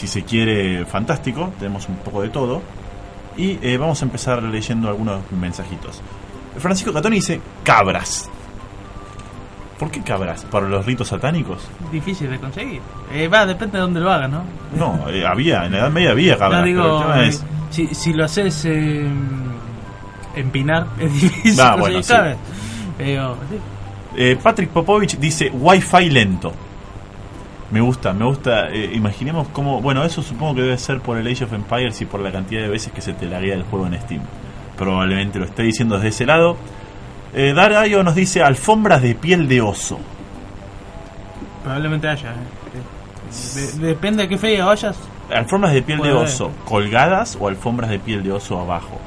si 0.00 0.06
se 0.06 0.22
quiere, 0.24 0.84
fantástico. 0.86 1.52
Tenemos 1.58 1.88
un 1.88 1.96
poco 1.96 2.22
de 2.22 2.28
todo. 2.30 2.62
Y 3.36 3.58
eh, 3.62 3.76
vamos 3.78 4.00
a 4.02 4.04
empezar 4.04 4.42
leyendo 4.42 4.88
algunos 4.88 5.20
mensajitos. 5.32 6.00
Francisco 6.58 6.92
Catoni 6.92 7.16
dice 7.16 7.40
cabras. 7.62 8.28
¿Por 9.78 9.90
qué 9.90 10.02
cabras? 10.02 10.44
¿Para 10.44 10.68
los 10.68 10.84
ritos 10.84 11.08
satánicos? 11.08 11.66
Difícil 11.90 12.28
de 12.30 12.38
conseguir. 12.38 12.82
Eh, 13.14 13.28
va, 13.28 13.46
depende 13.46 13.78
de 13.78 13.82
dónde 13.82 14.00
lo 14.00 14.10
hagas, 14.10 14.30
¿no? 14.30 14.42
No, 14.76 15.08
eh, 15.08 15.24
había, 15.26 15.64
en 15.64 15.72
la 15.72 15.78
Edad 15.78 15.90
Media 15.90 16.10
había 16.10 16.36
cabras. 16.36 16.60
No 16.60 16.64
pero 16.66 16.80
el 16.82 16.84
digo, 16.86 17.00
tema 17.02 17.24
eh, 17.24 17.28
es- 17.28 17.44
si, 17.70 17.86
si 17.94 18.12
lo 18.12 18.24
haces 18.24 18.64
eh, 18.66 19.06
empinar, 20.36 20.86
es 20.98 21.12
difícil 21.12 21.60
Ah, 21.60 21.76
conseguir 21.78 21.80
bueno, 21.80 22.02
sí. 22.02 22.38
Pero, 22.98 23.36
sí. 23.48 23.56
Eh, 24.16 24.38
Patrick 24.42 24.70
Popovich 24.70 25.16
dice 25.18 25.50
Wi-Fi 25.50 26.10
lento. 26.10 26.52
Me 27.70 27.80
gusta, 27.80 28.12
me 28.12 28.24
gusta. 28.24 28.68
eh, 28.70 28.90
imaginemos 28.94 29.48
cómo. 29.48 29.80
Bueno, 29.80 30.02
eso 30.04 30.22
supongo 30.22 30.56
que 30.56 30.62
debe 30.62 30.78
ser 30.78 31.00
por 31.00 31.16
el 31.18 31.26
Age 31.26 31.44
of 31.44 31.52
Empires 31.52 32.00
y 32.00 32.04
por 32.06 32.20
la 32.20 32.32
cantidad 32.32 32.62
de 32.62 32.68
veces 32.68 32.92
que 32.92 33.00
se 33.00 33.12
te 33.12 33.26
laguea 33.26 33.54
el 33.54 33.62
juego 33.64 33.86
en 33.86 34.00
Steam. 34.00 34.22
Probablemente 34.76 35.38
lo 35.38 35.44
esté 35.44 35.62
diciendo 35.62 35.94
desde 35.96 36.08
ese 36.08 36.26
lado. 36.26 36.56
Eh, 37.32 37.52
Darayo 37.54 38.02
nos 38.02 38.14
dice 38.16 38.42
alfombras 38.42 39.02
de 39.02 39.14
piel 39.14 39.46
de 39.46 39.60
oso. 39.60 39.98
probablemente 41.62 42.08
haya. 42.08 42.30
eh. 42.30 43.78
De- 43.78 43.86
depende 43.86 44.24
de 44.24 44.28
qué 44.28 44.38
feria 44.38 44.64
vayas. 44.64 44.96
Alfombras 45.32 45.72
de 45.72 45.82
piel 45.82 46.00
de 46.02 46.12
oso, 46.12 46.50
colgadas 46.64 47.36
o 47.40 47.46
alfombras 47.46 47.90
de 47.90 48.00
piel 48.00 48.24
de 48.24 48.32
oso 48.32 48.58
abajo. 48.58 48.98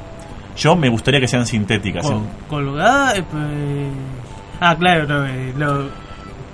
Yo 0.56 0.74
me 0.76 0.88
gustaría 0.88 1.20
que 1.20 1.28
sean 1.28 1.44
sintéticas. 1.46 2.06
Col- 2.06 2.22
colgada. 2.48 3.16
eh, 3.16 3.24
pues, 3.30 3.44
ah, 4.60 4.74
claro, 4.78 5.06
no, 5.06 5.26
eh, 5.26 5.52
lo- 5.58 5.88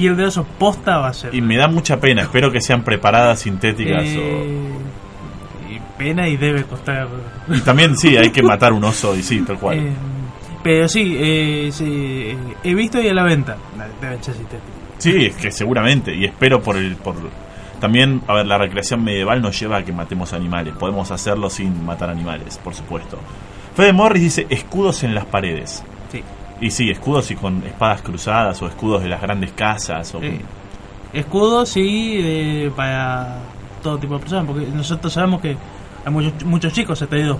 piel 0.00 0.16
de 0.16 0.24
oso 0.24 0.44
posta 0.58 0.96
va 0.96 1.08
a 1.08 1.12
ser. 1.12 1.34
Y 1.34 1.42
me 1.42 1.58
da 1.58 1.68
mucha 1.68 2.00
pena. 2.00 2.22
Espero 2.22 2.50
que 2.50 2.62
sean 2.62 2.82
preparadas 2.82 3.40
sintéticas. 3.40 4.02
Eh, 4.06 4.68
y 5.68 5.98
pena 5.98 6.26
y 6.26 6.38
debe 6.38 6.64
costar. 6.64 7.06
Y 7.48 7.60
también, 7.60 7.96
sí, 7.98 8.16
hay 8.16 8.30
que 8.30 8.42
matar 8.42 8.72
un 8.72 8.82
oso 8.82 9.14
y 9.14 9.22
sí, 9.22 9.42
tal 9.42 9.58
cual. 9.58 9.78
Eh, 9.78 9.92
pero 10.62 10.88
sí, 10.88 11.16
eh, 11.18 11.68
sí, 11.70 11.84
eh, 11.86 12.36
he 12.64 12.74
visto 12.74 13.00
y 13.00 13.08
a 13.08 13.14
la 13.14 13.24
venta. 13.24 13.58
Deben 14.00 14.24
ser 14.24 14.34
sintéticos. 14.34 14.70
Sí, 14.96 15.26
es 15.26 15.36
que 15.36 15.52
seguramente. 15.52 16.14
Y 16.14 16.24
espero 16.24 16.62
por 16.62 16.78
el. 16.78 16.96
por 16.96 17.16
También, 17.78 18.22
a 18.26 18.34
ver, 18.34 18.46
la 18.46 18.56
recreación 18.56 19.04
medieval 19.04 19.42
nos 19.42 19.60
lleva 19.60 19.78
a 19.78 19.84
que 19.84 19.92
matemos 19.92 20.32
animales. 20.32 20.74
Podemos 20.78 21.10
hacerlo 21.10 21.50
sin 21.50 21.84
matar 21.84 22.08
animales, 22.08 22.56
por 22.56 22.74
supuesto. 22.74 23.18
Fede 23.76 23.92
Morris 23.92 24.22
dice 24.22 24.46
escudos 24.48 25.02
en 25.02 25.14
las 25.14 25.26
paredes. 25.26 25.84
Y 26.60 26.70
sí, 26.70 26.90
escudos 26.90 27.30
y 27.30 27.36
con 27.36 27.62
espadas 27.66 28.02
cruzadas 28.02 28.60
o 28.62 28.66
escudos 28.66 29.02
de 29.02 29.08
las 29.08 29.20
grandes 29.22 29.52
casas. 29.52 30.14
O 30.14 30.22
Eh, 30.22 30.40
escudos 31.12 31.68
sí 31.70 32.18
eh, 32.22 32.70
para 32.76 33.38
todo 33.82 33.98
tipo 33.98 34.14
de 34.14 34.20
personas, 34.20 34.44
porque 34.46 34.66
nosotros 34.66 35.12
sabemos 35.12 35.40
que 35.40 35.56
hay 36.04 36.12
muchos, 36.12 36.44
muchos 36.44 36.72
chicos 36.72 37.00
atraídos 37.02 37.38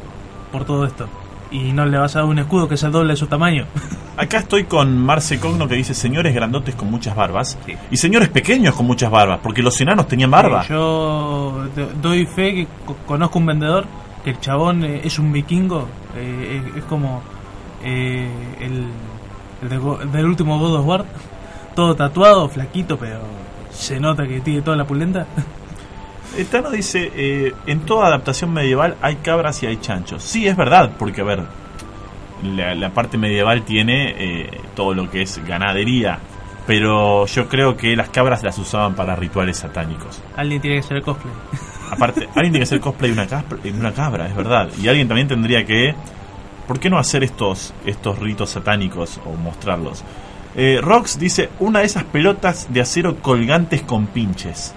por 0.51 0.65
todo 0.65 0.85
esto. 0.85 1.07
Y 1.53 1.73
no 1.73 1.85
le 1.85 1.99
vas 1.99 2.15
a 2.15 2.21
dar 2.21 2.29
un 2.29 2.39
escudo 2.39 2.69
que 2.69 2.77
sea 2.77 2.87
el 2.87 2.93
doble 2.93 3.11
de 3.13 3.17
su 3.17 3.27
tamaño. 3.27 3.67
Acá 4.17 4.39
estoy 4.39 4.65
con 4.65 4.97
Marce 4.99 5.39
Cogno 5.41 5.67
que 5.67 5.75
dice 5.75 5.95
señores 5.95 6.35
grandotes 6.35 6.75
con 6.75 6.91
muchas 6.91 7.15
barbas 7.17 7.59
Sí. 7.67 7.75
y 7.91 7.97
señores 7.97 8.29
pequeños 8.29 8.75
con 8.75 8.87
muchas 8.87 9.11
barbas, 9.11 9.41
porque 9.43 9.63
los 9.63 9.79
enanos 9.81 10.07
tenían 10.09 10.31
barba. 10.31 10.63
Eh, 10.63 10.67
yo 10.69 11.65
do- 11.75 11.91
doy 12.01 12.27
fe 12.27 12.55
que 12.55 12.67
co- 12.87 12.97
conozco 13.07 13.39
un 13.39 13.47
vendedor 13.47 13.85
que 14.25 14.31
el 14.31 14.41
chabón 14.41 14.85
eh, 14.85 15.01
es 15.05 15.19
un 15.19 15.33
vikingo, 15.33 15.89
eh, 16.17 16.63
es, 16.71 16.77
es 16.79 16.85
como 16.85 17.23
eh, 17.83 18.29
el, 18.61 18.87
el 19.63 19.69
de 19.69 20.07
del 20.13 20.27
último 20.27 20.59
God 20.59 20.81
of 20.81 20.87
War, 20.87 21.05
todo 21.75 21.95
tatuado, 21.95 22.49
flaquito, 22.49 22.99
pero 22.99 23.21
se 23.71 24.01
nota 24.01 24.27
que 24.27 24.41
tiene 24.41 24.63
toda 24.63 24.77
la 24.77 24.85
pulenta. 24.87 25.27
Etano 26.37 26.71
dice, 26.71 27.11
eh, 27.15 27.53
en 27.67 27.81
toda 27.81 28.07
adaptación 28.07 28.53
medieval 28.53 28.97
hay 29.03 29.17
cabras 29.17 29.63
y 29.63 29.67
hay 29.67 29.79
chanchos. 29.79 30.23
Sí, 30.23 30.47
es 30.47 30.57
verdad, 30.57 30.93
porque 30.99 31.23
a 31.23 31.25
ver, 31.25 31.43
la, 32.45 32.75
la 32.75 32.91
parte 32.91 33.19
medieval 33.19 33.63
tiene 33.63 34.15
eh, 34.17 34.61
todo 34.75 34.95
lo 34.95 35.11
que 35.11 35.23
es 35.23 35.45
ganadería, 35.45 36.19
pero 36.67 37.27
yo 37.27 37.49
creo 37.49 37.77
que 37.77 37.97
las 37.97 38.11
cabras 38.11 38.43
las 38.43 38.59
usaban 38.59 38.95
para 38.95 39.17
rituales 39.17 39.59
satánicos. 39.59 40.23
Alguien 40.37 40.61
tiene 40.61 40.77
que 40.77 40.87
hacer 40.87 41.03
cosplay. 41.03 41.33
Aparte, 41.91 42.27
alguien 42.27 42.53
tiene 42.53 42.59
que 42.59 42.63
hacer 42.63 42.81
cosplay 42.81 43.11
de 43.13 43.21
una, 43.21 43.45
una 43.79 43.93
cabra, 43.93 44.29
es 44.29 44.37
verdad. 44.37 44.69
Y 44.81 44.89
alguien 44.89 45.09
también 45.09 45.29
tendría 45.29 45.65
que... 45.65 45.95
¿Por 46.71 46.79
qué 46.79 46.89
no 46.89 46.99
hacer 47.01 47.25
estos, 47.25 47.75
estos 47.85 48.21
ritos 48.21 48.51
satánicos 48.51 49.19
o 49.27 49.35
mostrarlos? 49.35 50.05
Eh, 50.55 50.79
Rox 50.81 51.19
dice, 51.19 51.49
una 51.59 51.81
de 51.81 51.87
esas 51.87 52.05
pelotas 52.05 52.69
de 52.73 52.81
acero 52.81 53.17
colgantes 53.17 53.83
con 53.83 54.07
pinches. 54.07 54.73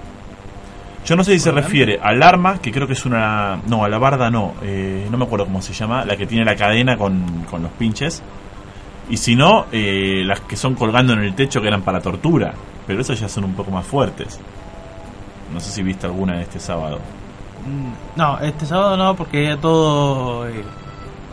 Yo 1.05 1.15
no 1.15 1.23
sé 1.23 1.33
si 1.33 1.39
se 1.39 1.51
refiere 1.51 1.99
al 2.01 2.23
arma, 2.23 2.57
que 2.57 2.71
creo 2.71 2.87
que 2.87 2.93
es 2.93 3.05
una... 3.05 3.61
No, 3.67 3.83
a 3.85 3.89
la 3.89 3.99
barda 3.99 4.31
no. 4.31 4.55
eh, 4.63 5.07
no 5.11 5.19
me 5.19 5.25
acuerdo 5.25 5.45
cómo 5.45 5.61
se 5.61 5.73
llama. 5.73 6.03
La 6.03 6.17
que 6.17 6.25
tiene 6.25 6.43
la 6.43 6.55
cadena 6.55 6.97
con, 6.97 7.45
con 7.47 7.61
los 7.61 7.71
pinches. 7.73 8.23
Y 9.07 9.17
si 9.17 9.35
no, 9.35 9.67
eh, 9.71 10.23
las 10.25 10.39
que 10.39 10.55
son 10.55 10.73
colgando 10.73 11.13
en 11.13 11.19
el 11.19 11.35
techo 11.35 11.61
que 11.61 11.67
eran 11.67 11.83
para 11.83 12.01
tortura. 12.01 12.55
Pero 12.87 13.01
esas 13.01 13.19
ya 13.19 13.29
son 13.29 13.43
un 13.43 13.53
poco 13.53 13.69
más 13.69 13.85
fuertes. 13.85 14.39
No 15.53 15.59
sé 15.59 15.69
si 15.69 15.83
viste 15.83 16.07
alguna 16.07 16.37
de 16.37 16.41
este 16.41 16.59
sábado. 16.59 16.97
Mm, 17.67 18.17
No, 18.19 18.39
este 18.39 18.65
sábado 18.65 18.97
no, 18.97 19.15
porque 19.15 19.45
era 19.45 19.57
todo 19.57 20.47
eh, 20.49 20.63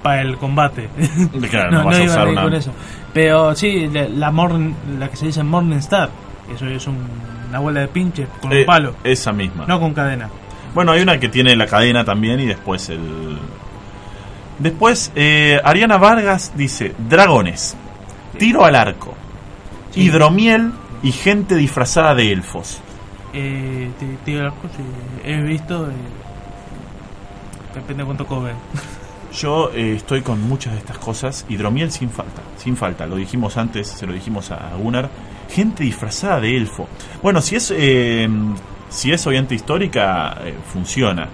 para 0.02 0.22
el 0.22 0.36
combate. 0.36 0.88
Claro, 1.50 1.70
no 1.70 1.84
vas 1.84 1.98
a 1.98 2.02
usar 2.02 2.28
una- 2.28 2.42
con 2.42 2.54
eso. 2.54 2.72
Pero 3.12 3.54
sí, 3.54 3.88
la, 3.88 4.08
la, 4.08 4.30
morn- 4.30 4.74
la 4.98 5.08
que 5.08 5.16
se 5.16 5.26
dice 5.26 5.42
Morning 5.42 5.76
Star, 5.76 6.10
eso 6.54 6.66
es 6.66 6.86
un- 6.86 7.08
una 7.48 7.58
bola 7.58 7.80
de 7.80 7.88
pinche 7.88 8.26
con 8.40 8.52
Eh, 8.52 8.60
un 8.60 8.66
palo, 8.66 8.94
Esa 9.04 9.32
misma. 9.32 9.64
no 9.66 9.80
con 9.80 9.92
cadena. 9.94 10.28
Bueno, 10.74 10.92
hay 10.92 11.02
una 11.02 11.18
que 11.18 11.28
tiene 11.28 11.56
la 11.56 11.66
cadena 11.66 12.04
también 12.04 12.38
y 12.40 12.46
después 12.46 12.88
el... 12.90 13.38
Después, 14.60 15.10
eh, 15.16 15.60
Ariana 15.64 15.96
Vargas 15.96 16.52
dice, 16.54 16.94
dragones, 17.08 17.76
tiro 18.38 18.64
al 18.64 18.76
arco, 18.76 19.14
Sí. 19.90 20.02
hidromiel 20.02 20.70
y 21.02 21.12
gente 21.12 21.56
disfrazada 21.56 22.14
de 22.14 22.30
elfos. 22.30 22.80
Eh, 23.32 23.90
digo 24.26 24.42
las 24.42 24.52
cosas, 24.54 24.78
eh, 25.24 25.34
he 25.38 25.42
visto, 25.42 25.86
eh, 25.88 25.92
depende 27.74 28.02
de 28.02 28.04
cuánto 28.06 28.26
cobre. 28.26 28.52
Yo 29.32 29.70
eh, 29.72 29.94
estoy 29.96 30.22
con 30.22 30.42
muchas 30.48 30.72
de 30.72 30.78
estas 30.80 30.98
cosas. 30.98 31.46
Hidromiel 31.48 31.90
sin 31.90 32.10
falta, 32.10 32.42
sin 32.56 32.76
falta. 32.76 33.06
Lo 33.06 33.16
dijimos 33.16 33.56
antes, 33.56 33.86
se 33.88 34.06
lo 34.06 34.12
dijimos 34.12 34.50
a 34.50 34.74
Gunnar. 34.76 35.08
Gente 35.48 35.84
disfrazada 35.84 36.40
de 36.40 36.56
elfo. 36.56 36.88
Bueno, 37.22 37.40
si 37.40 37.56
es 37.56 37.72
eh, 37.76 38.28
si 38.90 39.12
es 39.12 39.24
oyente 39.26 39.54
histórica, 39.54 40.36
eh, 40.44 40.54
funciona. 40.66 41.28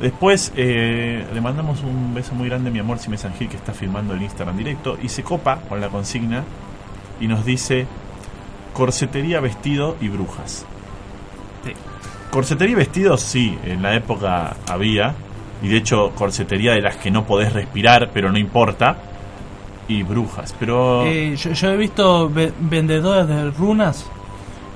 Después 0.00 0.52
eh, 0.56 1.26
le 1.34 1.40
mandamos 1.42 1.82
un 1.82 2.14
beso 2.14 2.34
muy 2.34 2.48
grande 2.48 2.70
a 2.70 2.72
mi 2.72 2.78
amor 2.78 2.98
Simes 2.98 3.26
Gil 3.36 3.48
que 3.48 3.56
está 3.56 3.74
filmando 3.74 4.14
el 4.14 4.22
Instagram 4.22 4.56
directo 4.56 4.96
y 5.02 5.10
se 5.10 5.22
copa 5.22 5.58
con 5.68 5.80
la 5.80 5.88
consigna 5.88 6.44
y 7.20 7.26
nos 7.26 7.44
dice 7.44 7.86
corsetería, 8.72 9.40
vestido 9.40 9.96
y 10.00 10.08
brujas. 10.08 10.64
Sí. 11.64 11.72
Corsetería 12.30 12.72
y 12.72 12.76
vestidos 12.76 13.20
sí, 13.20 13.58
en 13.64 13.82
la 13.82 13.94
época 13.94 14.56
había. 14.68 15.14
Y 15.62 15.68
de 15.68 15.76
hecho, 15.76 16.10
corsetería 16.14 16.72
de 16.72 16.80
las 16.80 16.96
que 16.96 17.10
no 17.10 17.24
podés 17.26 17.52
respirar, 17.52 18.10
pero 18.14 18.30
no 18.32 18.38
importa. 18.38 18.96
Y 19.88 20.02
brujas, 20.04 20.54
pero... 20.58 21.04
Eh, 21.04 21.34
yo, 21.36 21.50
yo 21.52 21.70
he 21.70 21.76
visto 21.76 22.30
ve- 22.30 22.52
vendedoras 22.60 23.26
de 23.26 23.50
runas 23.50 24.06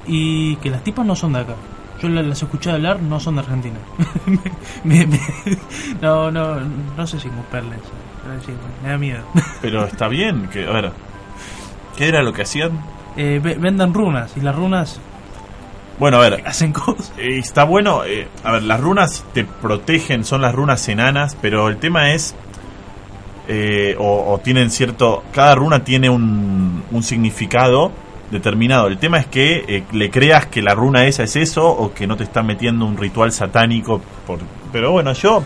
y 0.06 0.56
que 0.56 0.70
las 0.70 0.82
tipas 0.82 1.06
no 1.06 1.14
son 1.14 1.32
de 1.34 1.40
acá. 1.40 1.54
Yo 2.02 2.08
la- 2.08 2.22
las 2.22 2.42
escuché 2.42 2.72
hablar, 2.72 3.00
no 3.00 3.20
son 3.20 3.36
de 3.36 3.42
Argentina. 3.42 3.76
Me- 4.84 5.06
me- 5.06 5.20
no, 6.02 6.30
no, 6.32 6.56
no 6.96 7.06
sé 7.06 7.20
si 7.20 7.28
comprarles. 7.28 7.78
me 8.82 8.88
da 8.90 8.98
miedo. 8.98 9.22
Pero 9.62 9.84
está 9.84 10.08
bien, 10.08 10.48
que... 10.52 10.66
A 10.66 10.72
ver, 10.72 10.92
¿qué 11.96 12.08
era 12.08 12.22
lo 12.22 12.32
que 12.32 12.42
hacían? 12.42 12.72
Eh, 13.16 13.40
ve- 13.42 13.54
venden 13.54 13.94
runas 13.94 14.36
y 14.36 14.40
las 14.40 14.56
runas 14.56 15.00
Bueno, 15.98 16.16
a 16.18 16.20
ver, 16.28 16.42
hacen 16.46 16.72
cosas. 16.72 17.12
eh, 17.18 17.38
está 17.38 17.64
bueno... 17.64 18.04
eh, 18.04 18.26
a 18.42 18.52
ver, 18.52 18.62
las 18.64 18.80
runas 18.80 19.24
te 19.32 19.44
protegen, 19.44 20.24
son 20.24 20.42
las 20.42 20.54
runas 20.54 20.88
enanas, 20.88 21.36
pero 21.40 21.68
el 21.68 21.76
tema 21.78 22.12
es... 22.12 22.34
eh, 23.48 23.94
o, 23.98 24.32
o 24.32 24.38
tienen 24.38 24.70
cierto... 24.70 25.22
Cada 25.32 25.54
runa 25.54 25.84
tiene 25.84 26.10
un, 26.10 26.82
un 26.90 27.02
significado 27.02 27.92
determinado. 28.30 28.86
El 28.88 28.98
tema 28.98 29.18
es 29.18 29.26
que 29.26 29.64
eh, 29.68 29.84
le 29.92 30.10
creas 30.10 30.46
que 30.46 30.62
la 30.62 30.74
runa 30.74 31.04
esa 31.06 31.22
es 31.22 31.36
eso 31.36 31.66
o 31.68 31.92
que 31.94 32.06
no 32.06 32.16
te 32.16 32.24
están 32.24 32.46
metiendo 32.46 32.84
un 32.86 32.96
ritual 32.96 33.30
satánico. 33.32 34.00
Por... 34.26 34.40
Pero 34.72 34.90
bueno, 34.92 35.12
yo... 35.12 35.44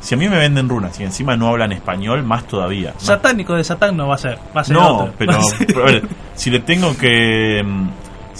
Si 0.00 0.14
a 0.14 0.16
mí 0.16 0.30
me 0.30 0.38
venden 0.38 0.66
runas 0.66 0.98
y 0.98 1.02
encima 1.02 1.36
no 1.36 1.48
hablan 1.48 1.72
español, 1.72 2.22
más 2.22 2.46
todavía. 2.46 2.94
Más 2.94 3.02
Satánico 3.04 3.54
de 3.54 3.62
Satán 3.62 3.98
no 3.98 4.08
va 4.08 4.14
a 4.14 4.18
ser, 4.18 4.38
va 4.56 4.62
a 4.62 4.64
ser 4.64 4.74
no, 4.74 4.96
otro. 4.96 5.12
pero 5.18 5.32
Va 5.34 5.38
a 5.38 5.42
ser- 5.42 5.66
pero, 5.66 5.82
a 5.82 5.84
ver, 5.84 6.08
si 6.34 6.48
le 6.48 6.60
tengo 6.60 6.96
que 6.96 7.62
mm, 7.62 7.88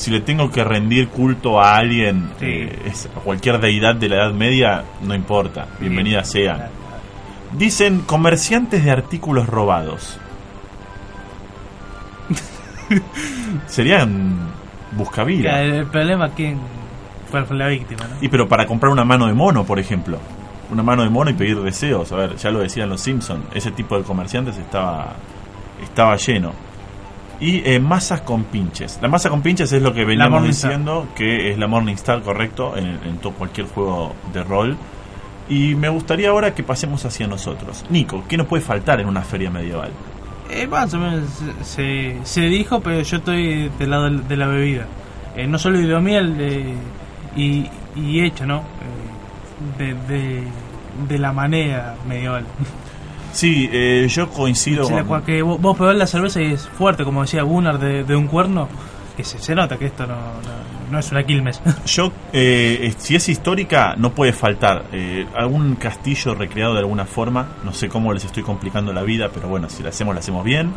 si 0.00 0.10
le 0.10 0.20
tengo 0.20 0.50
que 0.50 0.64
rendir 0.64 1.08
culto 1.08 1.60
a 1.60 1.76
alguien, 1.76 2.30
Sí. 2.40 2.46
eh, 2.46 2.78
es- 2.86 3.06
a 3.14 3.20
cualquier 3.20 3.60
deidad 3.60 3.94
de 3.96 4.08
la 4.08 4.16
Edad 4.16 4.32
Media, 4.32 4.84
no 5.02 5.14
importa, 5.14 5.66
bienvenida 5.78 6.24
sea. 6.24 6.70
Dicen 7.52 8.00
comerciantes 8.06 8.82
de 8.82 8.90
artículos 8.90 9.46
robados. 9.46 10.18
Serían 13.66 14.36
buscavidas. 14.92 15.54
el, 15.60 15.74
el 15.74 15.86
problema 15.86 16.26
es 16.28 16.32
quién 16.34 16.58
cuál 17.30 17.46
fue 17.46 17.56
la 17.56 17.68
víctima, 17.68 18.04
¿no? 18.08 18.16
Y 18.20 18.28
pero 18.28 18.48
para 18.48 18.66
comprar 18.66 18.90
una 18.92 19.04
mano 19.04 19.26
de 19.26 19.34
mono, 19.34 19.64
por 19.64 19.78
ejemplo. 19.78 20.18
Una 20.70 20.82
mano 20.82 21.02
de 21.02 21.10
mono 21.10 21.30
y 21.30 21.34
pedir 21.34 21.60
deseos. 21.60 22.10
A 22.12 22.16
ver, 22.16 22.36
ya 22.36 22.50
lo 22.50 22.60
decían 22.60 22.88
los 22.88 23.00
Simpson. 23.00 23.42
Ese 23.54 23.70
tipo 23.72 23.98
de 23.98 24.04
comerciantes 24.04 24.56
estaba 24.56 25.14
estaba 25.82 26.16
lleno. 26.16 26.52
Y 27.40 27.62
eh, 27.64 27.80
masas 27.80 28.20
con 28.20 28.44
pinches. 28.44 28.98
La 29.00 29.08
masa 29.08 29.30
con 29.30 29.40
pinches 29.40 29.72
es 29.72 29.80
lo 29.82 29.94
que 29.94 30.04
veníamos 30.04 30.42
diciendo, 30.44 31.08
que 31.14 31.50
es 31.50 31.58
la 31.58 31.66
Morningstar, 31.66 32.20
correcto, 32.22 32.76
en, 32.76 32.86
en 33.04 33.16
to- 33.18 33.32
cualquier 33.32 33.66
juego 33.66 34.14
de 34.32 34.44
rol. 34.44 34.76
Y 35.48 35.74
me 35.74 35.88
gustaría 35.88 36.28
ahora 36.28 36.54
que 36.54 36.62
pasemos 36.62 37.04
hacia 37.06 37.26
nosotros. 37.26 37.84
Nico, 37.88 38.22
¿qué 38.28 38.36
nos 38.36 38.46
puede 38.46 38.62
faltar 38.62 39.00
en 39.00 39.08
una 39.08 39.22
feria 39.22 39.50
medieval? 39.50 39.90
Eh, 40.50 40.66
más 40.66 40.92
o 40.94 40.98
menos 40.98 41.24
se, 41.62 42.18
se- 42.24 42.42
dijo, 42.42 42.80
pero 42.80 43.00
yo 43.00 43.16
estoy 43.16 43.70
del 43.78 43.90
lado 43.90 44.10
de 44.10 44.36
la 44.36 44.46
bebida. 44.46 44.86
Eh, 45.34 45.46
no 45.46 45.58
solo 45.58 45.80
hidromiel 45.80 46.36
eh, 46.38 46.74
y, 47.36 47.66
y 47.96 48.20
hecho, 48.20 48.44
¿no? 48.44 48.58
Eh, 49.78 49.78
de, 49.78 49.94
de, 50.14 50.42
de 51.08 51.18
la 51.18 51.32
manera 51.32 51.94
medieval. 52.06 52.44
Sí, 53.32 53.68
eh, 53.72 54.06
yo 54.08 54.28
coincido 54.30 54.84
con... 55.06 55.22
que 55.22 55.42
vos, 55.42 55.60
vos 55.60 55.76
probás 55.76 55.96
la 55.96 56.06
cerveza 56.06 56.40
y 56.42 56.52
es 56.52 56.68
fuerte, 56.68 57.04
como 57.04 57.22
decía 57.22 57.42
Gunnar, 57.42 57.78
de, 57.78 58.04
de 58.04 58.16
un 58.16 58.26
cuerno, 58.26 58.68
que 59.16 59.24
se, 59.24 59.38
se 59.38 59.54
nota 59.54 59.76
que 59.76 59.86
esto 59.86 60.06
no, 60.06 60.14
no, 60.16 60.90
no 60.90 60.98
es 60.98 61.10
una 61.12 61.22
Quilmes. 61.24 61.60
Yo, 61.86 62.10
eh, 62.32 62.92
si 62.98 63.14
es 63.14 63.28
histórica, 63.28 63.94
no 63.96 64.10
puede 64.10 64.32
faltar 64.32 64.84
eh, 64.92 65.26
algún 65.36 65.76
castillo 65.76 66.34
recreado 66.34 66.72
de 66.74 66.80
alguna 66.80 67.04
forma. 67.06 67.46
No 67.64 67.72
sé 67.72 67.88
cómo 67.88 68.12
les 68.12 68.24
estoy 68.24 68.42
complicando 68.42 68.92
la 68.92 69.02
vida, 69.02 69.30
pero 69.32 69.48
bueno, 69.48 69.68
si 69.70 69.82
la 69.82 69.90
hacemos, 69.90 70.14
la 70.14 70.20
hacemos 70.20 70.44
bien. 70.44 70.72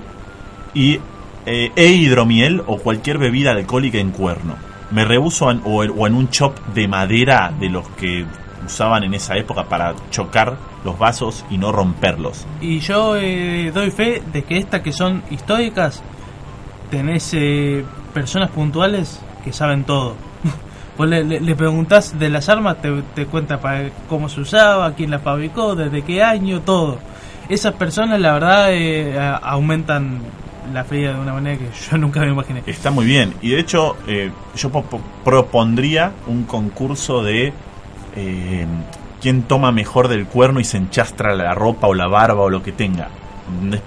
Y 0.76 1.00
eh, 1.46 1.72
e 1.76 1.88
hidromiel 1.88 2.62
o 2.68 2.78
cualquier 2.78 3.18
bebida 3.18 3.52
alcohólica 3.52 3.98
en 3.98 4.12
cuerno. 4.12 4.56
Me 4.92 5.06
rehuso 5.06 5.46
o, 5.48 5.52
en- 5.84 5.92
o 5.98 6.06
en 6.08 6.14
un 6.14 6.30
chop 6.30 6.58
de 6.76 6.88
madera 6.88 7.52
de 7.60 7.70
los 7.70 7.88
que 7.90 8.26
usaban 8.66 9.04
en 9.04 9.14
esa 9.14 9.36
época 9.38 9.64
para 9.66 9.94
chocar 10.12 10.58
los 10.84 10.98
vasos 11.00 11.46
y 11.50 11.58
no 11.58 11.72
romperlos. 11.72 12.46
Y 12.62 12.80
yo 12.80 13.16
eh, 13.18 13.72
doy 13.74 13.92
fe 13.92 14.22
de 14.32 14.44
que 14.44 14.58
estas 14.58 14.82
que 14.82 14.92
son 14.92 15.24
históricas, 15.30 16.02
tenés 16.90 17.34
eh, 17.34 17.84
personas 18.14 18.50
puntuales 18.52 19.20
que 19.44 19.54
saben 19.54 19.84
todo. 19.84 20.16
Vos 20.98 21.08
le, 21.08 21.24
le- 21.24 21.40
le 21.40 21.56
preguntás 21.56 22.18
de 22.20 22.30
las 22.30 22.50
armas, 22.50 22.82
te, 22.82 22.92
te 23.16 23.26
cuenta 23.26 23.60
para 23.60 23.90
cómo 24.08 24.30
se 24.30 24.42
usaba, 24.42 24.94
quién 24.94 25.10
las 25.12 25.22
fabricó, 25.22 25.76
desde 25.76 26.04
qué 26.04 26.22
año, 26.24 26.62
todo. 26.62 27.00
Esas 27.50 27.74
personas, 27.74 28.20
la 28.20 28.34
verdad, 28.34 28.68
eh, 28.72 29.18
aumentan 29.42 30.20
la 30.74 30.84
feria 30.86 31.14
de 31.14 31.20
una 31.20 31.34
manera 31.34 31.58
que 31.58 31.70
yo 31.92 31.98
nunca 31.98 32.20
me 32.22 32.30
imaginé. 32.30 32.64
Está 32.66 32.90
muy 32.92 33.06
bien. 33.06 33.34
Y 33.42 33.50
de 33.50 33.60
hecho, 33.60 33.98
eh, 34.08 34.32
yo 34.56 34.70
po- 34.70 34.84
po- 34.84 35.02
propondría 35.24 36.12
un 36.28 36.44
concurso 36.44 37.22
de 37.24 37.52
eh, 38.16 38.66
quién 39.22 39.44
toma 39.44 39.72
mejor 39.72 40.08
del 40.08 40.26
cuerno 40.28 40.60
y 40.60 40.64
se 40.64 40.78
enchastra 40.78 41.34
la 41.36 41.54
ropa 41.54 41.88
o 41.88 41.94
la 41.94 42.08
barba 42.08 42.42
o 42.42 42.50
lo 42.50 42.62
que 42.64 42.72
tenga. 42.72 43.08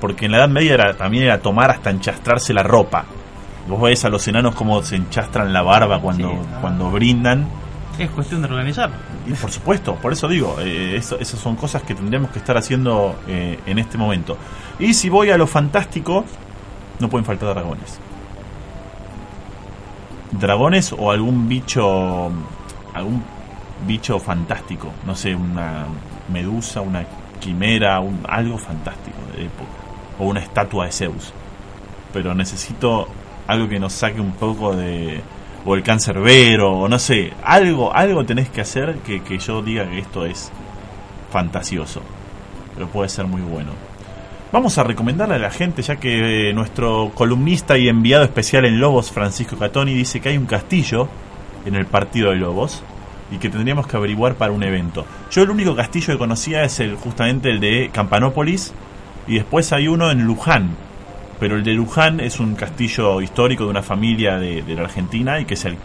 Porque 0.00 0.26
en 0.26 0.32
la 0.32 0.38
Edad 0.38 0.48
Media 0.48 0.74
era, 0.74 0.94
también 0.96 1.24
era 1.24 1.38
tomar 1.40 1.70
hasta 1.70 1.90
enchastrarse 1.90 2.52
la 2.52 2.62
ropa. 2.62 3.04
Vos 3.68 3.80
ves 3.82 4.04
a 4.04 4.08
los 4.10 4.26
enanos 4.28 4.54
como 4.54 4.82
se 4.82 4.96
enchastran 4.96 5.52
la 5.52 5.62
barba 5.62 6.00
cuando, 6.00 6.30
Sí, 6.30 6.36
cuando 6.60 6.90
brindan. 6.90 7.46
Es 7.98 8.10
cuestión 8.10 8.42
de 8.42 8.48
organizar. 8.48 8.90
Y 9.26 9.32
por 9.32 9.50
supuesto, 9.50 9.94
por 9.96 10.12
eso 10.12 10.28
digo, 10.28 10.56
eh, 10.60 10.96
eso- 10.96 11.18
esas 11.18 11.40
son 11.40 11.56
cosas 11.56 11.82
que 11.82 11.94
tendríamos 11.94 12.30
que 12.30 12.38
estar 12.38 12.56
haciendo 12.56 13.16
eh, 13.26 13.58
en 13.66 13.78
este 13.78 13.96
momento. 13.98 14.36
Y 14.78 14.92
si 14.94 15.08
voy 15.08 15.30
a 15.30 15.38
lo 15.38 15.46
fantástico, 15.46 16.24
no 17.00 17.08
pueden 17.08 17.24
faltar 17.24 17.48
dragones. 17.54 17.98
Dragones 20.32 20.92
o 20.96 21.10
algún 21.10 21.48
bicho, 21.48 22.30
algún 22.92 23.22
bicho 23.86 24.18
fantástico, 24.18 24.92
no 25.04 25.14
sé, 25.14 25.34
una 25.34 25.86
medusa, 26.32 26.80
una 26.80 27.04
quimera, 27.40 28.00
un, 28.00 28.20
algo 28.28 28.58
fantástico 28.58 29.18
de 29.34 29.44
época, 29.44 29.70
o 30.18 30.26
una 30.26 30.40
estatua 30.40 30.86
de 30.86 30.92
Zeus. 30.92 31.32
Pero 32.12 32.34
necesito 32.34 33.08
algo 33.46 33.68
que 33.68 33.78
nos 33.78 33.92
saque 33.92 34.20
un 34.20 34.32
poco 34.32 34.74
de 34.74 35.20
o 35.64 35.74
el 35.74 35.82
cancerbero 35.82 36.72
o 36.72 36.88
no 36.88 36.98
sé, 36.98 37.32
algo 37.42 37.92
algo 37.92 38.24
tenés 38.24 38.48
que 38.48 38.60
hacer 38.60 38.98
que, 38.98 39.22
que 39.22 39.38
yo 39.38 39.62
diga 39.62 39.84
que 39.90 39.98
esto 39.98 40.24
es 40.24 40.52
fantasioso, 41.30 42.02
pero 42.74 42.86
puede 42.88 43.08
ser 43.08 43.26
muy 43.26 43.42
bueno. 43.42 43.72
Vamos 44.52 44.78
a 44.78 44.84
recomendarle 44.84 45.34
a 45.34 45.38
la 45.38 45.50
gente, 45.50 45.82
ya 45.82 45.96
que 45.96 46.50
eh, 46.50 46.52
nuestro 46.54 47.10
columnista 47.14 47.76
y 47.76 47.88
enviado 47.88 48.24
especial 48.24 48.64
en 48.64 48.78
Lobos, 48.78 49.10
Francisco 49.10 49.56
Catoni, 49.56 49.92
dice 49.92 50.20
que 50.20 50.28
hay 50.28 50.38
un 50.38 50.46
castillo 50.46 51.08
en 51.64 51.74
el 51.74 51.84
partido 51.84 52.30
de 52.30 52.36
Lobos 52.36 52.82
y 53.30 53.38
que 53.38 53.48
tendríamos 53.48 53.86
que 53.86 53.96
averiguar 53.96 54.34
para 54.34 54.52
un 54.52 54.62
evento. 54.62 55.04
Yo 55.30 55.42
el 55.42 55.50
único 55.50 55.74
castillo 55.74 56.12
que 56.12 56.18
conocía 56.18 56.62
es 56.64 56.80
el 56.80 56.96
justamente 56.96 57.50
el 57.50 57.60
de 57.60 57.90
Campanópolis 57.92 58.72
y 59.26 59.34
después 59.34 59.72
hay 59.72 59.88
uno 59.88 60.10
en 60.10 60.24
Luján, 60.24 60.76
pero 61.40 61.56
el 61.56 61.64
de 61.64 61.74
Luján 61.74 62.20
es 62.20 62.40
un 62.40 62.54
castillo 62.54 63.20
histórico 63.20 63.64
de 63.64 63.70
una 63.70 63.82
familia 63.82 64.38
de, 64.38 64.62
la 64.74 64.82
Argentina 64.82 65.40
y 65.40 65.44
que 65.44 65.56
se 65.56 65.76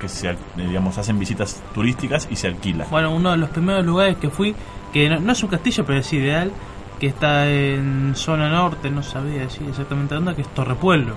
que 0.00 0.08
se 0.08 0.36
digamos 0.56 0.98
hacen 0.98 1.18
visitas 1.18 1.62
turísticas 1.74 2.28
y 2.30 2.36
se 2.36 2.48
alquila. 2.48 2.86
Bueno, 2.90 3.14
uno 3.14 3.30
de 3.30 3.38
los 3.38 3.48
primeros 3.48 3.84
lugares 3.84 4.18
que 4.18 4.28
fui, 4.28 4.54
que 4.92 5.08
no, 5.08 5.32
es 5.32 5.42
un 5.42 5.48
castillo, 5.48 5.84
pero 5.86 6.00
es 6.00 6.12
ideal, 6.12 6.52
que 7.00 7.06
está 7.06 7.50
en 7.50 8.12
zona 8.14 8.50
norte, 8.50 8.90
no 8.90 9.02
sabía 9.02 9.40
decir 9.40 9.66
exactamente 9.68 10.14
dónde, 10.14 10.34
que 10.34 10.42
es 10.42 10.48
Torrepueblo, 10.48 11.14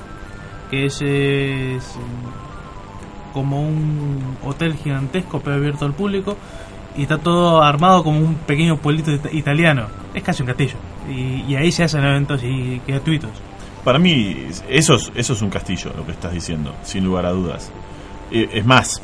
que 0.71 0.85
es, 0.85 1.01
es, 1.01 1.97
como 3.33 3.61
un 3.61 4.37
hotel 4.43 4.75
gigantesco, 4.75 5.39
pero 5.39 5.55
abierto 5.57 5.85
al 5.85 5.93
público, 5.93 6.37
y 6.97 7.03
está 7.03 7.17
todo 7.17 7.61
armado 7.63 8.03
como 8.03 8.19
un 8.19 8.35
pequeño 8.35 8.77
pueblito 8.77 9.11
it- 9.11 9.33
italiano. 9.33 9.87
Es 10.13 10.23
casi 10.23 10.41
un 10.43 10.47
castillo. 10.47 10.75
Y, 11.09 11.43
y 11.51 11.55
ahí 11.55 11.71
se 11.71 11.83
hacen 11.83 12.03
eventos 12.03 12.43
y, 12.43 12.81
gratuitos. 12.87 13.29
Para 13.83 13.97
mí 13.99 14.47
eso 14.69 14.95
es, 14.95 15.11
eso 15.15 15.33
es 15.33 15.41
un 15.41 15.49
castillo, 15.49 15.91
lo 15.95 16.05
que 16.05 16.11
estás 16.11 16.33
diciendo, 16.33 16.73
sin 16.83 17.05
lugar 17.05 17.25
a 17.25 17.31
dudas. 17.31 17.71
Eh, 18.31 18.49
es 18.53 18.65
más, 18.65 19.01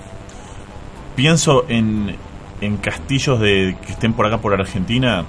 pienso 1.15 1.65
en, 1.69 2.15
en 2.61 2.77
castillos 2.77 3.39
de 3.39 3.77
que 3.85 3.93
estén 3.93 4.13
por 4.13 4.25
acá 4.25 4.39
por 4.39 4.53
Argentina. 4.53 5.23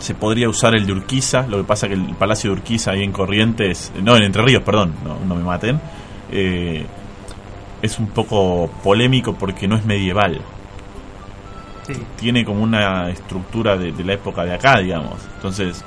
Se 0.00 0.14
podría 0.14 0.48
usar 0.48 0.74
el 0.74 0.86
de 0.86 0.92
Urquiza, 0.92 1.46
lo 1.46 1.58
que 1.58 1.64
pasa 1.64 1.86
que 1.86 1.94
el 1.94 2.02
Palacio 2.16 2.50
de 2.50 2.56
Urquiza 2.56 2.90
ahí 2.90 3.04
en 3.04 3.12
Corrientes, 3.12 3.92
no, 4.02 4.16
en 4.16 4.24
Entre 4.24 4.42
Ríos, 4.42 4.64
perdón, 4.64 4.92
no, 5.04 5.18
no 5.24 5.36
me 5.36 5.44
maten, 5.44 5.80
eh, 6.32 6.84
es 7.84 7.98
un 7.98 8.06
poco 8.06 8.70
polémico 8.82 9.34
porque 9.34 9.68
no 9.68 9.76
es 9.76 9.84
medieval. 9.84 10.40
Sí. 11.86 11.92
Tiene 12.16 12.44
como 12.44 12.62
una 12.62 13.10
estructura 13.10 13.76
de, 13.76 13.92
de 13.92 14.04
la 14.04 14.14
época 14.14 14.44
de 14.44 14.54
acá, 14.54 14.78
digamos. 14.78 15.20
Entonces, 15.36 15.84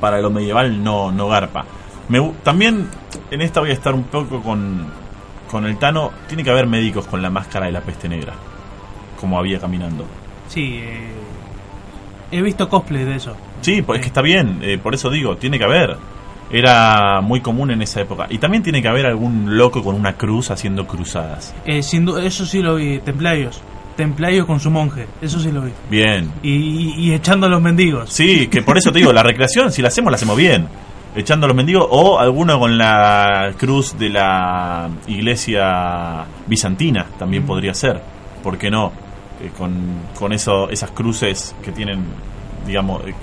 para 0.00 0.20
lo 0.20 0.30
medieval 0.30 0.82
no, 0.82 1.12
no 1.12 1.28
garpa. 1.28 1.64
Me 2.08 2.20
también 2.42 2.88
en 3.30 3.40
esta 3.40 3.60
voy 3.60 3.70
a 3.70 3.74
estar 3.74 3.94
un 3.94 4.02
poco 4.02 4.42
con, 4.42 4.86
con 5.48 5.64
el 5.66 5.78
Tano. 5.78 6.10
Tiene 6.26 6.42
que 6.42 6.50
haber 6.50 6.66
médicos 6.66 7.06
con 7.06 7.22
la 7.22 7.30
máscara 7.30 7.66
de 7.66 7.72
la 7.72 7.80
peste 7.80 8.08
negra, 8.08 8.32
como 9.20 9.38
había 9.38 9.60
caminando. 9.60 10.04
Sí, 10.48 10.80
eh, 10.82 11.12
he 12.32 12.42
visto 12.42 12.68
cosplay 12.68 13.04
de 13.04 13.16
eso. 13.16 13.36
Sí, 13.60 13.82
pues 13.82 14.00
es 14.00 14.02
que 14.02 14.08
está 14.08 14.20
bien, 14.20 14.58
eh, 14.62 14.78
por 14.82 14.94
eso 14.94 15.08
digo, 15.10 15.36
tiene 15.36 15.58
que 15.58 15.64
haber. 15.64 15.96
Era 16.52 17.20
muy 17.22 17.40
común 17.40 17.70
en 17.70 17.80
esa 17.82 18.00
época. 18.02 18.26
Y 18.28 18.38
también 18.38 18.62
tiene 18.62 18.82
que 18.82 18.88
haber 18.88 19.06
algún 19.06 19.56
loco 19.56 19.82
con 19.82 19.94
una 19.94 20.12
cruz 20.14 20.50
haciendo 20.50 20.86
cruzadas. 20.86 21.54
Eh, 21.64 21.78
eso 21.80 22.44
sí 22.46 22.60
lo 22.62 22.74
vi, 22.76 22.98
templarios. 22.98 23.60
Templarios 23.96 24.46
con 24.46 24.58
su 24.60 24.70
monje, 24.70 25.06
eso 25.20 25.38
sí 25.40 25.50
lo 25.52 25.62
vi. 25.62 25.70
Bien. 25.90 26.30
Y, 26.42 26.50
y- 26.50 26.94
y 26.98 27.12
echando 27.14 27.46
a 27.46 27.48
los 27.50 27.60
mendigos. 27.60 28.10
Sí, 28.10 28.46
que 28.48 28.62
por 28.62 28.76
eso 28.78 28.90
te 28.92 28.98
digo, 28.98 29.12
la 29.12 29.22
recreación, 29.22 29.70
si 29.72 29.82
la 29.82 29.88
hacemos, 29.88 30.10
la 30.10 30.16
hacemos 30.16 30.36
bien. 30.36 30.66
Echando 31.14 31.44
a 31.44 31.48
los 31.48 31.56
mendigos 31.56 31.86
o 31.90 32.18
alguno 32.18 32.58
con 32.58 32.78
la 32.78 33.52
cruz 33.58 33.98
de 33.98 34.08
la 34.08 34.88
iglesia 35.06 36.24
bizantina 36.46 37.06
también 37.18 37.44
podría 37.44 37.74
ser. 37.74 38.00
¿Por 38.42 38.56
qué 38.58 38.70
no? 38.70 38.92
Eh, 39.42 39.50
con 39.56 39.74
con 40.18 40.32
eso, 40.32 40.70
esas 40.70 40.90
cruces 40.92 41.54
que 41.62 41.70
tienen, 41.72 42.04
digamos, 42.66 43.02
eh, 43.06 43.14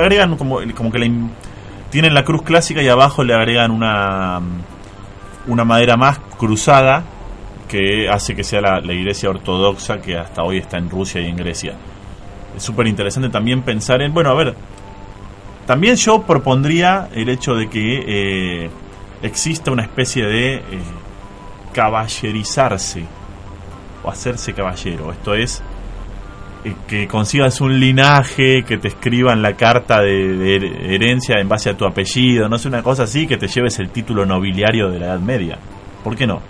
agregan 0.00 0.36
como, 0.36 0.58
como 0.74 0.90
que 0.90 0.98
la 0.98 1.08
tienen 1.96 2.12
la 2.12 2.24
cruz 2.24 2.42
clásica 2.42 2.82
y 2.82 2.88
abajo 2.88 3.24
le 3.24 3.32
agregan 3.32 3.70
una, 3.70 4.38
una 5.46 5.64
madera 5.64 5.96
más 5.96 6.18
cruzada 6.36 7.02
que 7.70 8.06
hace 8.10 8.36
que 8.36 8.44
sea 8.44 8.60
la, 8.60 8.92
iglesia 8.92 9.30
ortodoxa 9.30 10.02
que 10.02 10.18
hasta 10.18 10.42
hoy 10.42 10.58
está 10.58 10.76
en 10.76 10.90
Rusia 10.90 11.22
y 11.22 11.30
en 11.30 11.36
Grecia. 11.38 11.72
Es 12.54 12.62
súper 12.62 12.86
interesante 12.86 13.30
también 13.30 13.62
pensar 13.62 14.02
en, 14.02 14.12
bueno, 14.12 14.28
a 14.28 14.34
ver, 14.34 14.54
también 15.66 15.96
yo 15.96 16.20
propondría 16.20 17.08
el 17.14 17.30
hecho 17.30 17.54
de 17.54 17.70
que 17.70 18.04
eh, 18.06 18.70
exista 19.22 19.70
una 19.70 19.84
especie 19.84 20.26
de 20.26 20.56
eh, 20.56 20.62
caballerizarse 21.72 23.06
o 24.04 24.10
hacerse 24.10 24.52
caballero. 24.52 25.12
Esto 25.12 25.34
es 25.34 25.62
que 26.88 27.06
consigas 27.06 27.60
un 27.60 27.78
linaje, 27.78 28.62
que 28.64 28.78
te 28.78 28.88
escriban 28.88 29.42
la 29.42 29.54
carta 29.54 30.00
de, 30.00 30.36
de 30.36 30.94
herencia 30.94 31.36
en 31.40 31.48
base 31.48 31.70
a 31.70 31.76
tu 31.76 31.84
apellido, 31.84 32.48
no 32.48 32.58
sé, 32.58 32.68
una 32.68 32.82
cosa 32.82 33.04
así, 33.04 33.26
que 33.26 33.36
te 33.36 33.46
lleves 33.48 33.78
el 33.78 33.90
título 33.90 34.24
nobiliario 34.26 34.88
de 34.90 34.98
la 34.98 35.06
Edad 35.06 35.20
Media. 35.20 35.58
¿Por 36.02 36.16
qué 36.16 36.26
no? 36.26 36.40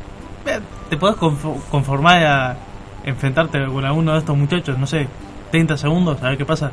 Eh, 0.46 0.60
Te 0.90 0.98
confo- 0.98 1.60
conformar 1.70 2.24
a 2.24 2.56
enfrentarte 3.04 3.64
con 3.66 3.84
alguno 3.84 4.12
de 4.12 4.18
estos 4.18 4.36
muchachos, 4.36 4.78
no 4.78 4.86
sé, 4.86 5.06
30 5.50 5.76
segundos, 5.76 6.22
a 6.22 6.28
ver 6.30 6.38
qué 6.38 6.44
pasa. 6.44 6.70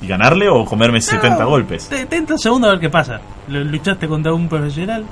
¿Y 0.00 0.06
ganarle 0.08 0.48
o 0.48 0.64
comerme 0.64 1.00
70 1.00 1.38
No, 1.44 1.48
golpes? 1.50 1.88
Te, 1.88 2.06
te 2.06 2.16
entra 2.16 2.34
un 2.34 2.40
segundo 2.40 2.66
a 2.66 2.70
ver 2.72 2.80
qué 2.80 2.90
pasa. 2.90 3.20
Luchaste 3.48 4.08
contra 4.08 4.32
un 4.32 4.48
profesional. 4.48 5.04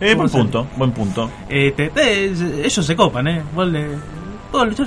Eh, 0.00 0.14
buen 0.14 0.28
punto, 0.30 0.66
buen 0.76 0.92
punto. 0.92 1.28
Eh, 1.48 1.72
te- 1.76 1.88
te- 1.90 2.24
ellos 2.26 2.86
se 2.86 2.94
copan, 2.94 3.26
¿eh? 3.26 3.42
Vos 3.54 3.66
le. 3.66 3.88
Vos 4.52 4.68
luchar. 4.68 4.86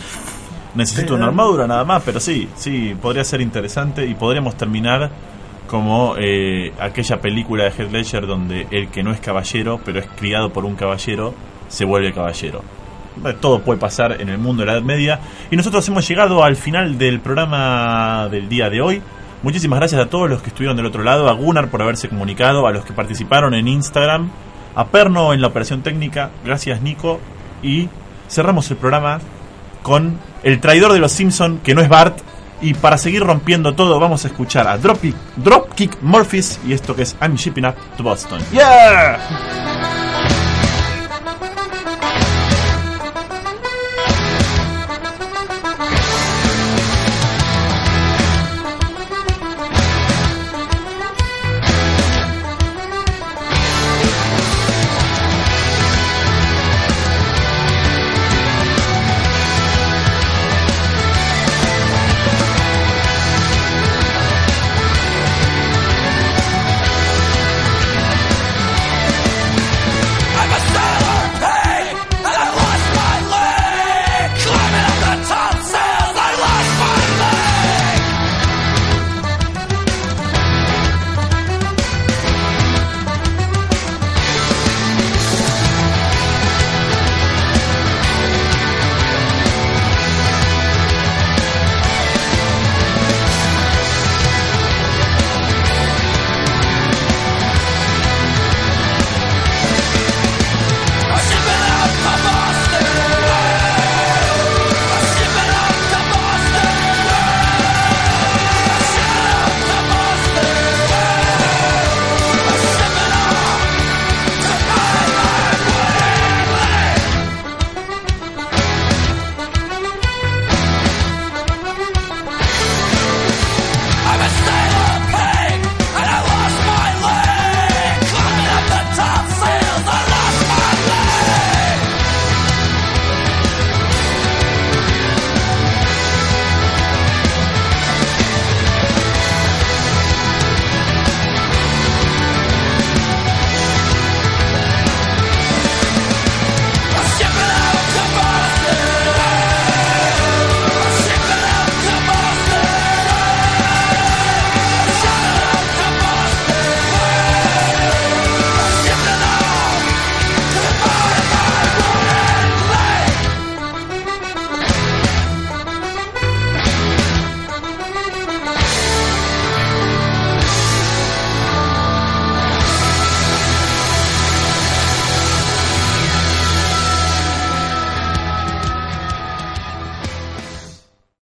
Necesito 0.76 1.16
una 1.16 1.26
armadura 1.26 1.68
nada 1.68 1.84
más, 1.84 2.02
pero 2.06 2.20
sí, 2.20 2.48
sí, 2.56 2.96
podría 3.02 3.24
ser 3.24 3.42
interesante 3.42 4.06
y 4.06 4.16
podríamos 4.16 4.56
terminar 4.56 5.10
como 5.68 6.16
eh, 6.18 6.74
aquella 6.80 7.20
película 7.20 7.66
de 7.66 7.72
Heath 7.72 7.92
Ledger 7.92 8.28
donde 8.28 8.68
el 8.72 8.90
que 8.90 9.04
no 9.04 9.12
es 9.12 9.20
caballero, 9.20 9.80
pero 9.84 10.00
es 10.00 10.08
criado 10.18 10.52
por 10.52 10.66
un 10.66 10.76
caballero, 10.76 11.34
se 11.68 11.86
vuelve 11.86 12.14
caballero. 12.14 12.62
Eh, 13.26 13.36
Todo 13.40 13.62
puede 13.62 13.80
pasar 13.80 14.22
en 14.22 14.30
el 14.30 14.38
mundo 14.38 14.62
de 14.62 14.68
la 14.68 14.74
Edad 14.74 14.82
Media. 14.82 15.20
Y 15.50 15.56
nosotros 15.56 15.88
hemos 15.88 16.08
llegado 16.08 16.44
al 16.44 16.56
final 16.56 16.98
del 16.98 17.20
programa 17.20 18.28
del 18.30 18.50
día 18.50 18.70
de 18.70 18.82
hoy. 18.82 19.02
Muchísimas 19.44 19.80
gracias 19.80 20.02
a 20.02 20.10
todos 20.10 20.30
los 20.30 20.42
que 20.42 20.50
estuvieron 20.50 20.78
del 20.78 20.86
otro 20.86 21.04
lado, 21.04 21.28
a 21.28 21.34
Gunnar 21.34 21.70
por 21.70 21.82
haberse 21.82 22.08
comunicado, 22.08 22.68
a 22.68 22.72
los 22.72 22.86
que 22.86 22.94
participaron 22.94 23.54
en 23.56 23.68
Instagram, 23.68 24.30
a 24.76 24.88
Perno 24.88 25.34
en 25.34 25.42
la 25.42 25.48
operación 25.48 25.82
técnica, 25.82 26.30
gracias 26.46 26.82
Nico. 26.82 27.20
Y 27.64 27.90
cerramos 28.30 28.70
el 28.72 28.78
programa 28.78 29.20
con 29.82 30.20
el 30.44 30.60
traidor 30.60 30.94
de 30.94 31.00
los 31.00 31.12
Simpson 31.12 31.60
que 31.64 31.76
no 31.76 31.82
es 31.82 31.90
Bart. 31.90 32.20
Y 32.64 32.76
para 32.76 32.98
seguir 32.98 33.24
rompiendo 33.24 33.74
todo, 33.74 34.00
vamos 34.00 34.24
a 34.24 34.28
escuchar 34.28 34.68
a 34.68 34.78
Dropkick, 34.78 35.16
Dropkick 35.38 35.98
Murphys 36.02 36.60
y 36.68 36.74
esto 36.74 36.96
que 36.96 37.02
es 37.02 37.16
I'm 37.20 37.36
Shipping 37.36 37.66
Up 37.66 37.76
to 37.98 38.04
Boston. 38.04 38.40
¡Yeah! 38.52 39.18